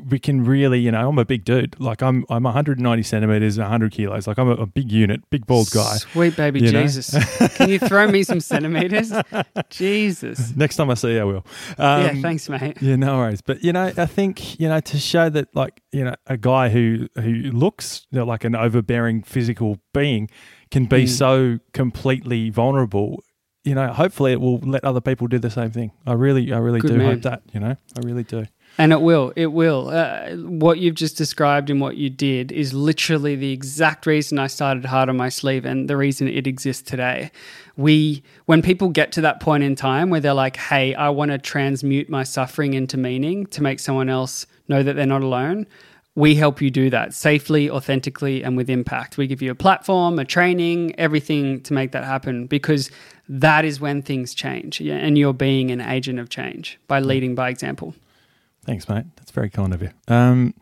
we 0.09 0.19
can 0.19 0.45
really, 0.45 0.81
you 0.81 0.91
know, 0.91 1.09
I'm 1.09 1.19
a 1.19 1.25
big 1.25 1.45
dude. 1.45 1.79
Like 1.81 2.03
I'm, 2.03 2.25
I'm 2.29 2.43
190 2.45 3.03
centimeters, 3.03 3.59
100 3.59 3.93
kilos. 3.93 4.27
Like 4.27 4.39
I'm 4.39 4.49
a, 4.49 4.55
a 4.55 4.67
big 4.67 4.91
unit, 4.91 5.29
big 5.31 5.47
bald 5.47 5.71
guy. 5.71 5.97
Sweet 5.97 6.37
baby 6.37 6.61
Jesus. 6.61 7.11
can 7.57 7.69
you 7.69 7.79
throw 7.79 8.09
me 8.09 8.23
some 8.23 8.41
centimeters? 8.41 9.13
Jesus. 9.71 10.55
Next 10.57 10.77
time 10.77 10.91
I 10.91 10.95
see 10.95 11.15
you, 11.15 11.21
I 11.21 11.25
will. 11.25 11.47
Um, 11.79 12.03
yeah, 12.03 12.15
thanks, 12.23 12.49
mate. 12.49 12.79
Yeah, 12.81 12.97
no 12.97 13.17
worries. 13.17 13.41
But 13.41 13.63
you 13.63 13.73
know, 13.73 13.93
I 13.97 14.07
think 14.07 14.59
you 14.61 14.69
know 14.69 14.81
to 14.81 14.99
show 14.99 15.29
that, 15.31 15.55
like, 15.55 15.81
you 15.93 16.05
know, 16.05 16.15
a 16.27 16.37
guy 16.37 16.69
who 16.69 17.09
who 17.17 17.33
looks 17.33 18.07
you 18.11 18.19
know, 18.19 18.27
like 18.27 18.45
an 18.45 18.55
overbearing 18.55 19.23
physical 19.23 19.79
being 19.93 20.29
can 20.71 20.87
be 20.87 21.05
mm. 21.05 21.09
so 21.09 21.59
completely 21.73 22.51
vulnerable 22.51 23.23
you 23.65 23.75
know, 23.75 23.93
hopefully 23.93 24.33
it 24.33 24.41
will 24.41 24.59
let 24.59 24.85
other 24.85 25.01
people 25.01 25.27
do 25.27 25.39
the 25.39 25.51
same 25.51 25.71
thing. 25.71 25.91
I 26.07 26.13
really, 26.13 26.53
I 26.53 26.59
really 26.59 26.81
Good 26.81 26.93
do 26.93 26.99
man. 26.99 27.13
hope 27.15 27.23
that. 27.23 27.43
You 27.53 27.61
know, 27.61 27.77
I 27.97 28.01
really 28.03 28.23
do. 28.23 28.45
And 28.77 28.93
it 28.93 29.01
will. 29.01 29.33
It 29.37 29.53
will. 29.53 29.89
Uh, 29.89 30.31
what 30.37 30.79
you've 30.79 30.97
just 30.97 31.17
described 31.17 31.71
and 31.71 31.81
what 31.81 31.97
you 31.97 32.11
did 32.11 32.51
is 32.51 32.75
literally 32.75 33.37
the 33.37 33.53
exact 33.53 34.05
reason 34.05 34.39
I 34.39 34.49
started 34.49 34.85
Heart 34.85 35.09
on 35.09 35.17
My 35.17 35.29
Sleeve 35.29 35.65
and 35.65 35.89
the 35.89 35.97
reason 35.97 36.27
it 36.27 36.47
exists 36.47 36.83
today. 36.83 37.31
We, 37.77 38.23
when 38.47 38.63
people 38.63 38.89
get 38.89 39.13
to 39.13 39.21
that 39.21 39.41
point 39.41 39.63
in 39.63 39.77
time 39.77 40.11
where 40.11 40.21
they're 40.21 40.35
like, 40.35 40.57
hey, 40.57 40.95
I 40.95 41.11
want 41.11 41.31
to 41.31 41.39
transmute 41.39 42.09
my 42.09 42.25
suffering 42.25 42.75
into 42.75 42.97
meaning 42.97 43.47
to 43.47 43.63
make 43.63 43.79
someone 43.79 44.09
else 44.09 44.47
know 44.67 44.83
that 44.83 44.97
they're 44.97 45.07
not 45.07 45.23
alone, 45.23 45.67
we 46.17 46.35
help 46.35 46.61
you 46.61 46.71
do 46.71 46.91
that 46.91 47.13
safely, 47.15 47.69
authentically, 47.69 48.45
and 48.45 48.57
with 48.57 48.71
impact. 48.71 49.19
We 49.19 49.27
give 49.27 49.43
you 49.43 49.51
a 49.51 49.57
platform, 49.57 50.19
a 50.19 50.25
training, 50.25 50.99
everything 50.99 51.61
to 51.63 51.73
make 51.73 51.93
that 51.93 52.05
happen 52.05 52.47
because 52.47 52.91
that 53.29 53.65
is 53.65 53.81
when 53.81 54.03
things 54.03 54.35
change. 54.35 54.81
And 54.81 55.19
you're 55.19 55.33
being 55.33 55.71
an 55.71 55.81
agent 55.81 56.19
of 56.19 56.29
change 56.29 56.79
by 56.87 57.01
leading 57.01 57.35
by 57.35 57.51
example. 57.51 57.95
Thanks, 58.65 58.89
mate. 58.89 59.05
That's 59.17 59.31
very 59.31 59.51
kind 59.51 59.75
of 59.75 59.83
you. 59.83 59.91
Um, 60.09 60.55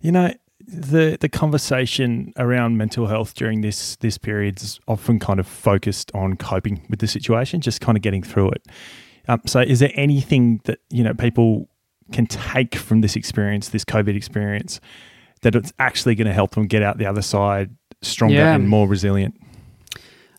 you 0.00 0.12
know, 0.12 0.32
the 0.66 1.18
the 1.20 1.28
conversation 1.28 2.32
around 2.36 2.76
mental 2.76 3.06
health 3.06 3.34
during 3.34 3.60
this 3.60 3.96
this 3.96 4.18
period 4.18 4.62
is 4.62 4.78
often 4.86 5.18
kind 5.18 5.40
of 5.40 5.46
focused 5.46 6.10
on 6.14 6.36
coping 6.36 6.86
with 6.88 7.00
the 7.00 7.08
situation, 7.08 7.60
just 7.60 7.80
kind 7.80 7.98
of 7.98 8.02
getting 8.02 8.22
through 8.22 8.50
it. 8.50 8.66
Um, 9.28 9.40
so, 9.46 9.60
is 9.60 9.80
there 9.80 9.92
anything 9.94 10.60
that 10.64 10.78
you 10.90 11.02
know 11.02 11.14
people 11.14 11.68
can 12.12 12.26
take 12.26 12.76
from 12.76 13.00
this 13.00 13.16
experience, 13.16 13.68
this 13.70 13.84
COVID 13.84 14.16
experience, 14.16 14.80
that 15.42 15.54
it's 15.54 15.72
actually 15.78 16.14
going 16.14 16.26
to 16.26 16.32
help 16.32 16.52
them 16.52 16.66
get 16.66 16.82
out 16.82 16.98
the 16.98 17.06
other 17.06 17.22
side 17.22 17.70
stronger 18.02 18.36
yeah. 18.36 18.54
and 18.54 18.68
more 18.68 18.88
resilient? 18.88 19.34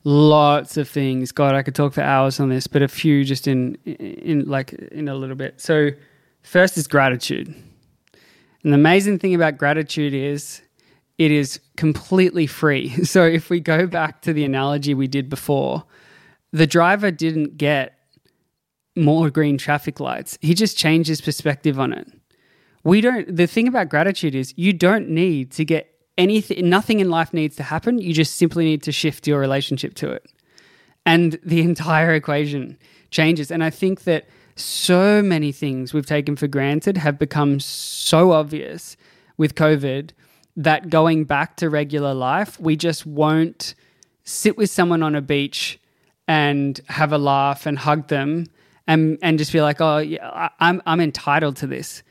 Lots 0.04 0.78
of 0.78 0.90
things. 0.90 1.32
God, 1.32 1.54
I 1.54 1.62
could 1.62 1.76
talk 1.76 1.94
for 1.94 2.02
hours 2.02 2.40
on 2.40 2.50
this, 2.50 2.68
but 2.68 2.82
a 2.82 2.88
few 2.88 3.24
just 3.24 3.48
in 3.48 3.76
in 3.86 4.46
like 4.46 4.74
in 4.74 5.08
a 5.08 5.16
little 5.16 5.36
bit. 5.36 5.60
So 5.60 5.92
First 6.44 6.78
is 6.78 6.88
gratitude. 6.88 7.48
And 8.64 8.74
the 8.74 8.76
amazing 8.76 9.20
thing 9.20 9.34
about 9.34 9.58
gratitude 9.58 10.14
is 10.14 10.62
it 11.18 11.32
is 11.32 11.60
completely 11.78 12.48
free. 12.48 12.94
So 13.06 13.24
if 13.24 13.50
we 13.50 13.60
go 13.60 13.88
back 13.88 14.22
to 14.24 14.34
the 14.34 14.44
analogy 14.44 14.94
we 14.94 15.08
did 15.08 15.30
before, 15.30 15.84
the 16.52 16.68
driver 16.68 17.12
didn't 17.12 17.58
get 17.58 17.98
more 18.96 19.30
green 19.30 19.58
traffic 19.58 20.00
lights. 20.00 20.38
He 20.42 20.54
just 20.54 20.78
changed 20.78 21.08
his 21.08 21.22
perspective 21.22 21.80
on 21.80 21.94
it. 21.94 22.08
We 22.84 23.02
don't 23.02 23.36
the 23.36 23.48
thing 23.48 23.68
about 23.68 23.90
gratitude 23.90 24.36
is 24.36 24.54
you 24.58 24.74
don't 24.74 25.10
need 25.10 25.52
to 25.52 25.64
get 25.64 25.88
anything 26.18 26.68
nothing 26.70 27.00
in 27.00 27.10
life 27.10 27.34
needs 27.34 27.56
to 27.58 27.64
happen. 27.64 28.00
You 28.00 28.14
just 28.14 28.36
simply 28.36 28.66
need 28.66 28.84
to 28.84 28.92
shift 28.92 29.28
your 29.28 29.40
relationship 29.40 29.94
to 29.96 30.10
it. 30.12 30.26
And 31.06 31.40
the 31.44 31.62
entire 31.72 32.14
equation 32.14 32.78
changes. 33.12 33.52
And 33.52 33.64
I 33.64 33.70
think 33.70 34.04
that 34.04 34.28
so 34.62 35.22
many 35.22 35.52
things 35.52 35.94
we've 35.94 36.06
taken 36.06 36.36
for 36.36 36.48
granted 36.48 36.98
have 36.98 37.20
become 37.20 37.60
so 37.60 38.32
obvious 38.32 38.96
with 39.38 39.56
COVID 39.56 40.12
that 40.56 40.90
going 40.90 41.24
back 41.24 41.56
to 41.58 41.70
regular 41.70 42.14
life, 42.14 42.60
we 42.60 42.76
just 42.76 43.06
won't 43.06 43.74
sit 44.24 44.58
with 44.58 44.70
someone 44.70 45.02
on 45.04 45.16
a 45.16 45.22
beach 45.22 45.80
and 46.28 46.80
have 46.90 47.12
a 47.12 47.18
laugh 47.18 47.66
and 47.66 47.80
hug 47.80 48.08
them 48.08 48.46
and 48.88 49.18
and 49.22 49.38
just 49.38 49.52
be 49.52 49.62
like, 49.62 49.82
oh, 49.82 49.98
yeah, 49.98 50.50
I'm 50.60 50.82
I'm 50.86 51.02
entitled 51.02 51.56
to 51.58 51.68
this, 51.68 52.04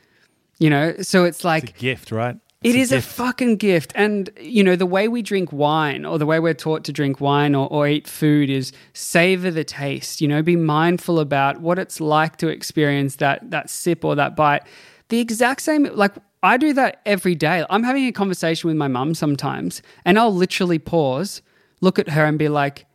you 0.59 0.69
know. 0.69 0.95
So 1.01 1.25
it's 1.25 1.43
like 1.43 1.63
it's 1.63 1.71
a 1.71 1.81
gift, 1.81 2.11
right? 2.11 2.37
It's 2.63 2.91
it 2.91 2.95
a 2.95 2.97
a 2.99 3.01
fucking 3.01 3.57
gift. 3.57 3.91
And, 3.95 4.29
you 4.39 4.63
know, 4.63 4.75
the 4.75 4.85
way 4.85 5.07
we 5.07 5.23
drink 5.23 5.51
wine 5.51 6.05
or 6.05 6.19
the 6.19 6.27
way 6.27 6.39
we're 6.39 6.53
taught 6.53 6.83
to 6.85 6.93
drink 6.93 7.19
wine 7.19 7.55
or, 7.55 7.67
or 7.69 7.87
eat 7.87 8.07
food 8.07 8.51
is 8.51 8.71
savor 8.93 9.49
the 9.49 9.63
taste, 9.63 10.21
you 10.21 10.27
know, 10.27 10.43
be 10.43 10.55
mindful 10.55 11.19
about 11.19 11.61
what 11.61 11.79
it's 11.79 11.99
like 11.99 12.37
to 12.37 12.49
experience 12.49 13.15
that, 13.15 13.49
that 13.49 13.69
sip 13.69 14.05
or 14.05 14.15
that 14.15 14.35
bite. 14.35 14.63
The 15.09 15.19
exact 15.19 15.61
same, 15.61 15.85
like, 15.93 16.13
I 16.43 16.57
do 16.57 16.73
that 16.73 17.01
every 17.05 17.35
day. 17.35 17.65
I'm 17.69 17.83
having 17.83 18.05
a 18.05 18.11
conversation 18.11 18.67
with 18.67 18.77
my 18.77 18.87
mum 18.87 19.13
sometimes, 19.13 19.81
and 20.05 20.17
I'll 20.17 20.33
literally 20.33 20.79
pause, 20.79 21.41
look 21.81 21.99
at 21.99 22.09
her, 22.09 22.25
and 22.25 22.39
be 22.39 22.49
like, 22.49 22.85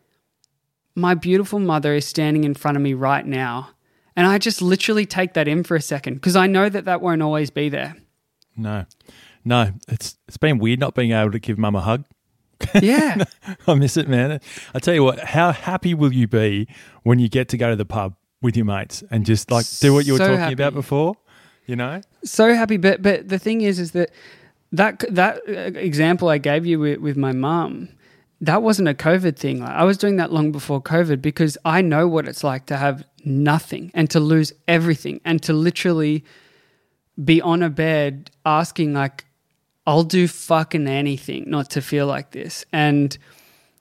My 0.94 1.14
beautiful 1.14 1.60
mother 1.60 1.94
is 1.94 2.06
standing 2.06 2.44
in 2.44 2.54
front 2.54 2.76
of 2.76 2.82
me 2.82 2.94
right 2.94 3.24
now. 3.24 3.70
And 4.16 4.26
I 4.26 4.38
just 4.38 4.62
literally 4.62 5.06
take 5.06 5.34
that 5.34 5.46
in 5.46 5.62
for 5.62 5.76
a 5.76 5.80
second 5.80 6.14
because 6.14 6.36
I 6.36 6.46
know 6.46 6.68
that 6.68 6.86
that 6.86 7.02
won't 7.02 7.22
always 7.22 7.50
be 7.50 7.68
there. 7.68 7.94
No. 8.56 8.86
No, 9.46 9.72
it's 9.86 10.18
it's 10.26 10.36
been 10.36 10.58
weird 10.58 10.80
not 10.80 10.96
being 10.96 11.12
able 11.12 11.30
to 11.30 11.38
give 11.38 11.56
mum 11.56 11.76
a 11.76 11.80
hug. 11.80 12.04
Yeah. 12.82 13.22
I 13.68 13.74
miss 13.74 13.96
it, 13.96 14.08
man. 14.08 14.40
I 14.74 14.78
tell 14.80 14.92
you 14.92 15.04
what, 15.04 15.20
how 15.20 15.52
happy 15.52 15.94
will 15.94 16.12
you 16.12 16.26
be 16.26 16.66
when 17.04 17.20
you 17.20 17.28
get 17.28 17.48
to 17.50 17.56
go 17.56 17.70
to 17.70 17.76
the 17.76 17.84
pub 17.84 18.16
with 18.42 18.56
your 18.56 18.66
mates 18.66 19.04
and 19.08 19.24
just 19.24 19.52
like 19.52 19.64
do 19.78 19.94
what 19.94 20.04
you 20.04 20.14
were 20.14 20.18
so 20.18 20.24
talking 20.24 20.38
happy. 20.40 20.54
about 20.54 20.74
before? 20.74 21.14
You 21.64 21.76
know? 21.76 22.00
So 22.24 22.54
happy, 22.54 22.76
but 22.76 23.02
but 23.02 23.28
the 23.28 23.38
thing 23.38 23.60
is 23.60 23.78
is 23.78 23.92
that 23.92 24.10
that 24.72 25.04
that 25.10 25.40
uh, 25.48 25.78
example 25.78 26.28
I 26.28 26.38
gave 26.38 26.66
you 26.66 26.80
with, 26.80 26.98
with 26.98 27.16
my 27.16 27.30
mum, 27.30 27.88
that 28.40 28.62
wasn't 28.62 28.88
a 28.88 28.94
COVID 28.94 29.36
thing. 29.36 29.60
Like, 29.60 29.70
I 29.70 29.84
was 29.84 29.96
doing 29.96 30.16
that 30.16 30.32
long 30.32 30.50
before 30.50 30.82
COVID 30.82 31.22
because 31.22 31.56
I 31.64 31.82
know 31.82 32.08
what 32.08 32.26
it's 32.26 32.42
like 32.42 32.66
to 32.66 32.76
have 32.76 33.04
nothing 33.24 33.92
and 33.94 34.10
to 34.10 34.18
lose 34.18 34.52
everything 34.66 35.20
and 35.24 35.40
to 35.44 35.52
literally 35.52 36.24
be 37.22 37.40
on 37.40 37.62
a 37.62 37.70
bed 37.70 38.32
asking 38.44 38.92
like 38.92 39.24
I'll 39.86 40.04
do 40.04 40.26
fucking 40.26 40.88
anything 40.88 41.44
not 41.48 41.70
to 41.70 41.82
feel 41.82 42.06
like 42.06 42.32
this. 42.32 42.64
And 42.72 43.16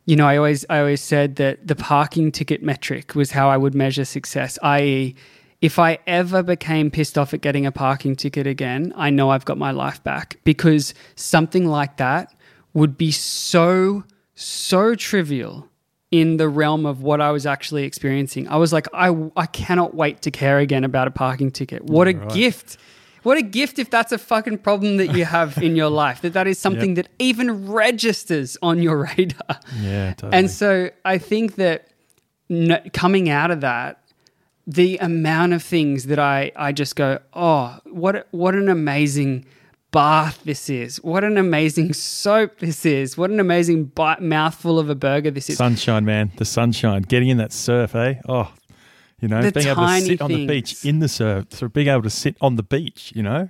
you 0.06 0.16
know, 0.16 0.28
I 0.28 0.38
always 0.38 0.66
I 0.70 0.80
always 0.80 1.02
said 1.02 1.38
that 1.38 1.68
the 1.68 1.76
parking 1.76 2.32
ticket 2.32 2.62
metric 2.62 3.16
was 3.16 3.32
how 3.32 3.50
I 3.50 3.58
would 3.58 3.74
measure 3.74 4.06
success, 4.06 4.60
i.e., 4.62 5.16
if 5.62 5.80
I 5.80 5.98
ever 6.06 6.44
became 6.44 6.92
pissed 6.92 7.18
off 7.18 7.34
at 7.34 7.42
getting 7.42 7.66
a 7.66 7.72
parking 7.72 8.16
ticket 8.16 8.46
again, 8.46 8.94
I 8.96 9.10
know 9.10 9.32
I've 9.32 9.46
got 9.46 9.58
my 9.58 9.72
life 9.72 10.04
back 10.04 10.38
because 10.44 10.94
something 11.16 11.66
like 11.66 11.98
that 11.98 12.36
would 12.74 12.98
be 12.98 13.12
so 13.12 14.04
so 14.36 14.94
trivial 14.94 15.68
in 16.12 16.38
the 16.38 16.48
realm 16.48 16.86
of 16.86 17.02
what 17.02 17.20
I 17.20 17.32
was 17.32 17.46
actually 17.46 17.84
experiencing. 17.84 18.48
I 18.48 18.58
was 18.58 18.72
like, 18.72 18.88
I, 18.94 19.30
I 19.36 19.48
cannot 19.48 19.96
wait 19.96 20.22
to 20.22 20.32
care 20.32 20.60
again 20.60 20.84
about 20.84 21.08
a 21.08 21.12
parking 21.12 21.52
ticket. 21.52 21.84
What 21.84 22.08
a 22.08 22.16
right. 22.16 22.30
gift 22.30 22.78
what 23.26 23.38
a 23.38 23.42
gift 23.42 23.80
if 23.80 23.90
that's 23.90 24.12
a 24.12 24.18
fucking 24.20 24.60
problem 24.60 24.98
that 24.98 25.16
you 25.16 25.26
have 25.26 25.58
in 25.58 25.76
your 25.76 25.90
life, 26.04 26.22
that 26.22 26.34
that 26.34 26.46
is 26.46 26.60
something 26.60 26.96
yep. 26.96 27.06
that 27.06 27.12
even 27.18 27.68
registers 27.72 28.56
on 28.62 28.82
your 28.82 28.98
radar. 29.18 29.60
Yeah, 29.80 30.14
totally. 30.14 30.38
And 30.38 30.52
so 30.52 30.92
I 31.04 31.18
think 31.18 31.56
that 31.56 31.88
no, 32.50 32.80
coming 32.94 33.28
out 33.30 33.50
of 33.50 33.62
that, 33.62 34.02
the 34.68 34.98
amount 34.98 35.54
of 35.54 35.64
things 35.64 36.06
that 36.06 36.20
I, 36.20 36.52
I 36.56 36.72
just 36.72 36.96
go, 36.96 37.20
oh, 37.34 37.80
what, 37.86 38.28
what 38.30 38.54
an 38.54 38.70
amazing 38.70 39.46
bath 39.90 40.42
this 40.44 40.70
is. 40.70 40.98
What 41.04 41.24
an 41.24 41.38
amazing 41.38 41.94
soap 41.94 42.60
this 42.60 42.86
is. 42.86 43.18
What 43.18 43.32
an 43.32 43.40
amazing 43.40 43.86
bite, 43.86 44.22
mouthful 44.22 44.78
of 44.78 44.90
a 44.90 44.96
burger 44.96 45.32
this 45.32 45.50
is. 45.50 45.58
Sunshine, 45.58 46.06
man. 46.06 46.32
The 46.38 46.46
sunshine. 46.46 47.04
Getting 47.04 47.30
in 47.30 47.38
that 47.38 47.54
surf, 47.54 47.96
eh? 47.96 48.16
Oh, 48.28 48.52
you 49.26 49.30
know, 49.30 49.42
the 49.42 49.52
being 49.52 49.68
able 49.70 49.88
to 49.88 50.02
sit 50.02 50.08
things. 50.08 50.22
on 50.22 50.32
the 50.32 50.46
beach 50.46 50.86
in 50.86 51.00
the 51.00 51.08
surf, 51.08 51.48
so 51.50 51.68
being 51.68 51.88
able 51.88 52.04
to 52.04 52.12
sit 52.12 52.38
on 52.42 52.58
the 52.58 52.62
beach, 52.62 53.12
you 53.16 53.24
know, 53.24 53.50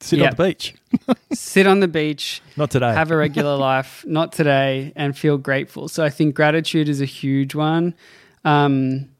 sit 0.00 0.18
yep. 0.18 0.32
on 0.32 0.36
the 0.36 0.48
beach. 0.48 0.74
sit 1.32 1.64
on 1.64 1.78
the 1.78 1.86
beach. 1.86 2.42
Not 2.56 2.72
today. 2.72 2.92
Have 2.92 3.12
a 3.12 3.16
regular 3.16 3.56
life. 3.70 4.04
Not 4.04 4.32
today, 4.32 4.92
and 4.96 5.16
feel 5.16 5.38
grateful. 5.38 5.86
So 5.86 6.04
I 6.04 6.10
think 6.10 6.34
gratitude 6.34 6.88
is 6.88 7.00
a 7.00 7.04
huge 7.04 7.54
one. 7.54 7.94
Um, 8.44 9.10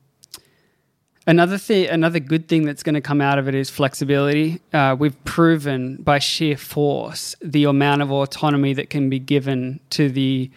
another 1.24 1.56
thing, 1.56 1.88
another 1.88 2.18
good 2.18 2.48
thing 2.48 2.64
that's 2.64 2.82
going 2.82 2.96
to 2.96 3.00
come 3.00 3.20
out 3.20 3.38
of 3.38 3.46
it 3.46 3.54
is 3.54 3.70
flexibility. 3.70 4.60
Uh, 4.72 4.96
we've 4.98 5.22
proven 5.22 5.98
by 5.98 6.18
sheer 6.18 6.56
force 6.56 7.36
the 7.40 7.62
amount 7.62 8.02
of 8.02 8.10
autonomy 8.10 8.72
that 8.72 8.90
can 8.90 9.08
be 9.08 9.20
given 9.20 9.78
to 9.90 10.08
the 10.08 10.50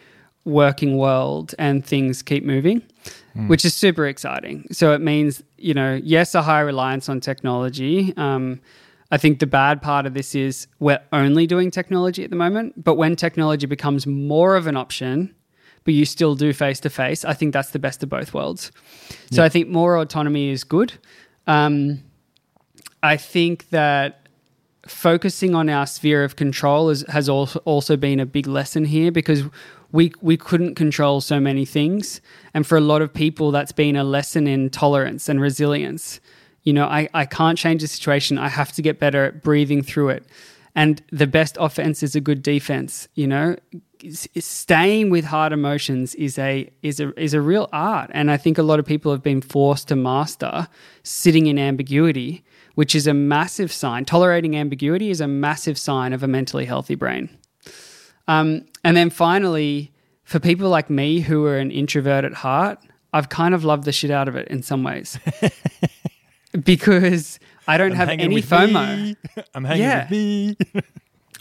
working 0.44 0.98
world, 0.98 1.54
and 1.60 1.86
things 1.86 2.24
keep 2.24 2.44
moving 2.44 2.82
mm. 3.36 3.48
which 3.48 3.66
is 3.66 3.74
super 3.74 4.06
exciting. 4.08 4.68
So 4.72 4.94
it 4.94 5.02
means, 5.02 5.44
you 5.58 5.74
know, 5.74 6.00
yes, 6.04 6.36
a 6.36 6.42
high 6.42 6.62
reliance 6.62 7.10
on 7.10 7.20
technology. 7.20 8.14
Um, 8.18 8.62
I 9.12 9.18
think 9.18 9.40
the 9.40 9.48
bad 9.48 9.82
part 9.82 10.06
of 10.06 10.14
this 10.14 10.36
is 10.36 10.68
we're 10.80 11.00
only 11.14 11.46
doing 11.48 11.72
technology 11.72 12.24
at 12.24 12.30
the 12.30 12.36
moment, 12.36 12.84
but 12.84 12.96
when 12.96 13.16
technology 13.16 13.68
becomes 13.68 14.08
more 14.08 14.56
of 14.56 14.68
an 14.68 14.76
option, 14.76 15.34
but 15.84 15.94
you 15.94 16.06
still 16.06 16.36
do 16.36 16.52
face 16.54 16.80
to 16.82 16.90
face, 16.90 17.24
I 17.24 17.34
think 17.34 17.54
that's 17.54 17.70
the 17.70 17.80
best 17.80 18.02
of 18.02 18.10
both 18.10 18.34
worlds. 18.34 18.72
So 19.32 19.44
I 19.44 19.50
think 19.50 19.70
more 19.70 19.98
autonomy 19.98 20.50
is 20.50 20.64
good. 20.64 20.94
Um, 21.46 22.04
I 23.04 23.18
think 23.18 23.70
that 23.70 24.28
focusing 24.88 25.54
on 25.56 25.70
our 25.70 25.86
sphere 25.86 26.24
of 26.24 26.36
control 26.36 26.90
is, 26.90 27.04
has 27.08 27.30
also, 27.30 27.60
also 27.66 27.98
been 27.98 28.20
a 28.20 28.26
big 28.26 28.48
lesson 28.48 28.86
here 28.86 29.12
because 29.12 29.44
we 29.96 30.12
we 30.22 30.36
couldn't 30.36 30.76
control 30.76 31.22
so 31.22 31.40
many 31.40 31.66
things. 31.66 32.22
And 32.54 32.68
for 32.68 32.78
a 32.78 32.82
lot 32.82 33.02
of 33.02 33.14
people 33.14 33.52
that's 33.52 33.72
been 33.72 33.96
a 33.96 34.04
lesson 34.04 34.46
in 34.46 34.70
tolerance 34.70 35.30
and 35.30 35.42
resilience. 35.42 36.20
You 36.64 36.74
know 36.74 36.86
i, 36.86 37.08
I 37.14 37.26
can't 37.26 37.58
change 37.58 37.82
the 37.82 37.88
situation. 37.88 38.38
I 38.38 38.50
have 38.50 38.72
to 38.74 38.82
get 38.82 39.00
better 39.00 39.26
at 39.26 39.42
breathing 39.42 39.82
through 39.82 40.10
it. 40.10 40.26
And 40.76 41.02
the 41.12 41.28
best 41.28 41.56
offense 41.60 42.04
is 42.04 42.16
a 42.16 42.22
good 42.22 42.44
defense 42.44 43.08
you 43.16 43.28
know? 43.28 43.56
Staying 44.12 45.10
with 45.10 45.26
hard 45.26 45.54
emotions 45.54 46.14
is 46.16 46.38
a 46.38 46.70
is 46.84 47.00
a 47.00 47.18
is 47.20 47.34
a 47.34 47.42
real 47.42 47.70
art. 47.72 48.12
And 48.14 48.30
i 48.30 48.38
think 48.38 48.58
a 48.58 48.64
lot 48.64 48.80
of 48.80 48.86
people 48.86 49.12
have 49.12 49.24
been 49.24 49.42
forced 49.42 49.88
to 49.88 49.96
master 49.96 50.68
sitting 51.04 51.48
in 51.48 51.58
ambiguity 51.58 52.44
which 52.76 52.94
is 52.94 53.08
a 53.08 53.14
massive 53.14 53.72
sign. 53.72 54.04
Tolerating 54.04 54.58
ambiguity 54.58 55.10
is 55.10 55.22
a 55.22 55.30
massive 55.30 55.78
sign 55.78 56.12
of 56.12 56.22
a 56.24 56.28
mentally 56.28 56.66
healthy 56.66 56.96
brain 56.96 57.30
um, 58.28 58.66
and 58.84 58.96
then 58.96 59.10
finally, 59.10 59.92
for 60.24 60.40
people 60.40 60.70
like 60.70 60.90
me 60.90 61.20
who 61.20 61.46
are 61.46 61.58
an 61.58 61.72
introvert 61.72 62.26
at 62.26 62.34
heart, 62.34 62.80
I've 63.14 63.30
kind 63.30 63.54
of 63.54 63.64
loved 63.64 63.86
the 63.86 63.92
shit 63.92 64.12
out 64.12 64.28
of 64.28 64.36
it 64.36 64.48
in 64.50 64.62
some 64.62 64.84
ways. 64.84 65.20
because 66.64 67.40
I 67.68 67.78
don't 67.78 67.92
I'm 67.92 67.98
have 67.98 68.10
any 68.10 68.42
FOMO. 68.42 68.98
Me. 68.98 69.16
I'm 69.56 69.64
hanging 69.64 69.84
yeah. 69.84 70.04
with 70.04 70.12
me. 70.12 70.58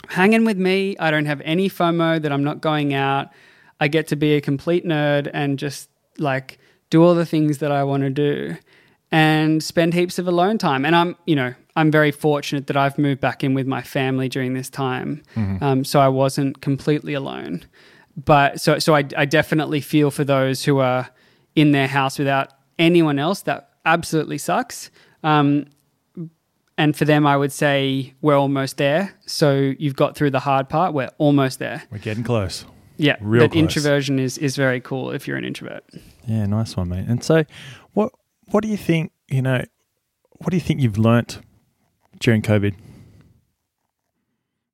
hanging 0.09 0.45
with 0.45 0.57
me. 0.57 0.95
I 0.99 1.11
don't 1.11 1.25
have 1.25 1.41
any 1.41 1.69
FOMO 1.69 2.21
that 2.21 2.31
I'm 2.31 2.43
not 2.43 2.61
going 2.61 2.93
out. 2.93 3.29
I 3.79 3.87
get 3.87 4.07
to 4.09 4.15
be 4.15 4.35
a 4.35 4.41
complete 4.41 4.85
nerd 4.85 5.29
and 5.33 5.59
just 5.59 5.89
like 6.17 6.59
do 6.89 7.03
all 7.03 7.15
the 7.15 7.25
things 7.25 7.57
that 7.57 7.71
I 7.71 7.83
want 7.83 8.03
to 8.03 8.09
do 8.09 8.55
and 9.11 9.61
spend 9.63 9.93
heaps 9.93 10.17
of 10.17 10.27
alone 10.27 10.57
time. 10.57 10.85
And 10.85 10.95
I'm, 10.95 11.15
you 11.25 11.35
know, 11.35 11.53
I'm 11.75 11.91
very 11.91 12.11
fortunate 12.11 12.67
that 12.67 12.77
I've 12.77 12.97
moved 12.97 13.19
back 13.19 13.43
in 13.43 13.53
with 13.53 13.67
my 13.67 13.81
family 13.81 14.29
during 14.29 14.53
this 14.53 14.69
time, 14.69 15.23
mm-hmm. 15.35 15.63
um, 15.63 15.83
so 15.83 15.99
I 15.99 16.07
wasn't 16.07 16.61
completely 16.61 17.13
alone. 17.13 17.63
But 18.15 18.61
so, 18.61 18.79
so 18.79 18.95
I, 18.95 19.03
I 19.17 19.25
definitely 19.25 19.81
feel 19.81 20.09
for 20.09 20.23
those 20.23 20.63
who 20.63 20.79
are 20.79 21.09
in 21.55 21.71
their 21.71 21.87
house 21.87 22.17
without 22.17 22.53
anyone 22.79 23.19
else. 23.19 23.41
That 23.41 23.71
absolutely 23.85 24.37
sucks. 24.37 24.89
Um, 25.23 25.65
and 26.77 26.95
for 26.95 27.05
them, 27.05 27.25
I 27.25 27.37
would 27.37 27.51
say 27.51 28.13
we're 28.21 28.37
almost 28.37 28.77
there. 28.77 29.13
So 29.25 29.73
you've 29.77 29.95
got 29.95 30.15
through 30.15 30.31
the 30.31 30.39
hard 30.39 30.69
part. 30.69 30.93
We're 30.93 31.11
almost 31.17 31.59
there. 31.59 31.83
We're 31.91 31.97
getting 31.99 32.23
close. 32.23 32.65
Yeah, 32.97 33.17
real 33.19 33.43
that 33.43 33.51
close. 33.51 33.61
introversion 33.61 34.19
is 34.19 34.37
is 34.37 34.55
very 34.55 34.79
cool 34.79 35.11
if 35.11 35.27
you're 35.27 35.35
an 35.35 35.43
introvert. 35.43 35.83
Yeah, 36.25 36.45
nice 36.45 36.77
one, 36.77 36.89
mate. 36.89 37.05
And 37.07 37.21
so, 37.23 37.43
what 37.93 38.13
what 38.45 38.61
do 38.61 38.69
you 38.69 38.77
think? 38.77 39.11
You 39.27 39.41
know, 39.41 39.63
what 40.31 40.51
do 40.51 40.57
you 40.57 40.61
think 40.61 40.79
you've 40.79 40.97
learnt 40.97 41.39
during 42.19 42.41
COVID? 42.41 42.73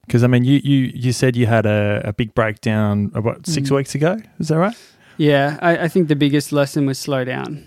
Because 0.05 0.23
I 0.23 0.27
mean, 0.27 0.43
you 0.43 0.59
you 0.63 0.91
you 0.93 1.11
said 1.13 1.35
you 1.35 1.45
had 1.45 1.65
a, 1.65 2.01
a 2.05 2.13
big 2.13 2.33
breakdown 2.33 3.11
about 3.13 3.47
6 3.47 3.69
Mm. 3.69 3.75
weeks 3.75 3.95
ago. 3.95 4.17
Is 4.39 4.49
that 4.49 4.57
right? 4.57 4.75
Yeah, 5.17 5.57
I, 5.61 5.77
I 5.83 5.87
think 5.87 6.07
the 6.07 6.15
biggest 6.15 6.51
lesson 6.51 6.85
was 6.85 6.97
slow 6.97 7.23
down. 7.23 7.65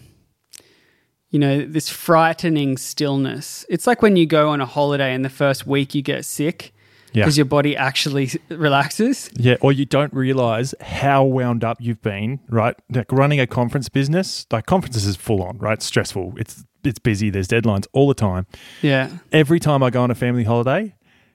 You 1.30 1.38
know, 1.38 1.64
this 1.64 1.88
frightening 1.88 2.76
stillness. 2.76 3.64
It's 3.68 3.86
like 3.86 4.02
when 4.02 4.16
you 4.16 4.26
go 4.26 4.50
on 4.50 4.60
a 4.60 4.66
holiday 4.66 5.14
and 5.14 5.24
the 5.24 5.28
first 5.30 5.66
week 5.66 5.94
you 5.94 6.02
get 6.02 6.24
sick 6.24 6.72
Yeah. 7.14 7.24
because 7.24 7.38
your 7.38 7.46
body 7.46 7.76
actually 7.76 8.30
relaxes. 8.50 9.30
Yeah, 9.34 9.56
or 9.60 9.72
you 9.72 9.84
don't 9.86 10.12
realize 10.12 10.74
how 10.80 11.24
wound 11.24 11.62
up 11.64 11.78
you've 11.80 12.02
been, 12.02 12.40
right? 12.48 12.74
Like 12.90 13.10
running 13.12 13.38
a 13.40 13.46
conference 13.46 13.88
business, 13.88 14.46
like 14.50 14.66
conferences 14.66 15.06
is 15.06 15.16
full 15.16 15.42
on, 15.42 15.58
right? 15.58 15.80
Stressful. 15.80 16.34
It's 16.36 16.64
it's 16.82 16.98
busy. 16.98 17.30
There's 17.30 17.48
deadlines 17.48 17.86
all 17.92 18.08
the 18.08 18.14
time. 18.14 18.46
Yeah. 18.82 19.10
Every 19.32 19.58
time 19.60 19.82
I 19.82 19.90
go 19.90 20.02
on 20.02 20.10
a 20.10 20.14
family 20.14 20.44
holiday, 20.44 20.94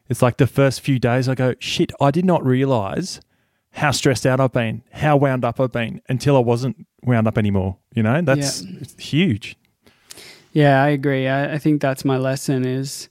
it's 0.10 0.22
like 0.22 0.38
the 0.38 0.48
first 0.48 0.82
few 0.82 1.00
days 1.00 1.28
I 1.30 1.34
go, 1.36 1.56
shit, 1.60 1.92
I 2.00 2.12
did 2.12 2.26
not 2.26 2.46
realize 2.46 3.20
how 3.72 3.92
stressed 3.92 4.26
out 4.26 4.40
I've 4.40 4.52
been, 4.52 4.84
how 4.92 5.16
wound 5.18 5.46
up 5.46 5.60
I've 5.60 5.72
been 5.72 6.02
until 6.10 6.36
I 6.36 6.40
wasn't 6.40 6.86
wound 7.04 7.28
up 7.28 7.38
anymore. 7.38 7.78
You 7.96 8.04
know, 8.04 8.22
that's 8.22 8.62
it's 8.62 9.02
huge. 9.02 9.56
Yeah, 10.52 10.84
I 10.84 10.90
agree. 10.90 11.28
I, 11.28 11.54
I 11.54 11.58
think 11.58 11.82
that's 11.82 12.04
my 12.04 12.18
lesson 12.18 12.66
is 12.66 13.08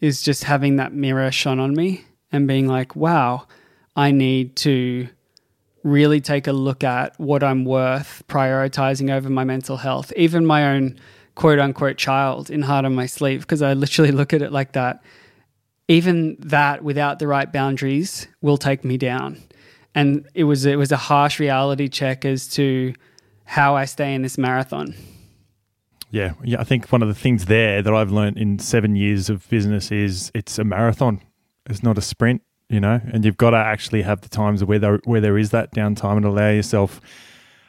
is 0.00 0.22
just 0.22 0.44
having 0.44 0.76
that 0.76 0.92
mirror 0.92 1.30
shone 1.30 1.60
on 1.60 1.74
me 1.74 2.04
and 2.32 2.46
being 2.48 2.66
like, 2.66 2.96
wow, 2.96 3.46
I 3.96 4.10
need 4.10 4.56
to 4.56 5.08
really 5.82 6.20
take 6.20 6.46
a 6.46 6.52
look 6.52 6.84
at 6.84 7.18
what 7.18 7.42
I'm 7.42 7.64
worth 7.64 8.22
prioritizing 8.28 9.10
over 9.10 9.28
my 9.30 9.44
mental 9.44 9.78
health, 9.78 10.12
even 10.16 10.46
my 10.46 10.66
own 10.74 10.98
quote 11.34 11.58
unquote 11.58 11.96
child 11.96 12.50
in 12.50 12.62
Heart 12.62 12.84
on 12.84 12.94
My 12.94 13.06
Sleeve, 13.06 13.40
because 13.42 13.62
I 13.62 13.72
literally 13.74 14.10
look 14.20 14.32
at 14.32 14.42
it 14.42 14.52
like 14.52 14.72
that. 14.72 15.02
Even 15.88 16.36
that 16.38 16.84
without 16.84 17.18
the 17.18 17.26
right 17.26 17.52
boundaries 17.52 18.28
will 18.40 18.58
take 18.58 18.84
me 18.84 18.96
down. 18.96 19.42
And 19.94 20.28
it 20.34 20.44
was 20.44 20.64
it 20.64 20.78
was 20.78 20.92
a 20.92 20.96
harsh 20.96 21.40
reality 21.40 21.88
check 21.88 22.24
as 22.24 22.46
to 22.50 22.94
how 23.44 23.74
I 23.74 23.86
stay 23.86 24.14
in 24.14 24.22
this 24.22 24.38
marathon. 24.38 24.94
Yeah, 26.10 26.32
yeah. 26.42 26.60
I 26.60 26.64
think 26.64 26.90
one 26.90 27.02
of 27.02 27.08
the 27.08 27.14
things 27.14 27.46
there 27.46 27.82
that 27.82 27.94
I've 27.94 28.10
learned 28.10 28.36
in 28.36 28.58
seven 28.58 28.96
years 28.96 29.30
of 29.30 29.48
business 29.48 29.92
is 29.92 30.30
it's 30.34 30.58
a 30.58 30.64
marathon. 30.64 31.20
It's 31.66 31.82
not 31.82 31.98
a 31.98 32.02
sprint, 32.02 32.42
you 32.68 32.80
know. 32.80 33.00
And 33.12 33.24
you've 33.24 33.36
got 33.36 33.50
to 33.50 33.58
actually 33.58 34.02
have 34.02 34.20
the 34.22 34.28
times 34.28 34.64
where 34.64 34.78
there 34.78 35.00
where 35.04 35.20
there 35.20 35.38
is 35.38 35.50
that 35.50 35.72
downtime 35.72 36.16
and 36.16 36.24
allow 36.24 36.50
yourself 36.50 37.00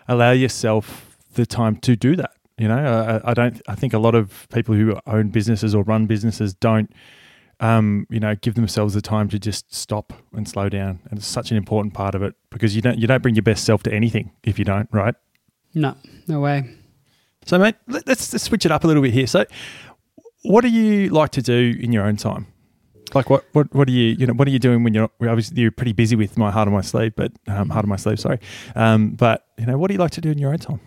allow 0.07 0.31
yourself 0.31 1.17
the 1.33 1.45
time 1.45 1.75
to 1.77 1.95
do 1.95 2.15
that. 2.15 2.31
You 2.57 2.67
know, 2.67 3.21
I, 3.23 3.31
I 3.31 3.33
don't. 3.33 3.61
I 3.67 3.75
think 3.75 3.93
a 3.93 3.99
lot 3.99 4.15
of 4.15 4.47
people 4.53 4.75
who 4.75 4.99
own 5.07 5.29
businesses 5.29 5.73
or 5.75 5.83
run 5.83 6.05
businesses 6.05 6.53
don't, 6.53 6.91
um, 7.59 8.07
you 8.09 8.19
know, 8.19 8.35
give 8.35 8.55
themselves 8.55 8.93
the 8.93 9.01
time 9.01 9.29
to 9.29 9.39
just 9.39 9.73
stop 9.73 10.13
and 10.33 10.47
slow 10.47 10.67
down. 10.69 10.99
And 11.09 11.19
it's 11.19 11.27
such 11.27 11.51
an 11.51 11.57
important 11.57 11.93
part 11.93 12.15
of 12.15 12.23
it 12.23 12.35
because 12.49 12.75
you 12.75 12.81
don't 12.81 12.97
you 12.97 13.07
don't 13.07 13.21
bring 13.21 13.35
your 13.35 13.43
best 13.43 13.65
self 13.65 13.83
to 13.83 13.93
anything 13.93 14.31
if 14.43 14.59
you 14.59 14.65
don't, 14.65 14.89
right? 14.91 15.15
No, 15.73 15.95
no 16.27 16.39
way. 16.39 16.69
So, 17.45 17.57
mate, 17.57 17.75
let- 17.87 18.07
let's, 18.07 18.31
let's 18.33 18.43
switch 18.43 18.65
it 18.65 18.71
up 18.71 18.83
a 18.83 18.87
little 18.87 19.01
bit 19.03 19.13
here. 19.13 19.27
So, 19.27 19.45
what 20.43 20.61
do 20.61 20.69
you 20.69 21.09
like 21.09 21.31
to 21.31 21.41
do 21.41 21.75
in 21.79 21.91
your 21.91 22.03
own 22.05 22.17
time? 22.17 22.47
Like, 23.13 23.29
what, 23.29 23.45
what, 23.51 23.73
what 23.75 23.87
are 23.89 23.91
you, 23.91 24.15
you 24.17 24.25
know, 24.25 24.33
what 24.33 24.47
are 24.47 24.51
you 24.51 24.59
doing 24.59 24.83
when 24.83 24.93
you're 24.93 25.09
obviously 25.21 25.61
you're 25.61 25.71
pretty 25.71 25.91
busy 25.91 26.15
with 26.15 26.37
my 26.37 26.49
heart 26.49 26.67
on 26.67 26.73
my 26.73 26.81
sleeve, 26.81 27.13
but 27.15 27.31
um, 27.47 27.69
heart 27.69 27.83
on 27.83 27.89
my 27.89 27.97
sleeve, 27.97 28.19
sorry. 28.19 28.39
Um, 28.75 29.11
but 29.11 29.45
you 29.57 29.65
know, 29.65 29.77
what 29.77 29.89
do 29.89 29.93
you 29.95 29.99
like 29.99 30.11
to 30.11 30.21
do 30.21 30.31
in 30.31 30.37
your 30.37 30.51
own 30.53 30.59
time? 30.59 30.79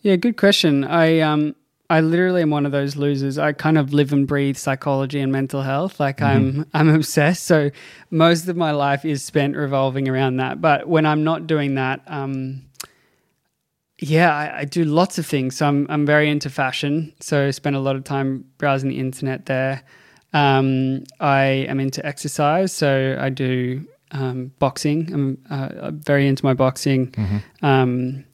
Yeah, 0.00 0.16
good 0.16 0.38
question. 0.38 0.82
I 0.84 1.20
um 1.20 1.54
I 1.90 2.00
literally 2.00 2.40
am 2.40 2.48
one 2.50 2.64
of 2.64 2.72
those 2.72 2.96
losers. 2.96 3.36
I 3.36 3.52
kind 3.52 3.76
of 3.76 3.92
live 3.92 4.12
and 4.14 4.26
breathe 4.26 4.56
psychology 4.56 5.20
and 5.20 5.30
mental 5.30 5.60
health. 5.60 6.00
Like 6.00 6.22
I'm 6.22 6.64
I'm 6.72 6.88
obsessed. 6.88 7.42
So 7.44 7.70
most 8.10 8.48
of 8.48 8.56
my 8.56 8.70
life 8.70 9.04
is 9.04 9.22
spent 9.22 9.56
revolving 9.56 10.08
around 10.08 10.36
that. 10.38 10.62
But 10.62 10.88
when 10.88 11.04
I'm 11.04 11.22
not 11.22 11.46
doing 11.46 11.74
that, 11.74 12.00
um 12.06 12.62
yeah, 14.00 14.34
I, 14.34 14.60
I 14.60 14.64
do 14.64 14.84
lots 14.84 15.18
of 15.18 15.26
things. 15.26 15.56
So 15.56 15.66
I'm 15.66 15.86
I'm 15.90 16.06
very 16.06 16.28
into 16.30 16.50
fashion. 16.50 17.12
So 17.20 17.46
I 17.46 17.50
spend 17.50 17.76
a 17.76 17.80
lot 17.80 17.96
of 17.96 18.04
time 18.04 18.44
browsing 18.58 18.88
the 18.88 18.98
internet 18.98 19.46
there. 19.46 19.82
Um, 20.32 21.04
I 21.20 21.66
am 21.68 21.80
into 21.80 22.04
exercise. 22.04 22.72
So 22.72 23.16
I 23.20 23.28
do 23.28 23.86
um, 24.12 24.52
boxing. 24.58 25.12
I'm, 25.12 25.38
uh, 25.50 25.68
I'm 25.82 26.00
very 26.00 26.26
into 26.26 26.44
my 26.44 26.54
boxing 26.54 27.14
um, 27.62 28.24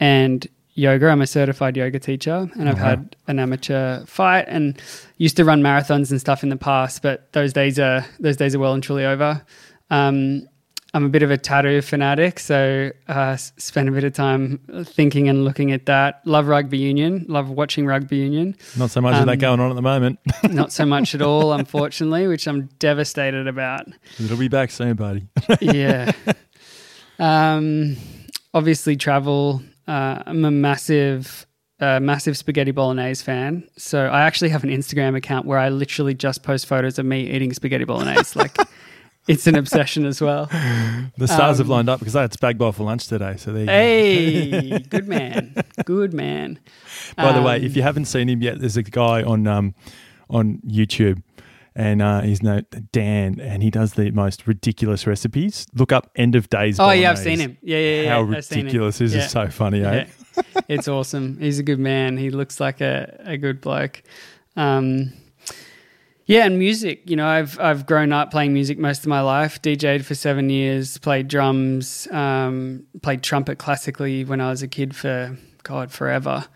and 0.00 0.46
yoga. 0.74 1.08
I'm 1.08 1.22
a 1.22 1.26
certified 1.26 1.76
yoga 1.76 1.98
teacher, 2.00 2.50
and 2.58 2.68
I've 2.68 2.78
had 2.78 3.16
an 3.28 3.38
amateur 3.38 4.04
fight 4.06 4.46
and 4.48 4.80
used 5.18 5.36
to 5.36 5.44
run 5.44 5.62
marathons 5.62 6.10
and 6.10 6.20
stuff 6.20 6.42
in 6.42 6.48
the 6.48 6.56
past. 6.56 7.02
But 7.02 7.32
those 7.32 7.52
days 7.52 7.78
are 7.78 8.04
those 8.18 8.36
days 8.36 8.54
are 8.54 8.58
well 8.58 8.74
and 8.74 8.82
truly 8.82 9.04
over. 9.04 9.42
Um, 9.90 10.48
I'm 10.94 11.04
a 11.04 11.08
bit 11.08 11.24
of 11.24 11.30
a 11.32 11.36
tattoo 11.36 11.82
fanatic, 11.82 12.38
so 12.38 12.90
uh, 13.08 13.36
spend 13.36 13.88
a 13.88 13.92
bit 13.92 14.04
of 14.04 14.12
time 14.12 14.60
thinking 14.84 15.28
and 15.28 15.44
looking 15.44 15.72
at 15.72 15.86
that. 15.86 16.20
Love 16.24 16.46
rugby 16.46 16.78
union. 16.78 17.26
Love 17.28 17.50
watching 17.50 17.84
rugby 17.84 18.16
union. 18.18 18.56
Not 18.78 18.90
so 18.90 19.00
much 19.00 19.14
of 19.16 19.22
Um, 19.22 19.26
that 19.26 19.38
going 19.38 19.58
on 19.58 19.70
at 19.70 19.74
the 19.74 19.82
moment. 19.82 20.20
Not 20.50 20.72
so 20.72 20.86
much 20.86 21.12
at 21.16 21.20
all, 21.20 21.52
unfortunately, 21.52 22.28
which 22.28 22.46
I'm 22.46 22.66
devastated 22.78 23.48
about. 23.48 23.88
It'll 24.20 24.36
be 24.36 24.46
back 24.46 24.70
soon, 24.70 24.94
buddy. 24.94 25.26
yeah. 25.60 26.12
Um, 27.18 27.96
obviously, 28.52 28.96
travel. 28.96 29.62
Uh, 29.88 30.22
I'm 30.26 30.44
a 30.44 30.50
massive, 30.50 31.44
uh, 31.80 32.00
massive 32.00 32.36
spaghetti 32.36 32.70
bolognese 32.70 33.24
fan. 33.24 33.68
So 33.76 34.06
I 34.06 34.22
actually 34.22 34.50
have 34.50 34.64
an 34.64 34.70
Instagram 34.70 35.16
account 35.16 35.46
where 35.46 35.58
I 35.58 35.68
literally 35.70 36.14
just 36.14 36.42
post 36.44 36.66
photos 36.66 36.98
of 36.98 37.06
me 37.06 37.30
eating 37.30 37.52
spaghetti 37.52 37.84
bolognese. 37.84 38.38
like, 38.38 38.56
it's 39.28 39.46
an 39.46 39.54
obsession 39.56 40.04
as 40.06 40.20
well. 40.20 40.48
The 41.16 41.28
stars 41.28 41.58
have 41.58 41.66
Um, 41.66 41.72
lined 41.76 41.88
up 41.88 42.00
because 42.00 42.16
I 42.16 42.22
had 42.22 42.32
spag 42.32 42.58
bol 42.58 42.72
for 42.72 42.82
lunch 42.84 43.06
today. 43.06 43.36
So 43.36 43.52
there 43.52 43.60
you 43.62 43.66
go. 43.66 43.72
Hey, 43.72 44.78
good 44.90 45.06
man, 45.08 45.54
good 45.84 46.12
man. 46.12 46.58
By 47.16 47.32
the 47.32 47.42
way, 47.42 47.56
Um, 47.56 47.64
if 47.64 47.76
you 47.76 47.82
haven't 47.82 48.06
seen 48.06 48.28
him 48.28 48.42
yet, 48.42 48.58
there's 48.60 48.76
a 48.76 48.82
guy 48.82 49.22
on 49.22 49.46
um, 49.46 49.74
on 50.28 50.58
YouTube, 50.66 51.22
and 51.76 52.02
uh, 52.02 52.20
he's 52.22 52.42
no 52.42 52.62
Dan, 52.92 53.38
and 53.40 53.62
he 53.62 53.70
does 53.70 53.92
the 53.94 54.10
most 54.10 54.46
ridiculous 54.46 55.06
recipes. 55.06 55.66
Look 55.74 55.92
up 55.92 56.10
end 56.16 56.34
of 56.34 56.48
days. 56.50 56.80
oh 56.80 56.90
yeah, 56.90 57.10
I've 57.10 57.18
seen 57.18 57.38
him. 57.38 57.56
Yeah, 57.62 57.78
yeah, 57.78 58.02
yeah. 58.02 58.10
How 58.10 58.22
I've 58.22 58.28
ridiculous 58.28 59.00
is 59.00 59.14
Yeah. 59.14 59.24
it? 59.24 59.28
So 59.30 59.46
funny, 59.48 59.84
eh? 59.84 60.06
Yeah. 60.36 60.42
it's 60.68 60.88
awesome. 60.88 61.38
He's 61.38 61.58
a 61.60 61.62
good 61.62 61.78
man. 61.78 62.16
He 62.16 62.30
looks 62.30 62.58
like 62.58 62.80
a, 62.80 63.20
a 63.24 63.36
good 63.36 63.60
bloke. 63.60 64.02
Um, 64.56 65.12
yeah, 66.26 66.46
and 66.46 66.58
music. 66.58 67.08
You 67.08 67.16
know, 67.16 67.26
I've 67.26 67.58
I've 67.60 67.86
grown 67.86 68.12
up 68.12 68.30
playing 68.30 68.52
music 68.52 68.78
most 68.78 69.00
of 69.00 69.06
my 69.06 69.20
life. 69.20 69.60
DJ'd 69.60 70.06
for 70.06 70.14
seven 70.14 70.48
years. 70.50 70.98
Played 70.98 71.28
drums. 71.28 72.08
Um, 72.10 72.84
played 73.02 73.22
trumpet 73.22 73.58
classically 73.58 74.24
when 74.24 74.40
I 74.40 74.50
was 74.50 74.62
a 74.62 74.68
kid 74.68 74.96
for 74.96 75.36
God 75.62 75.92
forever. 75.92 76.46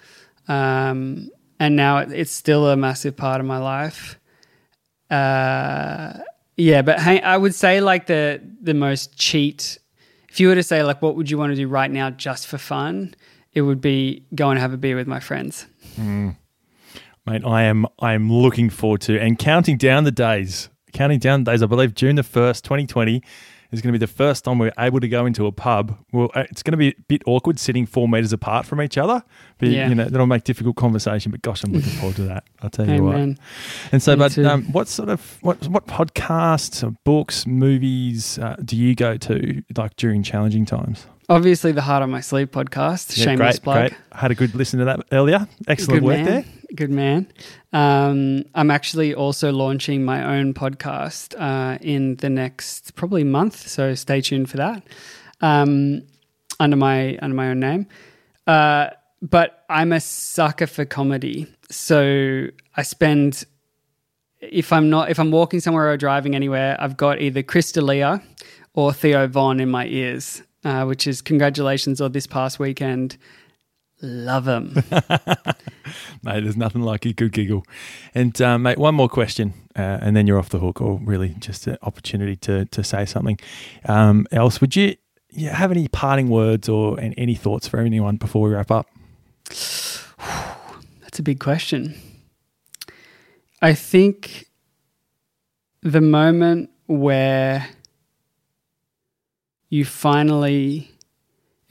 Um, 0.48 1.30
and 1.60 1.76
now 1.76 1.98
it, 1.98 2.12
it's 2.12 2.32
still 2.32 2.68
a 2.68 2.76
massive 2.76 3.16
part 3.16 3.40
of 3.40 3.46
my 3.46 3.58
life. 3.58 4.18
Uh, 5.10 6.18
yeah, 6.56 6.82
but 6.82 7.00
hey, 7.00 7.20
I 7.20 7.36
would 7.36 7.54
say 7.54 7.80
like 7.80 8.06
the 8.06 8.40
the 8.62 8.74
most 8.74 9.18
cheat. 9.18 9.78
If 10.30 10.40
you 10.40 10.48
were 10.48 10.54
to 10.54 10.62
say 10.62 10.82
like, 10.82 11.02
what 11.02 11.16
would 11.16 11.30
you 11.30 11.38
want 11.38 11.52
to 11.52 11.56
do 11.56 11.68
right 11.68 11.90
now 11.90 12.10
just 12.10 12.46
for 12.46 12.58
fun? 12.58 13.14
It 13.52 13.62
would 13.62 13.80
be 13.80 14.24
go 14.34 14.50
and 14.50 14.58
have 14.58 14.72
a 14.72 14.76
beer 14.76 14.96
with 14.96 15.06
my 15.06 15.20
friends. 15.20 15.66
Mate, 17.29 17.45
I 17.45 17.62
am 17.64 17.87
I 17.99 18.14
am 18.14 18.33
looking 18.33 18.70
forward 18.70 19.01
to 19.03 19.18
and 19.20 19.39
counting 19.39 19.76
down 19.76 20.05
the 20.05 20.11
days. 20.12 20.70
Counting 20.93 21.18
down 21.18 21.45
the 21.45 21.51
days. 21.53 21.62
I 21.62 21.66
believe 21.66 21.95
June 21.95 22.16
the 22.16 22.22
first, 22.22 22.64
2020 22.64 23.22
is 23.70 23.83
going 23.83 23.93
to 23.93 23.99
be 23.99 24.03
the 24.03 24.11
first 24.11 24.45
time 24.45 24.59
we're 24.59 24.72
able 24.79 24.99
to 24.99 25.09
go 25.09 25.26
into 25.26 25.45
a 25.45 25.53
pub. 25.53 25.99
Well, 26.11 26.31
uh, 26.35 26.45
it's 26.51 26.62
going 26.62 26.72
to 26.72 26.79
be 26.79 26.89
a 26.89 26.95
bit 27.07 27.20
awkward 27.26 27.59
sitting 27.61 27.85
four 27.85 28.09
meters 28.09 28.33
apart 28.33 28.64
from 28.64 28.81
each 28.81 28.97
other. 28.97 29.22
But 29.59 29.68
Yeah. 29.68 29.91
you 29.91 29.95
know 29.95 30.07
that'll 30.07 30.26
make 30.26 30.45
difficult 30.45 30.76
conversation. 30.76 31.31
But 31.31 31.43
gosh, 31.43 31.62
I'm 31.64 31.72
looking 31.72 31.91
forward 31.93 32.16
to 32.16 32.22
that. 32.22 32.45
I'll 32.62 32.70
tell 32.70 32.89
you 32.89 33.03
what. 33.05 33.16
And 33.16 34.03
so, 34.03 34.12
Me 34.16 34.20
but 34.20 34.39
um, 34.39 34.64
what 34.72 34.89
sort 34.89 35.11
of 35.11 35.37
what 35.43 35.68
what 35.68 35.87
podcasts, 35.87 36.83
or 36.83 36.95
books, 37.05 37.47
movies 37.47 38.39
uh, 38.39 38.57
do 38.64 38.74
you 38.76 38.95
go 38.95 39.18
to 39.18 39.62
like 39.76 39.97
during 39.97 40.22
challenging 40.22 40.64
times? 40.64 41.07
Obviously, 41.31 41.72
the 41.72 41.83
Heart 41.83 42.03
on 42.03 42.11
My 42.11 42.20
Sleeve 42.20 42.51
podcast. 42.51 43.12
shameless 43.14 43.59
great, 43.59 43.62
plug. 43.62 43.76
great. 43.91 44.01
Had 44.12 44.31
a 44.31 44.35
good 44.35 44.55
listen 44.55 44.79
to 44.79 44.87
that 44.87 45.01
earlier. 45.12 45.47
Excellent 45.66 46.01
Good 46.01 46.07
work 46.07 46.16
man. 46.16 46.24
there. 46.24 46.45
Good 46.74 46.91
man. 46.91 47.26
Um, 47.72 48.45
I'm 48.55 48.70
actually 48.70 49.14
also 49.14 49.53
launching 49.53 50.05
my 50.05 50.37
own 50.37 50.55
podcast 50.55 51.35
uh, 51.39 51.76
in 51.83 52.16
the 52.16 52.31
next 52.31 52.95
probably 52.95 53.24
month, 53.24 53.68
so 53.68 53.95
stay 53.95 54.22
tuned 54.22 54.49
for 54.49 54.57
that. 54.57 54.83
Um, 55.43 56.03
under 56.59 56.76
my 56.76 57.18
under 57.20 57.37
my 57.37 57.51
own 57.51 57.61
name. 57.61 57.87
Uh, 58.47 58.89
but 59.20 59.64
I'm 59.68 59.93
a 59.93 60.01
sucker 60.01 60.66
for 60.66 60.87
comedy, 60.87 61.47
so 61.70 62.47
I 62.76 62.83
spend 62.83 63.45
if 64.41 64.72
I'm 64.72 64.89
not 64.89 65.11
if 65.11 65.18
I'm 65.18 65.31
walking 65.31 65.61
somewhere 65.61 65.91
or 65.91 65.97
driving 65.99 66.35
anywhere, 66.35 66.76
I've 66.81 66.97
got 66.97 67.20
either 67.20 67.43
Chris 67.43 67.72
D'Elia 67.72 68.22
or 68.72 68.93
Theo 68.95 69.26
Von 69.26 69.61
in 69.61 69.68
my 69.70 69.87
ears, 69.87 70.43
uh, 70.64 70.84
which 70.84 71.06
is 71.06 71.22
congratulations 71.22 72.00
or 72.00 72.09
this 72.09 72.26
past 72.26 72.59
weekend. 72.59 73.16
Love 74.00 74.44
them. 74.44 74.74
mate, 76.22 76.44
there's 76.44 76.56
nothing 76.56 76.82
like 76.82 77.04
a 77.04 77.12
good 77.12 77.32
giggle. 77.32 77.64
And, 78.14 78.40
uh, 78.40 78.56
mate, 78.56 78.78
one 78.78 78.94
more 78.94 79.09
question, 79.09 79.54
uh, 79.76 79.98
and 80.00 80.16
then 80.16 80.26
you're 80.26 80.38
off 80.38 80.50
the 80.50 80.61
hook, 80.61 80.80
or 80.80 81.00
really 81.02 81.30
just 81.40 81.66
an 81.66 81.78
opportunity 81.82 82.36
to, 82.36 82.64
to 82.66 82.84
say 82.84 83.04
something 83.04 83.40
um, 83.86 84.26
else. 84.30 84.61
Would 84.61 84.76
you, 84.76 84.94
you 85.30 85.48
have 85.48 85.72
any 85.72 85.88
parting 85.88 86.28
words 86.28 86.68
or 86.68 86.98
and 86.98 87.12
any 87.18 87.34
thoughts 87.34 87.66
for 87.66 87.80
anyone 87.80 88.16
before 88.16 88.42
we 88.42 88.54
wrap 88.54 88.70
up? 88.70 88.86
That's 89.48 91.18
a 91.18 91.22
big 91.22 91.40
question. 91.40 91.94
I 93.61 93.74
think 93.74 94.46
the 95.82 96.00
moment 96.00 96.70
where 96.86 97.68
you 99.68 99.84
finally 99.84 100.92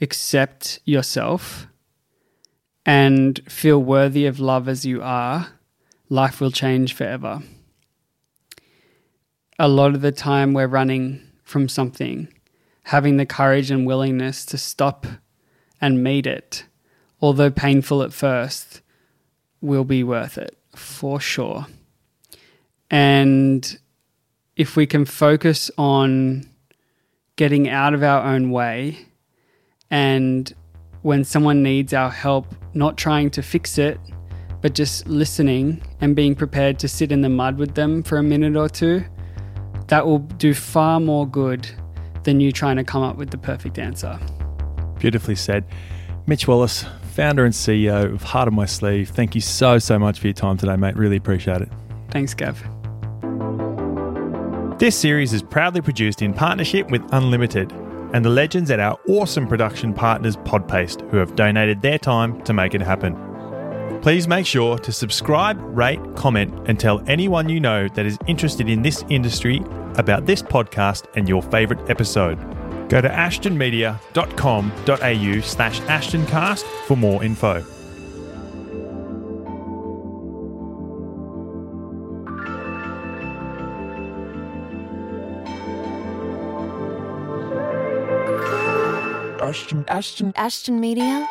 accept 0.00 0.80
yourself 0.84 1.66
and 2.86 3.40
feel 3.48 3.82
worthy 3.82 4.26
of 4.26 4.40
love 4.40 4.68
as 4.68 4.86
you 4.86 5.02
are, 5.02 5.48
life 6.08 6.40
will 6.40 6.50
change 6.50 6.94
forever. 6.94 7.42
A 9.58 9.68
lot 9.68 9.94
of 9.94 10.00
the 10.00 10.12
time, 10.12 10.54
we're 10.54 10.68
running 10.68 11.20
from 11.42 11.68
something, 11.68 12.28
having 12.84 13.16
the 13.16 13.26
courage 13.26 13.70
and 13.70 13.86
willingness 13.86 14.46
to 14.46 14.56
stop 14.56 15.06
and 15.80 16.02
meet 16.02 16.26
it, 16.26 16.64
although 17.20 17.50
painful 17.50 18.02
at 18.02 18.12
first, 18.12 18.80
will 19.60 19.84
be 19.84 20.04
worth 20.04 20.38
it 20.38 20.56
for 20.76 21.20
sure. 21.20 21.66
And 22.90 23.78
if 24.56 24.76
we 24.76 24.86
can 24.86 25.04
focus 25.04 25.70
on 25.76 26.48
getting 27.38 27.68
out 27.68 27.94
of 27.94 28.02
our 28.02 28.24
own 28.34 28.50
way 28.50 28.98
and 29.92 30.52
when 31.02 31.22
someone 31.22 31.62
needs 31.62 31.94
our 31.94 32.10
help, 32.10 32.52
not 32.74 32.96
trying 32.96 33.30
to 33.30 33.42
fix 33.42 33.78
it, 33.78 33.98
but 34.60 34.74
just 34.74 35.06
listening 35.06 35.80
and 36.00 36.16
being 36.16 36.34
prepared 36.34 36.80
to 36.80 36.88
sit 36.88 37.12
in 37.12 37.20
the 37.20 37.28
mud 37.28 37.56
with 37.56 37.76
them 37.76 38.02
for 38.02 38.18
a 38.18 38.24
minute 38.24 38.56
or 38.56 38.68
two, 38.68 39.04
that 39.86 40.04
will 40.04 40.18
do 40.18 40.52
far 40.52 40.98
more 40.98 41.28
good 41.28 41.66
than 42.24 42.40
you 42.40 42.50
trying 42.50 42.76
to 42.76 42.82
come 42.82 43.04
up 43.04 43.16
with 43.16 43.30
the 43.30 43.38
perfect 43.38 43.78
answer. 43.78 44.18
Beautifully 44.98 45.36
said. 45.36 45.64
Mitch 46.26 46.48
Wallace, 46.48 46.84
founder 47.12 47.44
and 47.44 47.54
CEO 47.54 48.12
of 48.12 48.22
Heart 48.24 48.48
on 48.48 48.54
My 48.56 48.66
Sleeve, 48.66 49.10
thank 49.10 49.36
you 49.36 49.40
so, 49.40 49.78
so 49.78 49.96
much 49.96 50.18
for 50.18 50.26
your 50.26 50.34
time 50.34 50.56
today, 50.56 50.74
mate. 50.74 50.96
Really 50.96 51.16
appreciate 51.16 51.62
it. 51.62 51.68
Thanks, 52.10 52.34
Gav. 52.34 52.60
This 54.78 54.96
series 54.96 55.32
is 55.32 55.42
proudly 55.42 55.80
produced 55.80 56.22
in 56.22 56.32
partnership 56.32 56.88
with 56.88 57.02
Unlimited 57.10 57.72
and 58.12 58.24
the 58.24 58.28
legends 58.28 58.70
at 58.70 58.78
our 58.78 58.96
awesome 59.08 59.48
production 59.48 59.92
partners 59.92 60.36
Podpaste, 60.36 61.00
who 61.10 61.16
have 61.16 61.34
donated 61.34 61.82
their 61.82 61.98
time 61.98 62.40
to 62.42 62.52
make 62.52 62.74
it 62.74 62.80
happen. 62.80 63.16
Please 64.02 64.28
make 64.28 64.46
sure 64.46 64.78
to 64.78 64.92
subscribe, 64.92 65.58
rate, 65.76 65.98
comment, 66.14 66.54
and 66.68 66.78
tell 66.78 67.02
anyone 67.08 67.48
you 67.48 67.58
know 67.58 67.88
that 67.88 68.06
is 68.06 68.18
interested 68.28 68.68
in 68.68 68.82
this 68.82 69.04
industry 69.08 69.60
about 69.96 70.26
this 70.26 70.42
podcast 70.42 71.06
and 71.16 71.28
your 71.28 71.42
favourite 71.42 71.90
episode. 71.90 72.38
Go 72.88 73.00
to 73.00 73.08
ashtonmedia.com.au 73.08 75.40
slash 75.40 75.80
ashtoncast 75.80 76.62
for 76.86 76.96
more 76.96 77.24
info. 77.24 77.64
Ashton, 89.48 89.84
Ashton, 89.88 90.32
Ashton 90.36 90.78
Media. 90.78 91.26